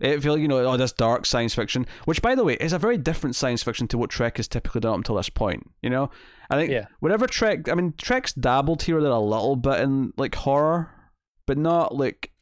It 0.00 0.22
feel 0.24 0.36
you 0.36 0.48
know, 0.48 0.58
oh, 0.58 0.76
this 0.76 0.90
dark 0.92 1.24
science 1.24 1.54
fiction, 1.54 1.86
which 2.04 2.20
by 2.20 2.34
the 2.34 2.42
way 2.42 2.54
is 2.54 2.72
a 2.72 2.80
very 2.80 2.98
different 2.98 3.36
science 3.36 3.62
fiction 3.62 3.86
to 3.88 3.98
what 3.98 4.10
Trek 4.10 4.38
has 4.38 4.48
typically 4.48 4.80
done 4.80 4.90
up 4.92 4.96
until 4.98 5.14
this 5.14 5.28
point. 5.28 5.70
You 5.82 5.90
know, 5.90 6.10
I 6.50 6.56
think 6.56 6.72
Yeah. 6.72 6.86
whenever 6.98 7.28
Trek, 7.28 7.68
I 7.68 7.74
mean, 7.74 7.94
Trek's 7.96 8.32
dabbled 8.32 8.82
here 8.82 8.98
or 8.98 9.02
there 9.02 9.12
a 9.12 9.20
little 9.20 9.54
bit 9.54 9.78
in 9.80 10.12
like 10.16 10.34
horror, 10.34 10.90
but 11.46 11.58
not 11.58 11.94
like 11.94 12.32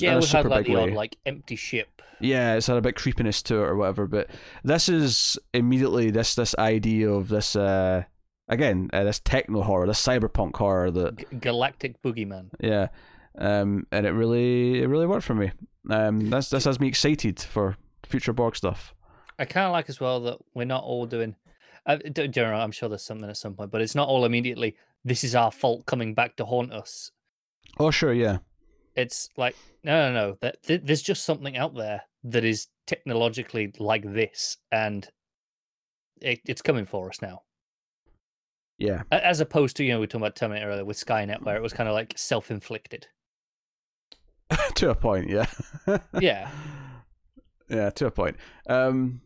Yeah, 0.00 0.16
a 0.16 0.20
we've 0.20 0.30
had 0.30 0.46
like 0.46 0.66
the 0.66 0.76
odd 0.76 0.90
like 0.90 1.16
empty 1.26 1.56
ship. 1.56 2.02
Yeah, 2.20 2.54
it's 2.54 2.66
had 2.66 2.76
a 2.76 2.82
bit 2.82 2.96
creepiness 2.96 3.42
to 3.44 3.56
it 3.56 3.68
or 3.68 3.76
whatever. 3.76 4.06
But 4.06 4.30
this 4.62 4.88
is 4.88 5.38
immediately 5.52 6.10
this 6.10 6.34
this 6.34 6.54
idea 6.58 7.10
of 7.10 7.28
this 7.28 7.56
uh 7.56 8.04
again 8.48 8.90
uh, 8.92 9.04
this 9.04 9.20
techno 9.20 9.62
horror, 9.62 9.86
this 9.86 10.04
cyberpunk 10.04 10.56
horror 10.56 10.90
the 10.90 11.12
G- 11.12 11.24
galactic 11.38 12.00
boogeyman. 12.02 12.50
yeah, 12.60 12.88
um, 13.38 13.86
and 13.92 14.06
it 14.06 14.12
really 14.12 14.82
it 14.82 14.86
really 14.86 15.06
worked 15.06 15.24
for 15.24 15.34
me. 15.34 15.52
Um, 15.90 16.30
this 16.30 16.50
this 16.50 16.64
has 16.64 16.80
me 16.80 16.88
excited 16.88 17.40
for 17.40 17.76
future 18.06 18.32
Borg 18.32 18.56
stuff. 18.56 18.94
I 19.38 19.44
kind 19.44 19.66
of 19.66 19.72
like 19.72 19.88
as 19.88 20.00
well 20.00 20.20
that 20.20 20.38
we're 20.54 20.64
not 20.64 20.84
all 20.84 21.06
doing. 21.06 21.34
Uh, 21.86 21.98
know, 22.16 22.54
I'm 22.54 22.72
sure 22.72 22.88
there's 22.88 23.02
something 23.02 23.28
at 23.28 23.36
some 23.36 23.54
point, 23.54 23.70
but 23.70 23.82
it's 23.82 23.94
not 23.94 24.08
all 24.08 24.24
immediately. 24.24 24.76
This 25.04 25.22
is 25.24 25.34
our 25.34 25.50
fault 25.50 25.84
coming 25.84 26.14
back 26.14 26.36
to 26.36 26.46
haunt 26.46 26.72
us. 26.72 27.10
Oh 27.78 27.90
sure, 27.90 28.12
yeah, 28.12 28.38
It's 28.96 29.28
like 29.36 29.56
no, 29.82 30.10
no, 30.10 30.12
no. 30.12 30.38
That 30.40 30.62
th- 30.62 30.82
there's 30.84 31.02
just 31.02 31.24
something 31.24 31.56
out 31.56 31.74
there 31.74 32.02
that 32.24 32.44
is 32.44 32.68
technologically 32.86 33.72
like 33.78 34.04
this, 34.04 34.56
and 34.70 35.08
it, 36.20 36.40
it's 36.46 36.62
coming 36.62 36.86
for 36.86 37.08
us 37.08 37.20
now. 37.20 37.42
yeah, 38.78 39.02
As 39.10 39.40
opposed 39.40 39.76
to 39.76 39.84
you 39.84 39.92
know 39.92 39.98
we 39.98 40.02
were 40.02 40.06
talking 40.06 40.22
about 40.22 40.36
Terminator 40.36 40.68
earlier 40.68 40.84
with 40.84 41.04
Skynet, 41.04 41.42
where 41.42 41.56
it 41.56 41.62
was 41.62 41.72
kind 41.72 41.88
of 41.88 41.94
like 41.94 42.14
self-inflicted. 42.16 43.06
to 44.74 44.90
a 44.90 44.94
point, 44.94 45.28
yeah, 45.28 45.46
Yeah. 46.20 46.50
yeah, 47.68 47.90
to 47.90 48.06
a 48.06 48.10
point. 48.10 48.36
Um, 48.68 49.20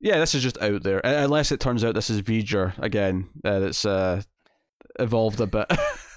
yeah, 0.00 0.18
this 0.18 0.34
is 0.34 0.42
just 0.42 0.60
out 0.60 0.82
there, 0.82 1.00
unless 1.04 1.52
it 1.52 1.60
turns 1.60 1.84
out 1.84 1.94
this 1.94 2.10
is 2.10 2.22
V'ger 2.22 2.76
again. 2.78 3.28
Uh, 3.44 3.60
that's 3.60 3.84
uh, 3.84 4.22
evolved 4.98 5.40
a 5.40 5.46
bit. 5.46 5.70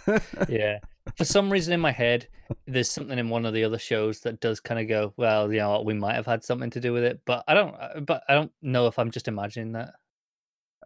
yeah. 0.50 0.80
For 1.18 1.26
some 1.26 1.52
reason 1.52 1.74
in 1.74 1.80
my 1.80 1.92
head, 1.92 2.28
there's 2.68 2.90
something 2.90 3.18
in 3.20 3.30
one 3.30 3.46
of 3.46 3.54
the 3.54 3.64
other 3.64 3.78
shows 3.80 4.22
that 4.22 4.40
does 4.40 4.60
kind 4.60 4.80
of 4.80 4.88
go, 4.88 5.14
well, 5.18 5.52
you 5.52 5.60
know, 5.60 5.70
what, 5.72 5.86
we 5.86 5.94
might 5.94 6.16
have 6.16 6.26
had 6.26 6.44
something 6.44 6.70
to 6.72 6.80
do 6.80 6.94
with 6.94 7.04
it, 7.04 7.22
but 7.26 7.44
I 7.48 7.54
don't. 7.54 7.76
uh, 7.76 8.00
But 8.02 8.24
I 8.28 8.34
don't 8.34 8.52
know 8.62 8.88
if 8.88 8.98
I'm 9.00 9.12
just 9.12 9.28
imagining 9.28 9.74
that. 9.74 9.94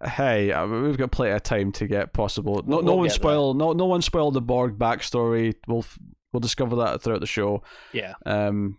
hey, 0.04 0.52
uh, 0.52 0.66
we've 0.68 0.98
got 0.98 1.12
plenty 1.12 1.34
of 1.34 1.44
time 1.44 1.72
to 1.74 1.88
get 1.88 2.14
possible. 2.14 2.56
No, 2.66 2.78
We'll- 2.78 2.86
no 2.86 2.96
one 2.96 3.10
spoil. 3.10 3.54
No, 3.54 3.74
no 3.74 3.86
one 3.86 4.02
spoil 4.02 4.32
the 4.32 4.42
Borg 4.42 4.78
backstory. 4.78 5.56
We'll 5.68 5.86
we'll 6.32 6.40
discover 6.42 6.76
that 6.78 7.02
throughout 7.02 7.22
the 7.22 7.26
show. 7.28 7.64
Yeah. 7.94 8.14
Um, 8.26 8.78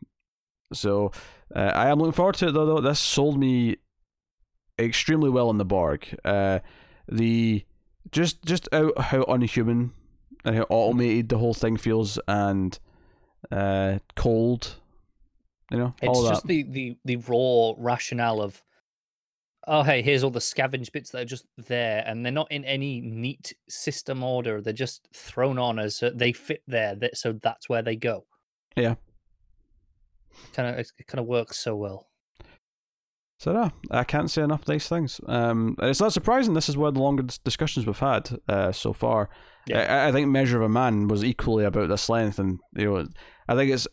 so 0.73 1.11
uh, 1.55 1.59
I 1.75 1.89
am 1.89 1.99
looking 1.99 2.13
forward 2.13 2.37
to 2.37 2.49
it 2.49 2.53
though. 2.53 2.67
Though 2.67 2.81
this 2.81 3.01
sold 3.01 3.39
me 3.39 3.77
extremely 4.79 5.31
well 5.31 5.49
on 5.49 5.59
the 5.59 5.65
Borg. 5.65 6.07
Uh, 6.25 6.61
the 7.09 7.65
just 8.13 8.43
just 8.45 8.69
out 8.73 8.97
how 8.99 9.23
unhuman 9.25 9.93
and 10.45 10.57
how 10.57 10.67
automated 10.69 11.29
the 11.29 11.39
whole 11.39 11.55
thing 11.55 11.77
feels 11.77 12.19
and 12.29 12.79
uh, 13.51 13.99
cold. 14.17 14.77
You 15.71 15.79
know, 15.79 15.95
It's 16.03 16.21
just 16.23 16.43
that. 16.43 16.49
the, 16.49 16.63
the 16.65 16.97
the 17.05 17.17
raw 17.17 17.75
rationale 17.79 18.43
of, 18.43 18.63
oh 19.69 19.83
hey, 19.85 20.03
here's 20.03 20.25
all 20.25 20.31
the 20.31 20.41
scavenge 20.41 20.91
bits 20.91 21.11
that 21.11 21.23
are 21.23 21.25
just 21.25 21.47
there, 21.57 22.03
and 22.05 22.25
they're 22.25 22.33
not 22.33 22.51
in 22.51 22.65
any 22.65 23.01
neat 23.01 23.55
system 23.69 24.25
order. 24.25 24.61
They're 24.61 24.73
just 24.73 25.09
thrown 25.15 25.59
on 25.59 25.79
as 25.79 26.03
uh, 26.03 26.11
they 26.15 26.33
fit 26.33 26.63
there, 26.67 26.97
that, 26.97 27.17
so 27.17 27.33
that's 27.33 27.69
where 27.69 27.83
they 27.83 27.95
go. 27.97 28.27
Yeah. 28.77 28.97
Kind 30.55 30.69
of, 30.69 30.79
it 30.79 31.07
kind 31.07 31.21
of 31.21 31.27
works 31.27 31.59
so 31.59 31.77
well. 31.77 32.09
So 33.41 33.53
yeah, 33.55 33.71
I 33.91 34.05
can't 34.05 34.31
say 34.31 34.43
enough 34.43 34.69
nice 34.69 34.87
things. 34.87 35.19
Um, 35.27 35.75
and 35.79 35.89
it's 35.89 36.01
not 36.01 36.13
surprising. 36.13 36.53
This 36.53 36.69
is 36.69 36.77
one 36.77 36.89
of 36.89 36.95
the 36.95 37.01
longest 37.01 37.43
discussions 37.43 37.87
we've 37.87 37.99
had 37.99 38.39
uh, 38.47 38.71
so 38.71 38.93
far. 38.93 39.31
Yeah. 39.67 39.79
I, 39.79 40.09
I 40.09 40.13
think 40.13 40.29
Measure 40.29 40.59
of 40.59 40.65
a 40.65 40.69
Man 40.69 41.09
was 41.09 41.25
equally 41.25 41.65
about 41.65 41.89
this 41.89 42.11
length, 42.11 42.39
and 42.39 42.61
you 42.77 42.85
know, 42.85 43.09
I 43.49 43.55
think 43.55 43.73
it's 43.73 43.89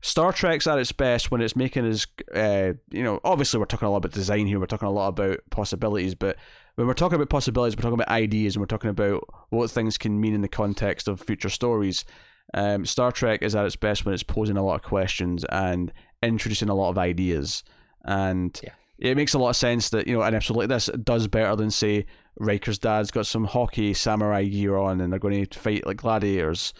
Star 0.00 0.32
Trek's 0.32 0.66
at 0.66 0.80
its 0.80 0.90
best 0.90 1.30
when 1.30 1.40
it's 1.40 1.54
making 1.54 1.86
us, 1.86 2.08
uh, 2.34 2.72
you 2.90 3.04
know, 3.04 3.20
obviously 3.22 3.60
we're 3.60 3.66
talking 3.66 3.86
a 3.86 3.90
lot 3.92 3.98
about 3.98 4.10
design 4.10 4.48
here. 4.48 4.58
We're 4.58 4.66
talking 4.66 4.88
a 4.88 4.92
lot 4.92 5.08
about 5.08 5.38
possibilities, 5.50 6.16
but 6.16 6.36
when 6.74 6.88
we're 6.88 6.94
talking 6.94 7.14
about 7.16 7.30
possibilities, 7.30 7.76
we're 7.76 7.82
talking 7.82 8.00
about 8.00 8.08
ideas, 8.08 8.56
and 8.56 8.60
we're 8.60 8.66
talking 8.66 8.90
about 8.90 9.22
what 9.50 9.70
things 9.70 9.96
can 9.96 10.20
mean 10.20 10.34
in 10.34 10.40
the 10.40 10.48
context 10.48 11.06
of 11.06 11.20
future 11.20 11.50
stories. 11.50 12.04
Um, 12.52 12.84
Star 12.84 13.12
Trek 13.12 13.42
is 13.42 13.54
at 13.54 13.64
its 13.64 13.76
best 13.76 14.04
when 14.04 14.12
it's 14.12 14.24
posing 14.24 14.56
a 14.56 14.64
lot 14.64 14.74
of 14.74 14.82
questions 14.82 15.44
and 15.50 15.92
introducing 16.20 16.68
a 16.68 16.74
lot 16.74 16.90
of 16.90 16.98
ideas, 16.98 17.62
and 18.04 18.58
Yeah. 18.60 18.70
It 18.98 19.16
makes 19.16 19.34
a 19.34 19.38
lot 19.38 19.50
of 19.50 19.56
sense 19.56 19.90
that 19.90 20.06
you 20.06 20.14
know 20.16 20.22
an 20.22 20.34
episode 20.34 20.56
like 20.56 20.68
this 20.68 20.90
does 21.04 21.28
better 21.28 21.54
than 21.56 21.70
say 21.70 22.06
Riker's 22.38 22.78
dad's 22.78 23.10
got 23.10 23.26
some 23.26 23.44
hockey 23.44 23.94
samurai 23.94 24.44
gear 24.44 24.76
on 24.76 25.00
and 25.00 25.12
they're 25.12 25.18
going 25.20 25.44
to 25.44 25.58
fight 25.58 25.86
like 25.86 25.98
gladiators. 25.98 26.72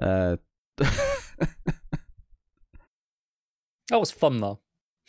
Uh, 0.00 0.36
That 3.88 4.00
was 4.00 4.10
fun 4.10 4.40
though, 4.40 4.58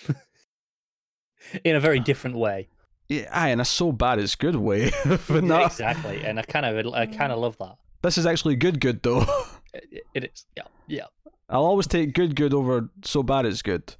in 1.63 1.75
a 1.75 1.79
very 1.79 1.99
different 1.99 2.37
way. 2.37 2.67
yeah, 3.09 3.27
aye, 3.31 3.49
and 3.49 3.59
a 3.59 3.65
so 3.65 3.91
bad 3.91 4.19
it's 4.19 4.35
good 4.35 4.55
way. 4.55 4.91
but 5.27 5.43
not, 5.43 5.65
exactly, 5.71 6.23
and 6.23 6.39
I 6.39 6.43
kind 6.43 6.65
of, 6.65 6.93
I 6.93 7.07
kind 7.07 7.31
of 7.31 7.39
love 7.39 7.57
that. 7.57 7.75
this 8.03 8.17
is 8.19 8.25
actually 8.27 8.55
good, 8.55 8.79
good 8.79 9.01
though. 9.01 9.25
It, 9.73 10.03
it 10.13 10.23
is, 10.25 10.45
yeah, 10.55 10.63
yeah. 10.87 11.05
I'll 11.49 11.65
always 11.65 11.87
take 11.87 12.13
good, 12.13 12.35
good 12.35 12.53
over 12.53 12.89
so 13.03 13.23
bad 13.23 13.45
it's 13.45 13.61
good. 13.61 13.95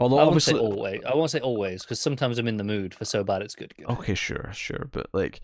Although 0.00 0.18
I 0.18 0.24
won't 0.24 0.42
say 0.42 0.52
obviously, 0.52 0.76
always. 0.76 1.00
I 1.04 1.14
won't 1.14 1.30
say 1.30 1.40
always 1.40 1.82
because 1.82 2.00
sometimes 2.00 2.38
I'm 2.38 2.48
in 2.48 2.56
the 2.56 2.64
mood 2.64 2.94
for 2.94 3.04
so 3.04 3.22
bad 3.22 3.42
it's 3.42 3.54
good. 3.54 3.74
good. 3.76 3.86
okay, 3.90 4.14
sure, 4.14 4.50
sure, 4.52 4.88
but 4.92 5.06
like, 5.12 5.40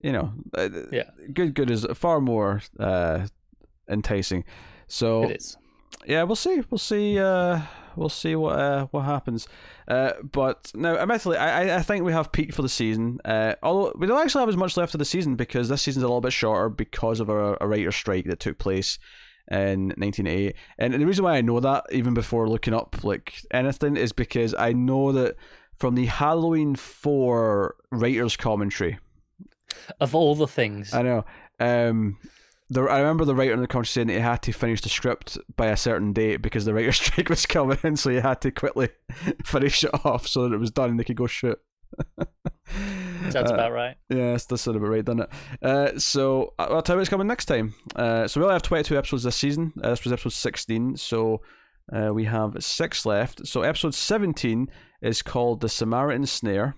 you 0.00 0.12
know, 0.12 0.32
uh, 0.56 0.68
Yeah. 0.90 1.10
good, 1.32 1.54
good 1.54 1.70
is 1.70 1.86
far 1.94 2.20
more 2.20 2.62
uh, 2.80 3.26
enticing. 3.88 4.44
So 4.88 5.24
It 5.24 5.36
is. 5.36 5.56
yeah, 6.06 6.22
we'll 6.24 6.36
see. 6.36 6.62
We'll 6.70 6.78
see. 6.78 7.18
Uh, 7.18 7.60
we'll 7.96 8.08
see 8.08 8.34
what 8.34 8.58
uh, 8.58 8.86
what 8.90 9.02
happens. 9.02 9.46
Uh, 9.86 10.12
but 10.22 10.70
now, 10.74 10.96
admittedly, 10.96 11.36
I 11.36 11.62
I- 11.64 11.76
I 11.78 11.82
think 11.82 12.04
we 12.04 12.12
have 12.12 12.32
peaked 12.32 12.54
for 12.54 12.62
the 12.62 12.68
season. 12.68 13.18
Uh, 13.24 13.54
although 13.62 13.92
we 13.96 14.06
don't 14.06 14.20
actually 14.22 14.40
have 14.40 14.48
as 14.48 14.56
much 14.56 14.76
left 14.76 14.94
of 14.94 14.98
the 14.98 15.04
season 15.04 15.34
because 15.36 15.68
this 15.68 15.82
season's 15.82 16.02
a 16.02 16.06
little 16.08 16.20
bit 16.20 16.32
shorter 16.32 16.68
because 16.68 17.20
of 17.20 17.28
a, 17.28 17.56
a 17.60 17.66
writer's 17.68 17.96
strike 17.96 18.24
that 18.26 18.40
took 18.40 18.58
place 18.58 18.98
in 19.50 19.88
1988. 19.96 20.54
And 20.78 20.94
the 20.94 21.06
reason 21.06 21.24
why 21.24 21.36
I 21.36 21.40
know 21.40 21.60
that, 21.60 21.84
even 21.90 22.14
before 22.14 22.48
looking 22.48 22.74
up 22.74 23.02
like 23.02 23.34
anything, 23.50 23.96
is 23.96 24.12
because 24.12 24.54
I 24.54 24.72
know 24.72 25.12
that 25.12 25.36
from 25.74 25.94
the 25.94 26.06
Halloween 26.06 26.74
Four 26.74 27.76
writers' 27.90 28.36
commentary. 28.36 28.98
Of 30.00 30.14
all 30.14 30.34
the 30.34 30.46
things, 30.46 30.92
I 30.92 31.02
know. 31.02 31.24
Um, 31.58 32.18
the, 32.70 32.82
I 32.82 33.00
remember 33.00 33.24
the 33.24 33.34
writer 33.34 33.52
in 33.52 33.60
the 33.60 33.66
commentary 33.66 33.92
saying 33.92 34.06
that 34.08 34.14
he 34.14 34.20
had 34.20 34.42
to 34.42 34.52
finish 34.52 34.80
the 34.80 34.88
script 34.88 35.38
by 35.56 35.66
a 35.66 35.76
certain 35.76 36.12
date 36.12 36.38
because 36.38 36.64
the 36.64 36.74
writer's 36.74 36.96
strike 37.00 37.28
was 37.28 37.46
coming 37.46 37.78
in, 37.82 37.96
so 37.96 38.10
he 38.10 38.16
had 38.16 38.40
to 38.42 38.50
quickly 38.50 38.88
finish 39.44 39.84
it 39.84 39.90
off 40.04 40.26
so 40.26 40.48
that 40.48 40.54
it 40.54 40.58
was 40.58 40.70
done 40.70 40.90
and 40.90 41.00
they 41.00 41.04
could 41.04 41.16
go 41.16 41.26
shoot. 41.26 41.58
Sounds 43.30 43.50
Uh, 43.50 43.54
about 43.54 43.72
right. 43.72 43.96
Yeah, 44.08 44.32
that's 44.32 44.46
that's 44.46 44.62
sort 44.62 44.76
of 44.76 44.82
about 44.82 44.92
right, 44.92 45.04
doesn't 45.04 45.20
it? 45.20 45.30
Uh, 45.62 45.98
so 45.98 46.54
I'll 46.58 46.82
tell 46.82 46.96
you 46.96 47.00
what's 47.00 47.10
coming 47.10 47.26
next 47.26 47.44
time. 47.46 47.74
Uh, 47.94 48.26
so 48.26 48.40
we 48.40 48.44
only 48.44 48.54
have 48.54 48.62
22 48.62 48.96
episodes 48.96 49.22
this 49.24 49.36
season. 49.36 49.72
Uh, 49.82 49.90
this 49.90 50.04
was 50.04 50.12
episode 50.12 50.32
16, 50.32 50.96
so 50.96 51.40
uh, 51.92 52.10
we 52.12 52.24
have 52.24 52.56
six 52.60 53.04
left. 53.06 53.46
So 53.46 53.62
episode 53.62 53.94
17 53.94 54.68
is 55.02 55.22
called 55.22 55.60
The 55.60 55.68
Samaritan 55.68 56.26
Snare. 56.26 56.74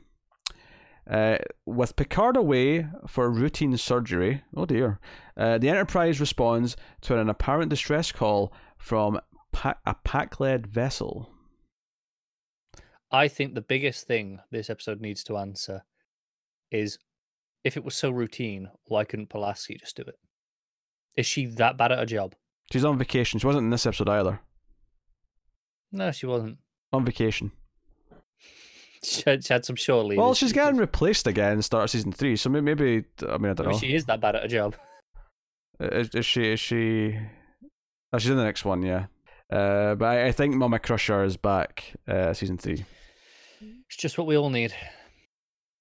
Uh, 1.11 1.37
with 1.67 1.97
Picard 1.97 2.37
away 2.37 2.87
for 3.07 3.31
routine 3.31 3.77
surgery, 3.77 4.43
oh 4.57 4.65
dear, 4.65 4.99
uh, 5.37 5.59
the 5.59 5.69
Enterprise 5.69 6.19
responds 6.19 6.77
to 7.03 7.19
an 7.19 7.29
apparent 7.29 7.69
distress 7.69 8.11
call 8.11 8.53
from 8.79 9.21
pa- 9.53 9.77
a 9.85 9.95
Pakled 10.05 10.67
vessel. 10.67 11.31
I 13.15 13.29
think 13.29 13.55
the 13.55 13.61
biggest 13.61 14.07
thing 14.07 14.41
this 14.51 14.69
episode 14.69 15.01
needs 15.01 15.23
to 15.25 15.37
answer 15.37 15.83
is 16.71 16.99
if 17.63 17.77
it 17.77 17.85
was 17.85 17.95
so 17.95 18.11
routine, 18.11 18.71
why 18.87 19.05
couldn't 19.05 19.29
Pulaski 19.31 19.77
just 19.79 19.97
do 19.97 20.03
it? 20.03 20.17
Is 21.17 21.27
she 21.27 21.47
that 21.47 21.77
bad 21.79 21.93
at 21.93 21.99
her 21.99 22.07
job? 22.07 22.35
She's 22.73 22.85
on 22.85 22.99
vacation. 22.99 23.39
She 23.39 23.47
wasn't 23.47 23.65
in 23.65 23.71
this 23.71 23.87
episode 23.87 24.09
either. 24.09 24.41
No, 25.93 26.11
she 26.11 26.27
wasn't. 26.27 26.59
On 26.93 27.05
vacation. 27.05 27.53
She 29.05 29.23
had, 29.27 29.45
she 29.45 29.53
had 29.53 29.67
some 29.67 29.77
short 29.77 30.07
leave. 30.07 30.19
Well, 30.19 30.33
she's 30.33 30.49
she? 30.49 30.55
getting 30.55 30.79
replaced 30.79 31.27
again. 31.27 31.61
Start 31.61 31.85
of 31.85 31.91
season 31.91 32.11
three, 32.11 32.37
so 32.37 32.49
may- 32.49 32.63
maybe 32.63 33.05
I 33.29 33.37
mean 33.37 33.51
I 33.51 33.53
don't 33.53 33.67
Maybe 33.67 33.73
know. 33.73 33.79
she 33.79 33.95
is 33.95 34.07
that 34.07 34.19
bad 34.19 34.35
at 34.35 34.43
her 34.45 34.49
job. 34.49 34.77
Is, 35.79 36.09
is 36.15 36.25
she? 36.25 36.53
Is 36.53 36.61
she? 36.61 37.19
Oh, 38.15 38.19
she's 38.19 38.31
in 38.31 38.39
the 38.39 38.45
next 38.45 38.65
one, 38.65 38.81
yeah. 38.81 39.07
Uh, 39.53 39.95
but 39.95 40.07
I, 40.07 40.29
I 40.29 40.33
think 40.33 40.55
Mama 40.55 40.79
Crusher 40.79 41.23
is 41.23 41.37
back. 41.37 41.93
Uh, 42.09 42.33
season 42.33 42.57
three. 42.57 42.87
It's 43.89 43.97
just 43.97 44.19
what 44.19 44.27
we 44.27 44.37
all 44.37 44.51
need. 44.51 44.75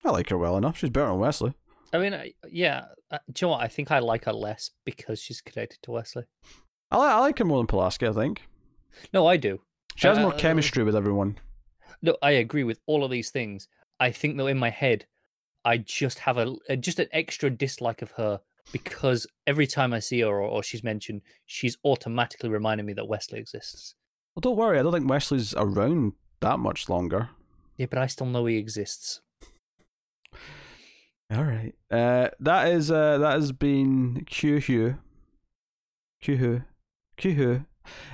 I 0.06 0.10
like 0.12 0.30
her 0.30 0.38
well 0.38 0.58
enough. 0.58 0.78
She's 0.78 0.90
better 0.90 1.08
than 1.08 1.20
Wesley. 1.20 1.54
I 1.94 1.98
mean, 2.00 2.14
I- 2.14 2.34
yeah. 2.50 2.86
uh, 3.12 3.20
Do 3.32 3.46
you 3.46 3.48
know 3.48 3.52
what? 3.54 3.62
I 3.64 3.68
think 3.68 3.92
I 3.92 4.00
like 4.00 4.26
her 4.26 4.34
less 4.34 4.72
because 4.86 5.20
she's 5.22 5.42
connected 5.42 5.82
to 5.84 5.92
Wesley. 5.92 6.24
I, 6.92 6.98
li- 6.98 7.08
I 7.08 7.20
like 7.20 7.40
her 7.40 7.46
more 7.46 7.58
than 7.60 7.68
Pulaski. 7.68 8.08
I 8.08 8.12
think 8.14 8.42
No, 9.14 9.26
I 9.28 9.38
do. 9.38 9.62
she 9.96 10.08
has 10.08 10.18
Uh, 10.18 10.22
more 10.22 10.34
chemistry 10.34 10.84
with 10.84 10.96
everyone. 10.96 11.38
No, 12.02 12.18
I 12.22 12.32
agree 12.32 12.64
with 12.64 12.80
all 12.86 13.04
of 13.04 13.12
these 13.12 13.30
things. 13.32 13.68
I 14.00 14.12
think 14.12 14.38
though 14.38 14.48
in 14.48 14.58
my 14.60 14.70
head, 14.70 15.06
I 15.64 15.78
just 15.78 16.20
have 16.20 16.38
a, 16.38 16.56
a 16.68 16.76
just 16.76 17.00
an 17.00 17.08
extra 17.14 17.50
dislike 17.50 18.02
of 18.02 18.12
her 18.12 18.42
because 18.74 19.26
every 19.48 19.68
time 19.68 19.94
I 19.94 20.00
see 20.00 20.20
her 20.22 20.28
or, 20.28 20.42
or 20.42 20.64
she's 20.64 20.84
mentioned, 20.84 21.22
she's 21.46 21.78
automatically 21.86 22.50
reminding 22.50 22.86
me 22.86 22.94
that 22.94 23.08
Wesley 23.08 23.40
exists. 23.40 23.96
Well, 24.36 24.42
don't 24.42 24.58
worry. 24.58 24.80
I 24.80 24.84
don't 24.84 24.92
think 24.92 25.10
Wesley's 25.10 25.54
around 25.56 26.14
that 26.42 26.60
much 26.60 26.90
longer. 26.90 27.30
Yeah, 27.78 27.88
but 27.90 28.00
I 28.00 28.08
still 28.08 28.28
know 28.28 28.46
he 28.46 28.58
exists. 28.58 29.22
All 31.32 31.44
right. 31.44 31.74
Uh, 31.90 32.30
that 32.40 32.68
is 32.68 32.92
uh, 32.92 33.18
that 33.18 33.34
has 33.34 33.52
been 33.52 34.24
Q 34.26 34.62
Q 34.62 34.98
Q 36.22 36.64
Q 37.18 37.66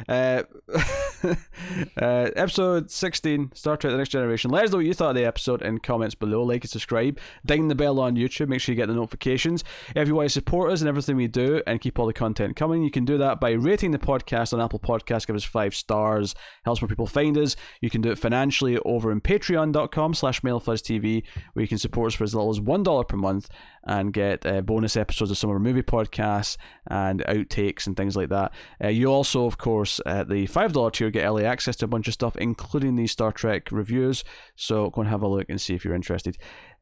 uh, 0.08 0.44
uh, 2.02 2.30
episode 2.36 2.90
16, 2.90 3.52
Star 3.54 3.78
Trek 3.78 3.92
The 3.92 3.98
Next 3.98 4.10
Generation. 4.10 4.52
Let 4.52 4.66
us 4.66 4.72
know 4.72 4.78
what 4.78 4.86
you 4.86 4.94
thought 4.94 5.12
of 5.12 5.16
the 5.16 5.26
episode 5.26 5.62
in 5.62 5.80
comments 5.80 6.16
below. 6.16 6.44
Like 6.44 6.64
and 6.64 6.70
subscribe. 6.70 7.20
Ding 7.46 7.68
the 7.68 7.76
bell 7.76 8.00
on 8.00 8.16
YouTube. 8.16 8.48
Make 8.48 8.62
sure 8.62 8.74
you 8.74 8.78
get 8.78 8.88
the 8.88 8.94
notifications. 8.94 9.64
If 9.96 10.08
you 10.08 10.16
want 10.16 10.28
to 10.28 10.34
support 10.34 10.72
us 10.72 10.82
and 10.82 10.88
everything 10.88 11.16
we 11.16 11.28
do 11.28 11.62
and 11.68 11.82
keep 11.82 12.00
all 12.00 12.06
the 12.06 12.14
content 12.14 12.56
coming, 12.56 12.84
you 12.84 12.92
can 12.92 13.06
do 13.06 13.18
that 13.18 13.40
by 13.40 13.52
rating 13.52 13.92
the 13.92 14.00
podcast 14.00 14.54
on 14.54 14.62
Apple 14.62 14.80
Podcasts. 14.80 15.28
Give 15.28 15.36
us 15.36 15.44
five 15.44 15.76
stars. 15.76 16.36
Helps 16.64 16.82
more 16.82 16.88
people 16.88 17.08
find 17.08 17.38
us. 17.38 17.56
You 17.82 17.90
can 17.90 18.02
do 18.02 18.12
it 18.12 18.18
financially 18.18 18.78
over 18.80 19.12
in 19.12 19.22
patreon.com 19.22 20.14
slash 20.14 20.42
mailfuzztv 20.42 21.24
where 21.54 21.62
you 21.62 21.68
can 21.68 21.78
support 21.78 22.08
us 22.08 22.16
for 22.16 22.24
as 22.24 22.34
little 22.34 22.50
as 22.50 22.60
$1 22.60 23.08
per 23.08 23.18
month 23.18 23.50
and 23.84 24.14
get 24.14 24.46
uh, 24.46 24.62
bonus 24.62 24.96
episodes 24.98 25.32
of 25.32 25.38
some 25.38 25.50
of 25.50 25.56
our 25.56 25.60
movie 25.60 25.82
podcasts 25.82 26.58
and 26.88 27.24
outtakes 27.28 27.88
and 27.88 27.96
things 27.96 28.16
like 28.16 28.30
that. 28.30 28.52
Uh, 28.84 28.88
you 28.88 29.08
also, 29.08 29.46
of 29.46 29.58
course, 29.58 30.00
at 30.06 30.30
the 30.30 30.48
$5 30.48 30.94
tier 30.94 31.10
get 31.10 31.26
early 31.26 31.46
access 31.46 31.76
to 31.78 31.86
a 31.86 31.88
bunch 31.88 32.08
of 32.08 32.14
stuff, 32.14 32.36
including 32.38 32.96
these 32.96 33.12
Star 33.12 33.32
Trek 33.32 33.72
reviews. 33.72 34.24
So 34.56 34.90
go 34.90 35.02
and 35.02 35.10
have 35.10 35.22
a 35.22 35.28
look 35.28 35.50
and 35.50 35.60
see 35.60 35.76
if 35.76 35.84
you're 35.86 35.96
interested. 35.96 36.38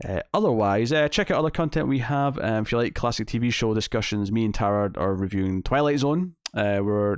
Uh, 0.08 0.22
otherwise, 0.34 0.92
uh, 0.92 1.08
check 1.08 1.32
out 1.32 1.40
other 1.40 1.50
content 1.50 1.88
we 1.88 2.00
have. 2.00 2.38
Um, 2.40 2.64
if 2.64 2.72
you 2.72 2.78
like 2.78 2.96
classic 2.96 3.28
TV 3.28 3.52
show 3.52 3.74
discussions, 3.74 4.32
me 4.32 4.46
and 4.46 4.54
Tara 4.54 4.92
are 4.96 5.16
reviewing 5.16 5.64
Twilight 5.64 6.00
Zone. 6.00 6.34
Uh, 6.54 6.80
we're 6.82 7.18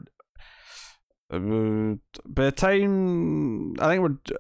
uh, 1.32 1.96
by 2.26 2.46
the 2.46 2.52
time 2.52 3.76
I 3.80 3.88
think 3.88 4.02
we're, 4.02 4.40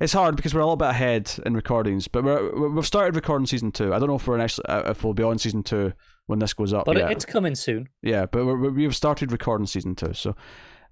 it's 0.00 0.12
hard 0.12 0.36
because 0.36 0.54
we're 0.54 0.60
a 0.60 0.64
little 0.64 0.76
bit 0.76 0.88
ahead 0.88 1.32
in 1.44 1.54
recordings, 1.54 2.08
but 2.08 2.24
we're 2.24 2.70
we've 2.70 2.86
started 2.86 3.16
recording 3.16 3.46
season 3.46 3.72
two. 3.72 3.92
I 3.92 3.98
don't 3.98 4.08
know 4.08 4.16
if 4.16 4.26
we're 4.26 4.38
actually 4.38 4.64
if 4.68 5.02
we'll 5.02 5.14
be 5.14 5.22
on 5.22 5.38
season 5.38 5.62
two 5.62 5.92
when 6.26 6.38
this 6.38 6.54
goes 6.54 6.72
up. 6.72 6.84
But 6.84 6.96
yet. 6.96 7.10
it's 7.10 7.24
coming 7.24 7.54
soon. 7.54 7.88
Yeah, 8.02 8.26
but 8.26 8.46
we're, 8.46 8.70
we've 8.70 8.94
started 8.94 9.32
recording 9.32 9.66
season 9.66 9.96
two, 9.96 10.12
so 10.12 10.36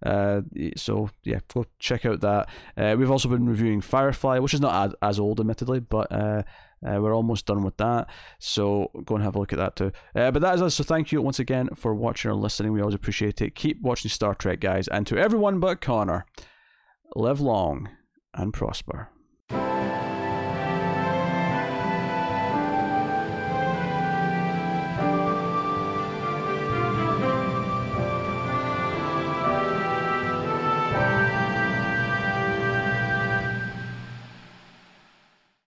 uh, 0.04 0.42
so 0.76 1.10
yeah, 1.24 1.40
go 1.52 1.64
check 1.78 2.04
out 2.06 2.20
that. 2.20 2.48
Uh, 2.76 2.96
we've 2.98 3.10
also 3.10 3.28
been 3.28 3.48
reviewing 3.48 3.80
Firefly, 3.80 4.38
which 4.38 4.54
is 4.54 4.60
not 4.60 4.88
as, 4.88 4.94
as 5.02 5.20
old, 5.20 5.40
admittedly, 5.40 5.80
but 5.80 6.10
uh, 6.12 6.42
uh, 6.86 7.00
we're 7.00 7.14
almost 7.14 7.46
done 7.46 7.62
with 7.62 7.76
that. 7.78 8.08
So 8.38 8.90
go 9.04 9.16
and 9.16 9.24
have 9.24 9.36
a 9.36 9.38
look 9.38 9.52
at 9.52 9.58
that 9.58 9.76
too. 9.76 9.92
Uh, 10.14 10.30
but 10.30 10.42
that 10.42 10.54
is 10.54 10.62
us. 10.62 10.74
So 10.74 10.84
thank 10.84 11.12
you 11.12 11.20
once 11.22 11.38
again 11.38 11.68
for 11.74 11.94
watching 11.94 12.30
or 12.30 12.34
listening. 12.34 12.72
We 12.72 12.80
always 12.80 12.94
appreciate 12.94 13.40
it. 13.40 13.54
Keep 13.54 13.82
watching 13.82 14.10
Star 14.10 14.34
Trek, 14.34 14.60
guys, 14.60 14.88
and 14.88 15.06
to 15.06 15.18
everyone 15.18 15.60
but 15.60 15.80
Connor, 15.80 16.26
live 17.14 17.40
long 17.40 17.88
and 18.34 18.52
prosper. 18.52 19.08